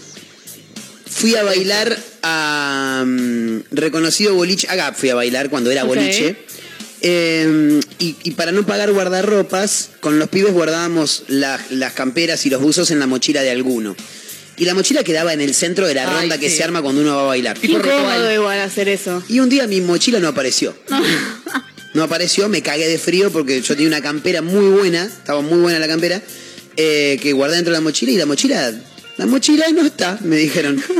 [1.08, 6.36] fui a bailar a mm, reconocido boliche, a Gap fui a bailar cuando era boliche.
[7.02, 12.50] Eh, y, y para no pagar guardarropas, con los pibes guardábamos la- las camperas y
[12.50, 13.96] los buzos en la mochila de alguno.
[14.58, 17.00] Y la mochila quedaba en el centro de la Ay, ronda que se arma cuando
[17.00, 17.56] uno va a bailar.
[17.62, 19.22] Incómodo igual hacer eso.
[19.28, 20.76] Y un día mi mochila no apareció.
[20.90, 21.02] No
[22.02, 25.78] apareció, me cagué de frío porque yo tenía una campera muy buena, estaba muy buena
[25.78, 26.22] la campera,
[26.76, 28.72] eh, que guardé dentro de la mochila y la mochila,
[29.16, 30.82] la mochila no está, me dijeron.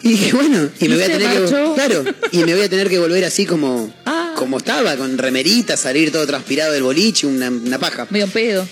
[0.00, 1.74] Y dije, bueno, y me ¿Y voy a tener marchó?
[1.74, 4.32] que claro, y me voy a tener que volver así como Ah.
[4.36, 8.06] como estaba, con remerita, salir todo transpirado del boliche, una, una paja.
[8.08, 8.66] Medio pedo.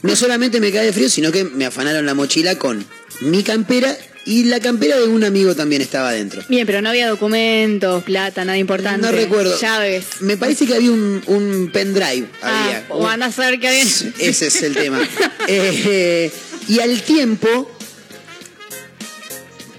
[0.00, 2.84] No solamente me cagué de frío, sino que me afanaron la mochila con
[3.20, 3.94] mi campera
[4.24, 6.42] y la campera de un amigo también estaba adentro.
[6.48, 9.04] Bien, pero no había documentos, plata, nada importante.
[9.04, 9.58] No recuerdo.
[9.58, 10.04] Llaves.
[10.20, 12.28] Me parece que había un, un pendrive.
[12.40, 12.86] Ah, había.
[12.88, 13.82] o van a saber que había.
[13.82, 15.00] Ese es el tema.
[15.48, 16.30] Eh,
[16.68, 17.70] y al tiempo,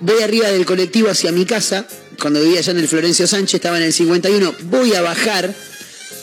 [0.01, 1.87] voy arriba del colectivo hacia mi casa.
[2.19, 4.53] Cuando vivía allá en el Florencio Sánchez, estaba en el 51.
[4.63, 5.53] Voy a bajar,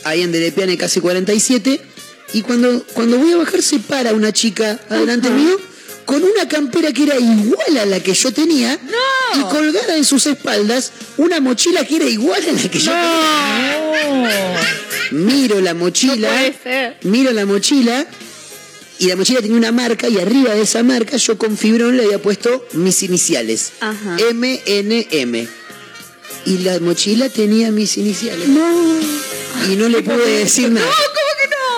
[0.04, 1.80] ahí en Derepiane, casi 47.
[2.34, 5.58] Y cuando, cuando voy a bajar, se para una chica adelante mío
[6.10, 8.76] con una campera que era igual a la que yo tenía.
[9.36, 14.60] Y colgada en sus espaldas una mochila que era igual a la que yo tenía.
[15.12, 16.28] Miro la mochila.
[16.64, 17.08] No.
[17.08, 18.04] Miro la mochila
[18.98, 22.06] y la mochila tenía una marca y arriba de esa marca yo con fibrón le
[22.06, 23.70] había puesto mis iniciales.
[23.78, 24.16] Ajá.
[24.34, 25.46] MNM.
[26.44, 28.48] Y la mochila tenía mis iniciales.
[29.70, 30.90] Y no le pude decir nada.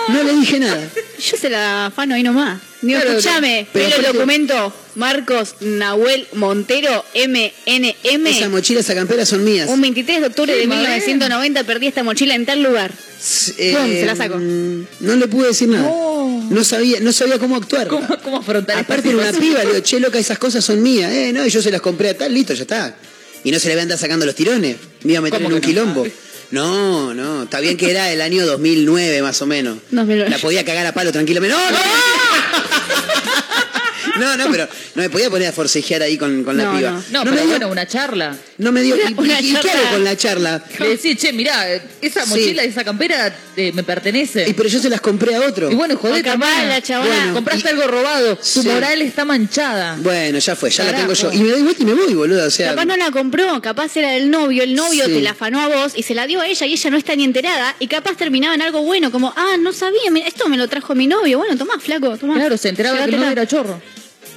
[0.09, 0.89] No, le dije nada.
[1.19, 2.61] Yo se la afano ahí nomás.
[2.81, 8.27] Digo, Claro, escúchame, pero el aparte- documento Marcos Nahuel Montero, MNM.
[8.27, 9.69] Esa mochila, esa campera son mías.
[9.69, 10.81] Un 23 de octubre de Sí, madre.
[10.89, 12.91] 1990 perdí esta mochila en tal lugar.
[13.57, 14.35] Eh, Pum, se la saco.
[14.37, 15.89] mm, No le pude decir nada.
[16.49, 17.87] No sabía, no sabía cómo actuar.
[17.87, 19.53] ¿Cómo, cómo afrontar esta Aparte era una situación?
[19.53, 21.11] piba, le digo, che, loca, esas cosas son mías.
[21.13, 22.95] Eh, no, y yo se las compré a tal, listo, ya está.
[23.45, 24.75] Y no se le voy a andar sacando los tirones.
[25.03, 25.73] Me iba a meter en ¿Cómo un que no?
[25.73, 26.07] quilombo.
[26.53, 29.79] No, no, está bien que era el año 2009 más o menos.
[29.89, 30.29] 2009.
[30.29, 31.55] La podía cagar a palo tranquilamente.
[31.57, 31.77] ¡No, no!
[34.19, 36.91] No, no, pero no me podía poner a forcejear ahí con, con la No, piba.
[36.91, 37.03] no.
[37.09, 38.37] No, me pero dio- bueno, una charla.
[38.57, 38.93] No me dio.
[38.95, 39.81] Una- ¿Y, una y- y qué charla.
[39.81, 40.63] hago con la charla?
[40.79, 41.67] Le decís, che, mirá,
[42.01, 42.29] esa Sí.
[42.29, 44.47] mochila, esa campera eh, me pertenece.
[44.47, 45.71] Y pero yo se las compré a otro.
[45.71, 48.35] Y bueno, joder, la chabona- Bueno, compraste y- algo robado.
[48.37, 48.67] Tu Sí.
[48.67, 49.97] moral está manchada.
[50.01, 51.31] Bueno, ya fue, ya la tengo yo.
[51.33, 52.45] Y me doy vuelta y me voy, boludo.
[52.45, 55.13] O sea, Capaz no la compró, capaz era del novio, el novio Sí.
[55.13, 57.15] te la afanó a vos y se la dio a ella y ella no está
[57.15, 60.57] ni enterada y capaz terminaba en algo bueno, como, ah, no sabía, mira, esto me
[60.57, 62.35] lo trajo mi novio, bueno, tomá, flaco, tomá.
[62.35, 63.41] Claro, se enteraba que el novio Llévatela.
[63.41, 63.81] era chorro.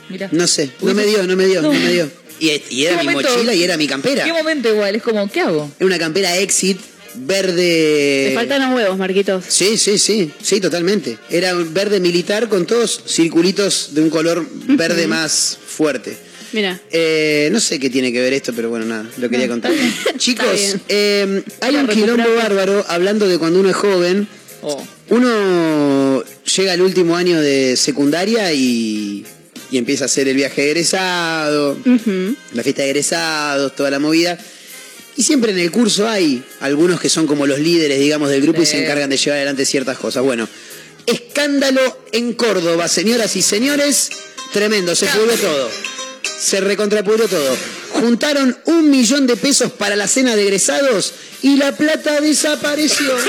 [0.08, 0.28] Mirá.
[0.30, 1.78] no sé, no me dio, no me dio, no, No.
[1.80, 2.08] me dio.
[2.38, 3.32] Y, y era ¿Qué mi momento?
[3.32, 4.24] mochila y era mi campera.
[4.24, 4.94] ¿Qué momento igual?
[4.96, 5.70] Es como, ¿qué hago?
[5.78, 6.78] Era una campera Exit
[7.16, 8.26] verde.
[8.28, 9.44] Te faltan los huevos, Marquitos.
[9.48, 11.18] Sí, sí, sí, sí, totalmente.
[11.30, 16.16] Era un verde militar con todos circulitos de un color verde más fuerte.
[16.52, 16.80] Mira.
[16.90, 19.72] Eh, no sé qué tiene que ver esto, pero bueno, nada, lo quería contar.
[20.16, 24.28] Chicos, eh, hay Para un quilombo bárbaro hablando de cuando uno es joven.
[24.62, 24.86] Oh.
[25.08, 26.24] Uno
[26.56, 29.24] llega al último año de secundaria y,
[29.70, 31.76] y empieza a hacer el viaje de egresado,
[32.52, 34.38] la fiesta de egresados, toda la movida.
[35.16, 38.62] Y siempre en el curso hay algunos que son como los líderes, digamos, del grupo
[38.62, 40.22] y se encargan de llevar adelante ciertas cosas.
[40.22, 40.46] Bueno,
[41.06, 44.10] escándalo en Córdoba, señoras y señores.
[44.52, 45.70] Tremendo, se pudrió todo.
[46.38, 47.56] Se recontrapudrió todo.
[47.92, 53.14] Juntaron un millón de pesos para la cena de egresados y la plata desapareció.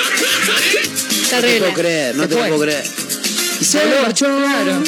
[1.29, 2.83] No te puedo creer, no Se te lo puedo creer.
[3.59, 4.25] Y se marchó.
[4.25, 4.83] Claro.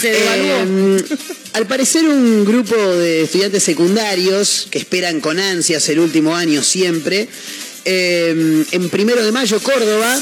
[0.00, 0.12] Se.
[0.12, 1.04] Eh,
[1.52, 7.28] al parecer un grupo de estudiantes secundarios que esperan con ansias el último año siempre,
[7.84, 10.18] eh, en primero de mayo Córdoba,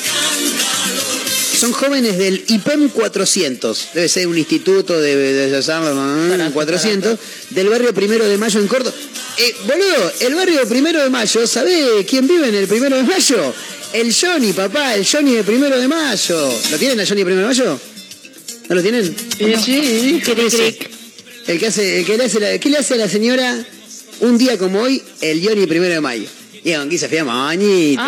[1.59, 7.18] son jóvenes del IPEM 400, debe ser un instituto de, de, de- 400,
[7.50, 8.94] del barrio primero de mayo en Córdoba.
[9.38, 13.55] Eh, boludo, el barrio primero de mayo, ¿sabés quién vive en el primero de mayo?
[13.92, 16.52] El Johnny, papá, el Johnny de primero de mayo.
[16.70, 17.80] ¿Lo tienen el Johnny de primero de mayo?
[18.68, 19.14] ¿No lo tienen?
[19.58, 20.78] Sí, Ese.
[21.46, 23.64] El que hace, el que le hace la- ¿qué le hace a la señora
[24.20, 26.28] un día como hoy, el Johnny primero de mayo?
[26.62, 28.02] Y aquí se fía mañito.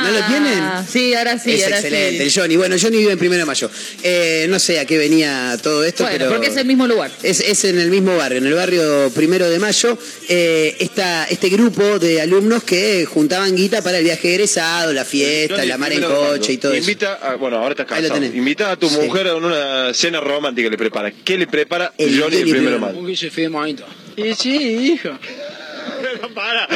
[0.00, 0.64] Ah, ¿No lo tienen?
[0.88, 2.32] Sí, ahora sí, es ahora excelente, el.
[2.32, 2.56] Johnny.
[2.56, 3.70] Bueno, Johnny vive en primero de mayo.
[4.02, 6.30] Eh, no sé a qué venía todo esto, Bueno, pero.
[6.30, 7.10] porque es el mismo lugar.
[7.22, 9.98] Es, es en el mismo barrio, en el barrio Primero de Mayo,
[10.28, 15.56] eh, esta, este grupo de alumnos que juntaban guita para el viaje egresado, la fiesta,
[15.56, 16.80] Johnny, la mar en coche y todo eso.
[16.80, 18.20] Invita a, bueno, ahora estás Ahí lo casado.
[18.20, 18.36] tenés.
[18.36, 18.96] Invita a tu Sí.
[18.96, 21.10] mujer a una cena romántica que le prepara.
[21.24, 22.98] ¿Qué le prepara El Johnny el primero de mayo?
[22.98, 23.84] Un guiso de fideo mojito.
[24.16, 24.56] Y sí,
[24.94, 25.10] hijo.
[26.34, 26.68] para.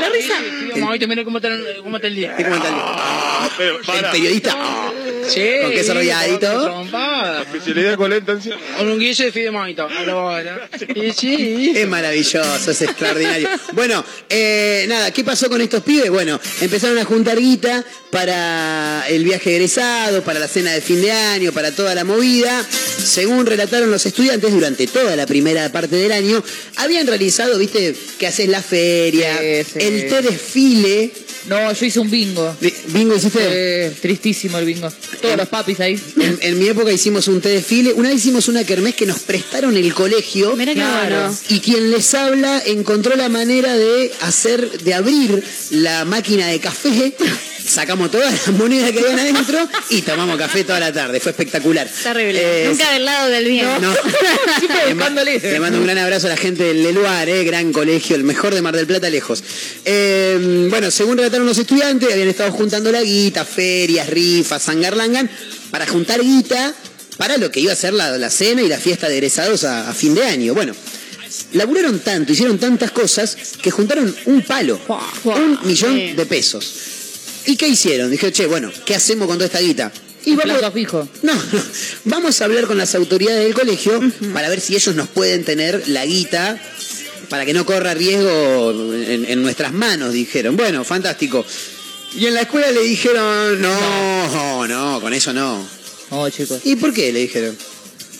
[0.00, 0.34] La risa.
[0.38, 2.34] Fideo mojito, mira cómo está, el- cómo está el día.
[2.36, 4.10] ¿Qué comenta el- Ah, pero el para.
[4.10, 4.54] periodista?
[4.56, 4.92] ah,
[5.28, 5.42] Sí.
[5.62, 6.52] Con queso arrolladito.
[6.52, 7.42] con trompada.
[7.42, 8.54] Especialidad cuál es entonces?
[8.78, 9.48] Con un guiso de.
[10.10, 10.68] Ahora.
[10.94, 13.48] Y sí, Es maravilloso, es extraordinario.
[13.72, 16.10] Bueno, eh, nada, ¿qué pasó con estos pibes?
[16.10, 21.12] Bueno, empezaron a juntar guita para el viaje egresado, para la cena de fin de
[21.12, 22.64] año, para toda la movida.
[22.68, 26.42] Según relataron los estudiantes, durante toda la primera parte del año,
[26.76, 29.78] habían realizado, viste, que haces la feria, Sí, sí.
[29.88, 30.96] El té desfile.
[31.48, 32.56] No, yo hice un bingo.
[32.88, 33.38] ¿Bingo hiciste?
[33.42, 34.90] Eh, tristísimo el bingo.
[35.22, 36.00] Todos los papis ahí.
[36.20, 37.92] En, en mi época hicimos un té desfile.
[37.94, 40.54] Una vez hicimos una kermés que nos prestaron el colegio.
[40.56, 41.34] Mira qué bueno.
[41.48, 47.14] Y quien les habla encontró la manera de hacer, de abrir la máquina de café.
[47.68, 49.58] Sacamos todas las monedas que habían adentro
[49.90, 51.20] y tomamos café toda la tarde.
[51.20, 51.86] Fue espectacular.
[52.02, 52.40] Terrible.
[52.64, 53.66] Eh, Nunca del lado del bien.
[53.82, 53.92] No.
[54.88, 58.16] Le ma- Le mando un gran abrazo a la gente del Leluar, eh, gran colegio,
[58.16, 59.44] el mejor de Mar del Plata lejos.
[59.84, 65.28] Eh, bueno, según los estudiantes, habían estado juntando la guita, ferias, rifas, sangarlangan,
[65.70, 66.74] para juntar guita
[67.18, 69.90] para lo que iba a ser la, la cena y la fiesta de egresados a,
[69.90, 70.54] a fin de año.
[70.54, 70.72] Bueno,
[71.52, 74.80] laburaron tanto, hicieron tantas cosas que juntaron un palo,
[75.24, 76.72] un millón de pesos.
[77.46, 78.10] ¿Y qué hicieron?
[78.10, 79.92] Dije, che, bueno, ¿qué hacemos con toda esta guita?
[80.24, 81.08] Y vamos, fijo.
[81.22, 81.62] no, no.
[82.04, 84.00] vamos a hablar con las autoridades del colegio
[84.34, 86.60] para ver si ellos nos pueden tener la guita
[87.28, 90.56] para que no corra riesgo en, en nuestras manos, dijeron.
[90.56, 91.44] Bueno, fantástico.
[92.14, 95.64] Y en la escuela le dijeron, no, no, con eso no.
[96.10, 96.60] No, chicos.
[96.64, 97.12] ¿Y por qué?
[97.12, 97.56] Le dijeron.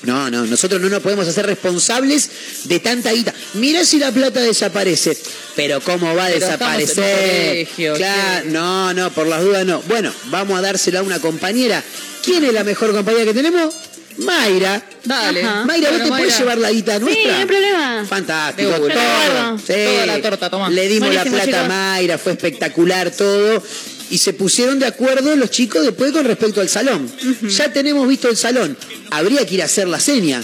[0.04, 2.30] No, no, nosotros no nos podemos hacer responsables
[2.64, 3.34] de tanta guita.
[3.54, 5.18] Mira si la plata desaparece.
[5.56, 7.48] Pero ¿cómo va a Pero desaparecer?
[7.48, 9.82] colegio, Claro, no, no, por las dudas no.
[9.88, 11.82] Bueno, vamos a dárselo a una compañera.
[12.24, 13.74] ¿Quién es la mejor compañera que tenemos?
[14.18, 14.82] Mayra.
[15.04, 15.42] Dale.
[15.42, 15.64] Ajá.
[15.64, 16.38] Mayra, ¿vos te puedes Mayra.
[16.38, 17.32] llevar la guita Sí, nuestra?
[17.32, 18.06] no hay problema.
[18.08, 19.58] Fantástico, todo.
[19.58, 19.72] Sí.
[19.84, 20.70] Toda la torta, tomá.
[20.70, 21.68] Le dimos Buenísimo, la plata a chicos.
[21.68, 23.62] Mayra, fue espectacular todo.
[24.10, 27.10] Y se pusieron de acuerdo los chicos después con respecto al salón.
[27.48, 28.76] Ya tenemos visto el salón.
[29.10, 30.42] Habría que ir a hacer la seña.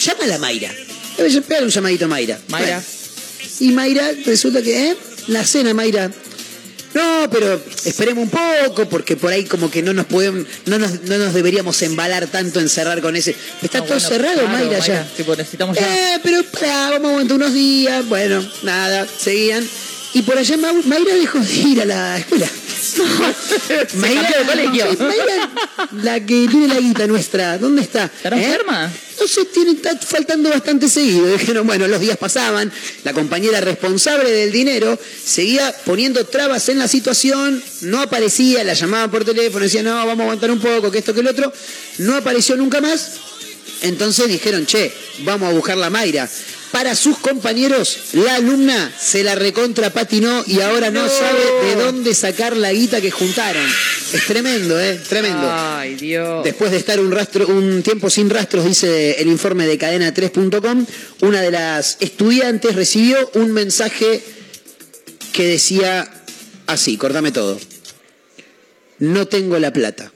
[0.00, 0.70] Llámala a Mayra.
[1.16, 2.38] Debe pegar un llamadito a Mayra.
[2.48, 2.82] Mayra.
[2.82, 3.50] Bueno.
[3.60, 4.96] Y Mayra, resulta que, ¿eh?
[5.28, 6.10] La cena, Mayra.
[6.96, 11.02] No, pero esperemos un poco, porque por ahí como que no nos podemos, no nos,
[11.02, 13.36] no nos deberíamos embalar tanto en cerrar con ese.
[13.60, 15.06] Está No, todo bueno, cerrado, claro, Mayra, ya.
[15.14, 16.14] Tipo, necesitamos ya.
[16.14, 18.08] Eh, pero vamos a aguantar unos días.
[18.08, 19.68] Bueno, nada, seguían.
[20.14, 22.48] Y por allá Mayra dejó de ir a la escuela.
[23.94, 24.44] Mayra,
[26.02, 28.04] la que tiene la guita nuestra, ¿dónde está?
[28.04, 28.44] ¿Estará ¿Eh?
[28.44, 28.92] enferma?
[29.20, 31.26] No sé, tiene, está faltando bastante seguido.
[31.26, 32.70] Dijeron, bueno, los días pasaban,
[33.04, 39.10] la compañera responsable del dinero seguía poniendo trabas en la situación, no aparecía, la llamaban
[39.10, 41.52] por teléfono, decía, no, vamos a aguantar un poco, que esto, que el otro.
[41.98, 43.12] No apareció nunca más.
[43.82, 46.28] Entonces dijeron, che, vamos a buscar la Mayra.
[46.72, 52.14] Para sus compañeros, la alumna se la recontra patinó y ahora no, sabe de dónde
[52.14, 53.64] sacar la guita que juntaron.
[54.12, 55.00] Es tremendo, ¿eh?
[55.08, 55.48] Tremendo.
[55.50, 56.44] Ay, Dios.
[56.44, 60.86] Después de estar un rastro, un tiempo sin rastros, dice el informe de cadena3.com,
[61.22, 64.22] una de las estudiantes recibió un mensaje
[65.32, 66.10] que decía
[66.66, 67.58] así, cortame todo.
[68.98, 70.12] No tengo la plata.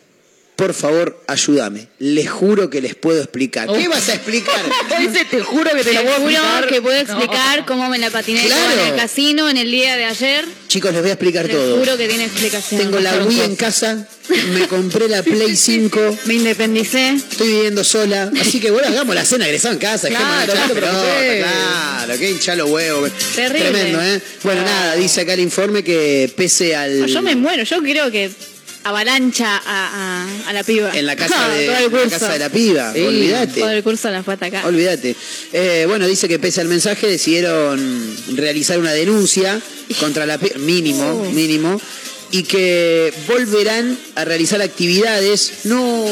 [0.61, 1.89] Por favor, ayúdame.
[2.01, 3.67] Les juro que les puedo explicar.
[3.73, 4.61] ¿Qué vas a explicar?
[5.01, 6.67] Dice, te juro que te lo Te puedo juro explicar.
[6.69, 7.03] que puedo No.
[7.03, 8.83] explicar cómo me la patiné Claro.
[8.83, 10.45] en el casino en el día de ayer.
[10.69, 11.79] Chicos, les voy a explicar Les todo.
[11.79, 12.79] juro que tiene explicación.
[12.83, 14.07] Tengo la Wii en casa,
[14.53, 17.09] me compré la Play 5, Me independicé.
[17.09, 18.31] estoy viviendo sola.
[18.39, 20.09] Así que bueno, hagamos la cena egresado en casa.
[20.09, 21.45] Claro, la pelota, preocupes.
[21.47, 23.11] Claro, que hincha los huevos.
[23.35, 23.71] Terrible.
[23.71, 24.21] Tremendo, ¿eh?
[24.43, 27.01] Bueno, nada, dice acá el informe que pese al.
[27.01, 28.31] No, yo me muero, yo creo que
[28.85, 30.91] avalancha a, a- a la piba.
[30.97, 33.61] En la casa de, Todo el en la casa de la piba, Sí, olvídate.
[33.61, 34.67] Todo el curso la fue a atacar.
[34.67, 35.15] Olvídate.
[35.53, 39.61] Eh, bueno, dice que pese al mensaje decidieron realizar una denuncia
[39.99, 41.31] contra la pi- mínimo, Oh.
[41.33, 41.81] mínimo,
[42.33, 46.05] y que volverán a realizar actividades, no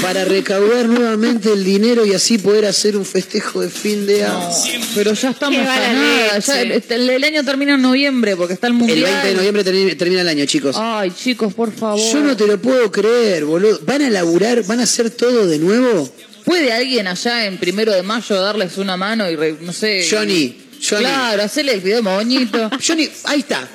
[0.00, 4.48] para recaudar nuevamente el dinero y así poder hacer un festejo de fin de año.
[4.94, 6.38] Pero ya estamos a nada.
[6.38, 9.02] Ya el, este- el- el año termina en noviembre porque está el El mundial.
[9.02, 10.76] 20 de noviembre termina, termina el año, chicos.
[10.78, 12.00] Ay, chicos, por favor.
[12.12, 13.80] Yo no te lo puedo creer, boludo.
[13.86, 14.62] ¿Van a laburar?
[14.64, 16.10] ¿Van a hacer todo de nuevo?
[16.44, 20.06] ¿Puede alguien allá en primero de mayo darles una mano y, re- no sé...
[20.10, 20.56] Johnny,
[20.86, 21.04] Johnny.
[21.04, 22.70] Claro, hacerle el video moñito.
[22.86, 23.66] Johnny, ahí está.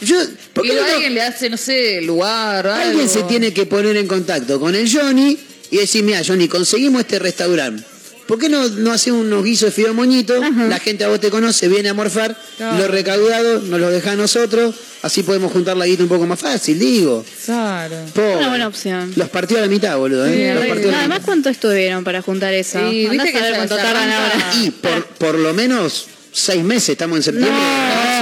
[0.00, 0.16] Yo,
[0.52, 3.12] ¿por y no- alguien le hace, no sé, lugar, Alguien algo.
[3.12, 5.38] se tiene que poner en contacto con el Johnny
[5.70, 7.82] y decir, mira, Johnny, conseguimos este restaurante.
[8.26, 10.34] ¿Por qué no, no hacemos unos guisos de fideo moñito?
[10.68, 12.78] La gente a vos te conoce, viene a morfar, Claro.
[12.78, 16.40] lo recaudado nos lo deja a nosotros, así podemos juntar la guita un poco más
[16.40, 17.24] fácil, digo.
[17.44, 17.94] Claro.
[18.12, 18.36] Pobre.
[18.38, 19.12] Una buena opción.
[19.14, 20.32] Los partió a la mitad, boludo, ¿eh?
[20.50, 22.80] Sí, Los partió Además, ¿cuánto estuvieron para juntar eso?
[22.90, 24.50] Sí, viste a que cuánto tardan ahora.
[24.60, 26.06] Y por, por lo menos
[26.38, 27.52] seis meses, estamos en septiembre.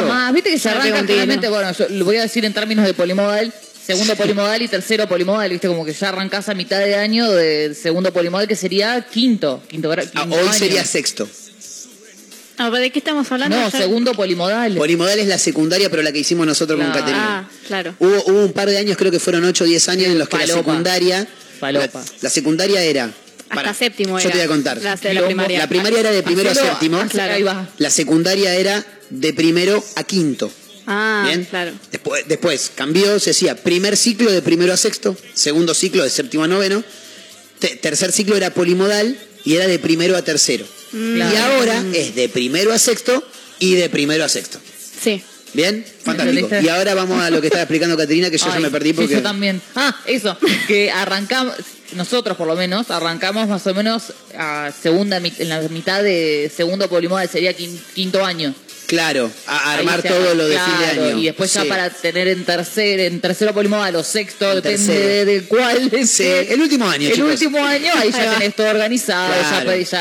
[0.01, 2.87] No, más, viste que se arranca realmente, bueno, yo lo voy a decir en términos
[2.87, 3.53] de polimodal,
[3.85, 7.75] segundo polimodal y tercero polimodal, viste, como que ya arrancás a mitad de año del
[7.75, 10.53] segundo polimodal que sería quinto, quinto, Ah, hoy año.
[10.53, 11.29] sería sexto.
[12.57, 13.59] ¿pero ¿De qué estamos hablando?
[13.59, 14.77] No, segundo polimodal.
[14.77, 17.01] Polimodal es la secundaria, pero la que hicimos nosotros con Claro.
[17.05, 17.39] Caterina.
[17.41, 17.95] Ah, claro.
[17.99, 20.29] Hubo, hubo un par de años, creo que fueron 8 o 10 años, en los
[20.29, 21.27] que la secundaria.
[21.59, 21.99] Palopa.
[22.01, 23.11] La, la secundaria era.
[23.55, 24.31] Hasta pará, séptimo Yo era.
[24.31, 24.77] te voy a contar.
[24.83, 25.27] La, de la Quilombo.
[25.27, 25.59] primaria.
[25.59, 26.99] La primaria era de primero a Hacelo, séptimo.
[26.99, 27.69] hacelo, Ahí va.
[27.79, 30.51] La secundaria era de primero a quinto.
[30.87, 31.45] Ah, Bien.
[31.47, 31.73] claro.
[31.91, 36.45] Después, después cambió, se decía primer ciclo de primero a sexto, segundo ciclo de séptimo
[36.45, 36.85] a noveno,
[37.59, 40.67] te- tercer ciclo era polimodal y era de primero a tercero.
[40.93, 41.17] Mm.
[41.17, 43.27] Y ahora es de primero a sexto
[43.59, 44.59] y de primero a sexto.
[45.03, 45.23] Sí.
[45.55, 45.85] ¿Bien?
[46.03, 46.39] Fantástico.
[46.47, 46.67] ¿Entendiste?
[46.67, 48.93] Y ahora vamos a lo que estaba explicando Caterina, que yo ya Ay, me perdí
[48.93, 49.15] porque...
[49.15, 49.63] yo también.
[49.77, 50.37] Ah, eso,
[50.67, 51.55] que arrancamos,
[51.93, 56.89] nosotros por lo menos, arrancamos más o menos a segunda, en la mitad de segundo
[56.89, 58.55] polimodal, sería quin- quinto año.
[58.87, 61.19] Claro, a armar se todo lo de fin de claro, año.
[61.19, 61.69] Y después ya Sí.
[61.69, 65.09] para tener en tercer, en tercero polimodal o sexto, En depende tercero.
[65.09, 65.91] de, de cuál.
[66.07, 67.31] Sí, el último año, El chicos.
[67.31, 69.65] último año, ahí ya tenés todo organizado, Claro.
[69.65, 69.95] ya pedís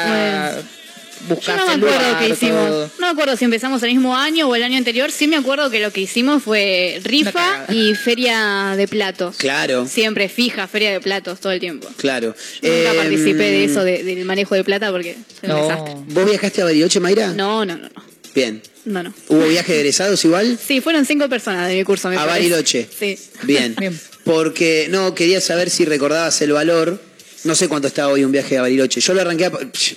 [1.30, 2.68] Yo no me acuerdo lugar, qué hicimos.
[2.70, 2.90] todo.
[3.00, 5.12] No me acuerdo si empezamos el mismo año o el año anterior.
[5.12, 9.38] Sí me acuerdo que lo que hicimos fue rifa y feria de platos.
[9.38, 11.88] Claro, Siempre fija, feria de platos todo el tiempo.
[11.98, 12.36] claro.
[12.62, 15.94] Yo nunca Eh, participé de eso, de- del manejo de plata, porque soy un desastre.
[15.96, 16.06] No.
[16.10, 17.28] ¿Vos viajaste a Bariloche, Mayra?
[17.34, 18.04] No, no, no, no.
[18.36, 18.62] Bien.
[18.86, 19.14] No, no.
[19.30, 20.58] ¿Hubo viaje de egresados igual?
[20.66, 22.40] Sí, fueron cinco personas de mi curso, me A parece.
[22.50, 22.88] Bariloche.
[23.00, 23.18] Sí.
[23.44, 23.76] Bien.
[23.80, 23.98] Bien.
[24.26, 27.02] Porque, no, quería saber si recordabas el valor.
[27.44, 29.02] No sé cuánto está hoy un viaje a Bariloche.
[29.02, 29.52] Yo lo arranqué a...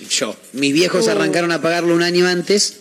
[0.09, 0.35] Yo.
[0.53, 1.11] Mis viejos Oh.
[1.11, 2.73] arrancaron a pagarlo un año antes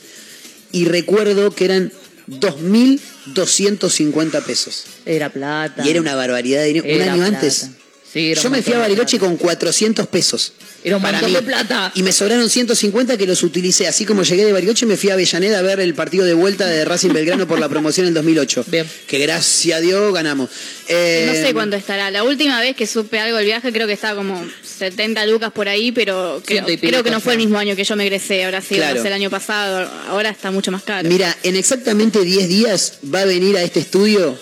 [0.73, 1.93] y recuerdo que eran
[2.29, 4.85] 2.250 pesos.
[5.05, 5.87] Era plata.
[5.87, 6.87] Y era una barbaridad de dinero.
[6.87, 7.37] Un año plata.
[7.37, 7.71] antes.
[8.17, 9.27] Sí, era Yo un me fui a de Bariloche plata.
[9.29, 10.53] con 400 pesos.
[10.83, 11.37] Era un para montón mí.
[11.37, 11.93] de plata.
[11.97, 13.89] Y me sobraron 150 que los utilicé.
[13.89, 16.67] Así como llegué de Bariloche, me fui a Avellaneda a ver el partido de vuelta
[16.67, 18.65] de Racing Belgrano por la promoción en el 2008.
[18.69, 18.87] Bien.
[19.07, 20.49] Que gracias a Dios ganamos.
[20.89, 22.11] Eh, No sé cuánto estará.
[22.13, 24.47] La última vez que supe algo del viaje creo que estaba como
[24.79, 27.59] 70 lucas por ahí, pero creo, Ciento y pico, creo que no fue el mismo
[27.59, 28.45] año que yo me egresé.
[28.45, 28.97] Habrá sido Claro.
[28.97, 29.91] no sé, el año pasado.
[30.09, 31.09] Ahora está mucho más caro.
[31.09, 34.39] Mira, en exactamente 10 días va a venir a este estudio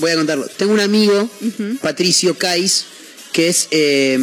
[0.00, 0.46] Voy a contarlo.
[0.56, 1.28] Tengo un amigo,
[1.82, 2.84] Patricio Cais,
[3.32, 4.18] que es, eh,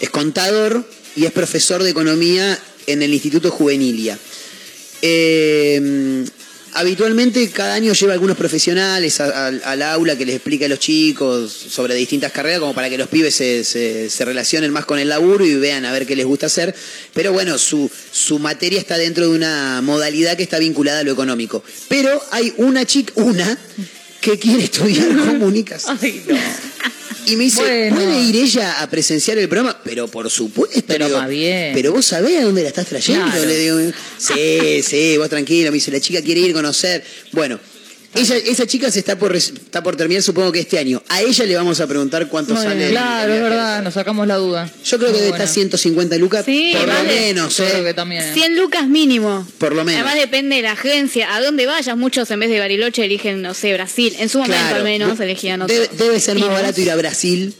[0.00, 0.84] es contador
[1.14, 4.18] y es profesor de economía en el Instituto Juvenilia.
[5.02, 6.24] Eh,
[6.72, 11.50] habitualmente cada año lleva algunos profesionales a- al aula que les explica a los chicos
[11.70, 15.08] sobre distintas carreras, como para que los pibes se, se- se relacionen más con el
[15.08, 16.74] laburo y vean a ver qué les gusta hacer.
[17.14, 21.12] Pero bueno, su, su materia está dentro de una modalidad que está vinculada a lo
[21.12, 21.62] económico.
[21.88, 23.58] Pero hay una chica, una,
[24.26, 25.98] que quiere estudiar comunicación.
[27.26, 27.96] Y me dice, Bueno.
[27.96, 29.80] ¿puede ir ella a presenciar el programa?
[29.84, 30.82] Pero por supuesto.
[30.86, 31.72] Pero digo, bien.
[31.74, 33.24] Pero vos sabés a dónde la estás trayendo.
[33.26, 33.44] Claro.
[33.44, 33.78] Le digo,
[34.18, 35.70] sí, sí, vos tranquilo.
[35.70, 37.04] Me dice, la chica quiere ir a conocer.
[37.32, 37.58] Bueno,
[38.16, 41.02] ella, esa chica se está por, está por terminar, supongo que este año.
[41.08, 42.86] A ella le vamos a preguntar cuánto Bueno, sale.
[42.86, 44.70] el- claro, el es verdad, nos sacamos la duda.
[44.84, 46.44] Yo creo que debe estar 150 lucas.
[46.44, 47.68] Sí, por lo menos, ¿eh?
[47.70, 48.24] creo que también.
[48.34, 49.46] 100 lucas mínimo.
[49.58, 50.00] Por lo menos.
[50.02, 51.96] Además depende de la agencia, a dónde vayas.
[51.96, 54.14] Muchos en vez de Bariloche eligen, no sé, Brasil.
[54.18, 54.76] En su momento Claro.
[54.76, 55.74] al menos elegían otro.
[55.74, 57.54] Debe, debe ser más barato ir a Brasil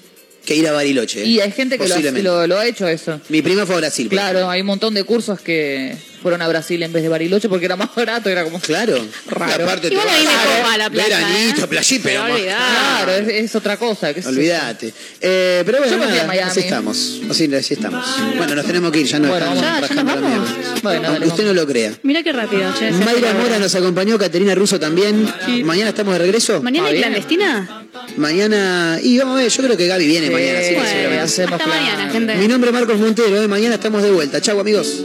[0.44, 1.22] que ir a Bariloche.
[1.22, 1.26] ¿eh?
[1.26, 3.20] Y hay gente que lo, lo- lo ha hecho eso.
[3.30, 4.06] Mi prima fue a Brasil.
[4.06, 7.48] por Claro, hay un montón de cursos que fueron a Brasil en vez de Bariloche
[7.48, 8.58] porque era más barato, era como...
[8.60, 9.04] Claro.
[9.28, 9.64] Raro.
[9.64, 11.18] Aparte Igual te a mí vas me a- copa la playa.
[11.18, 11.66] Veranito, ¿eh?
[11.68, 12.40] playita, pero más-.
[12.40, 14.10] Claro, es, es otra cosa.
[14.26, 14.92] Olvídate.
[15.20, 16.50] Eh, pero bueno, Yo me fui a nada, Miami.
[16.50, 17.20] así estamos.
[17.30, 18.04] Así, así estamos.
[18.36, 20.48] Bueno, nos tenemos que ir, ya no Bueno, estamos ya, ya nos vamos.
[20.82, 21.92] Bueno, Aunque usted no lo crea.
[22.02, 22.90] Mira qué rápido, che.
[22.92, 25.32] Mayra Mora nos acompañó, Caterina Russo también.
[25.64, 26.62] Mañana estamos de regreso.
[26.62, 27.86] ¿Mañana hay clandestina?
[28.16, 28.98] Mañana.
[29.02, 31.20] Y vamos a ver, yo creo que Gaby viene mañana, sí, Bueno, seguramente.
[31.24, 31.78] hacemos hasta plan.
[31.82, 32.34] mañana, gente.
[32.36, 33.48] Mi nombre es Marcos Montero, ¿eh?
[33.48, 34.40] mañana estamos de vuelta.
[34.40, 35.04] Chau, amigos.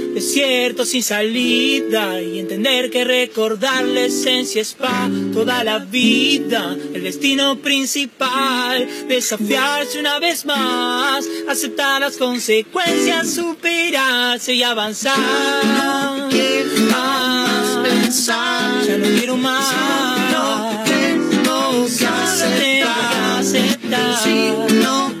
[0.13, 6.75] desierto sin salida y entender que recordar la esencia es para toda la vida.
[6.93, 15.17] El destino principal, desafiarse una vez más, aceptar las consecuencias, superarse y avanzar.
[15.17, 19.73] No quiero más pensar, ya no quiero más.
[20.31, 25.20] No tengo que aceptar, si no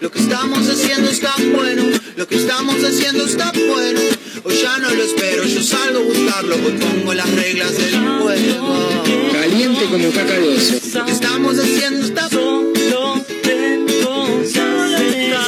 [0.00, 1.84] Lo que estamos haciendo está bueno,
[2.16, 4.00] lo que estamos haciendo está bueno.
[4.44, 9.02] Hoy ya no lo espero, yo salgo a buscarlo, hoy pongo las reglas del juego.
[9.32, 10.74] Caliente como caca de oso.
[10.98, 13.24] Lo que estamos haciendo está aceptar.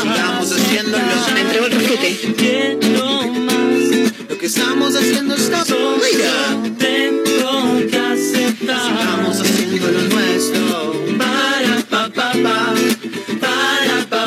[0.03, 1.83] Sigamos haciendo lo Entre otros.
[4.29, 6.76] Lo que estamos haciendo está bueno.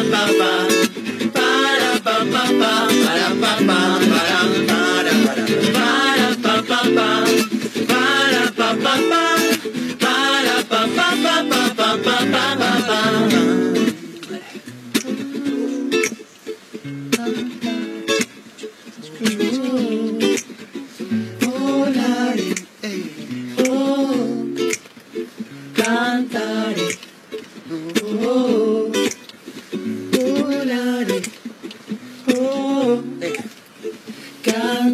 [0.09, 1.39] Ba-da-ba-ba-ba.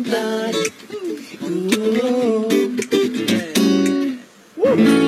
[0.03, 0.55] blood.
[1.43, 2.77] Ooh.
[3.27, 4.17] Yeah.
[4.57, 5.04] Woo.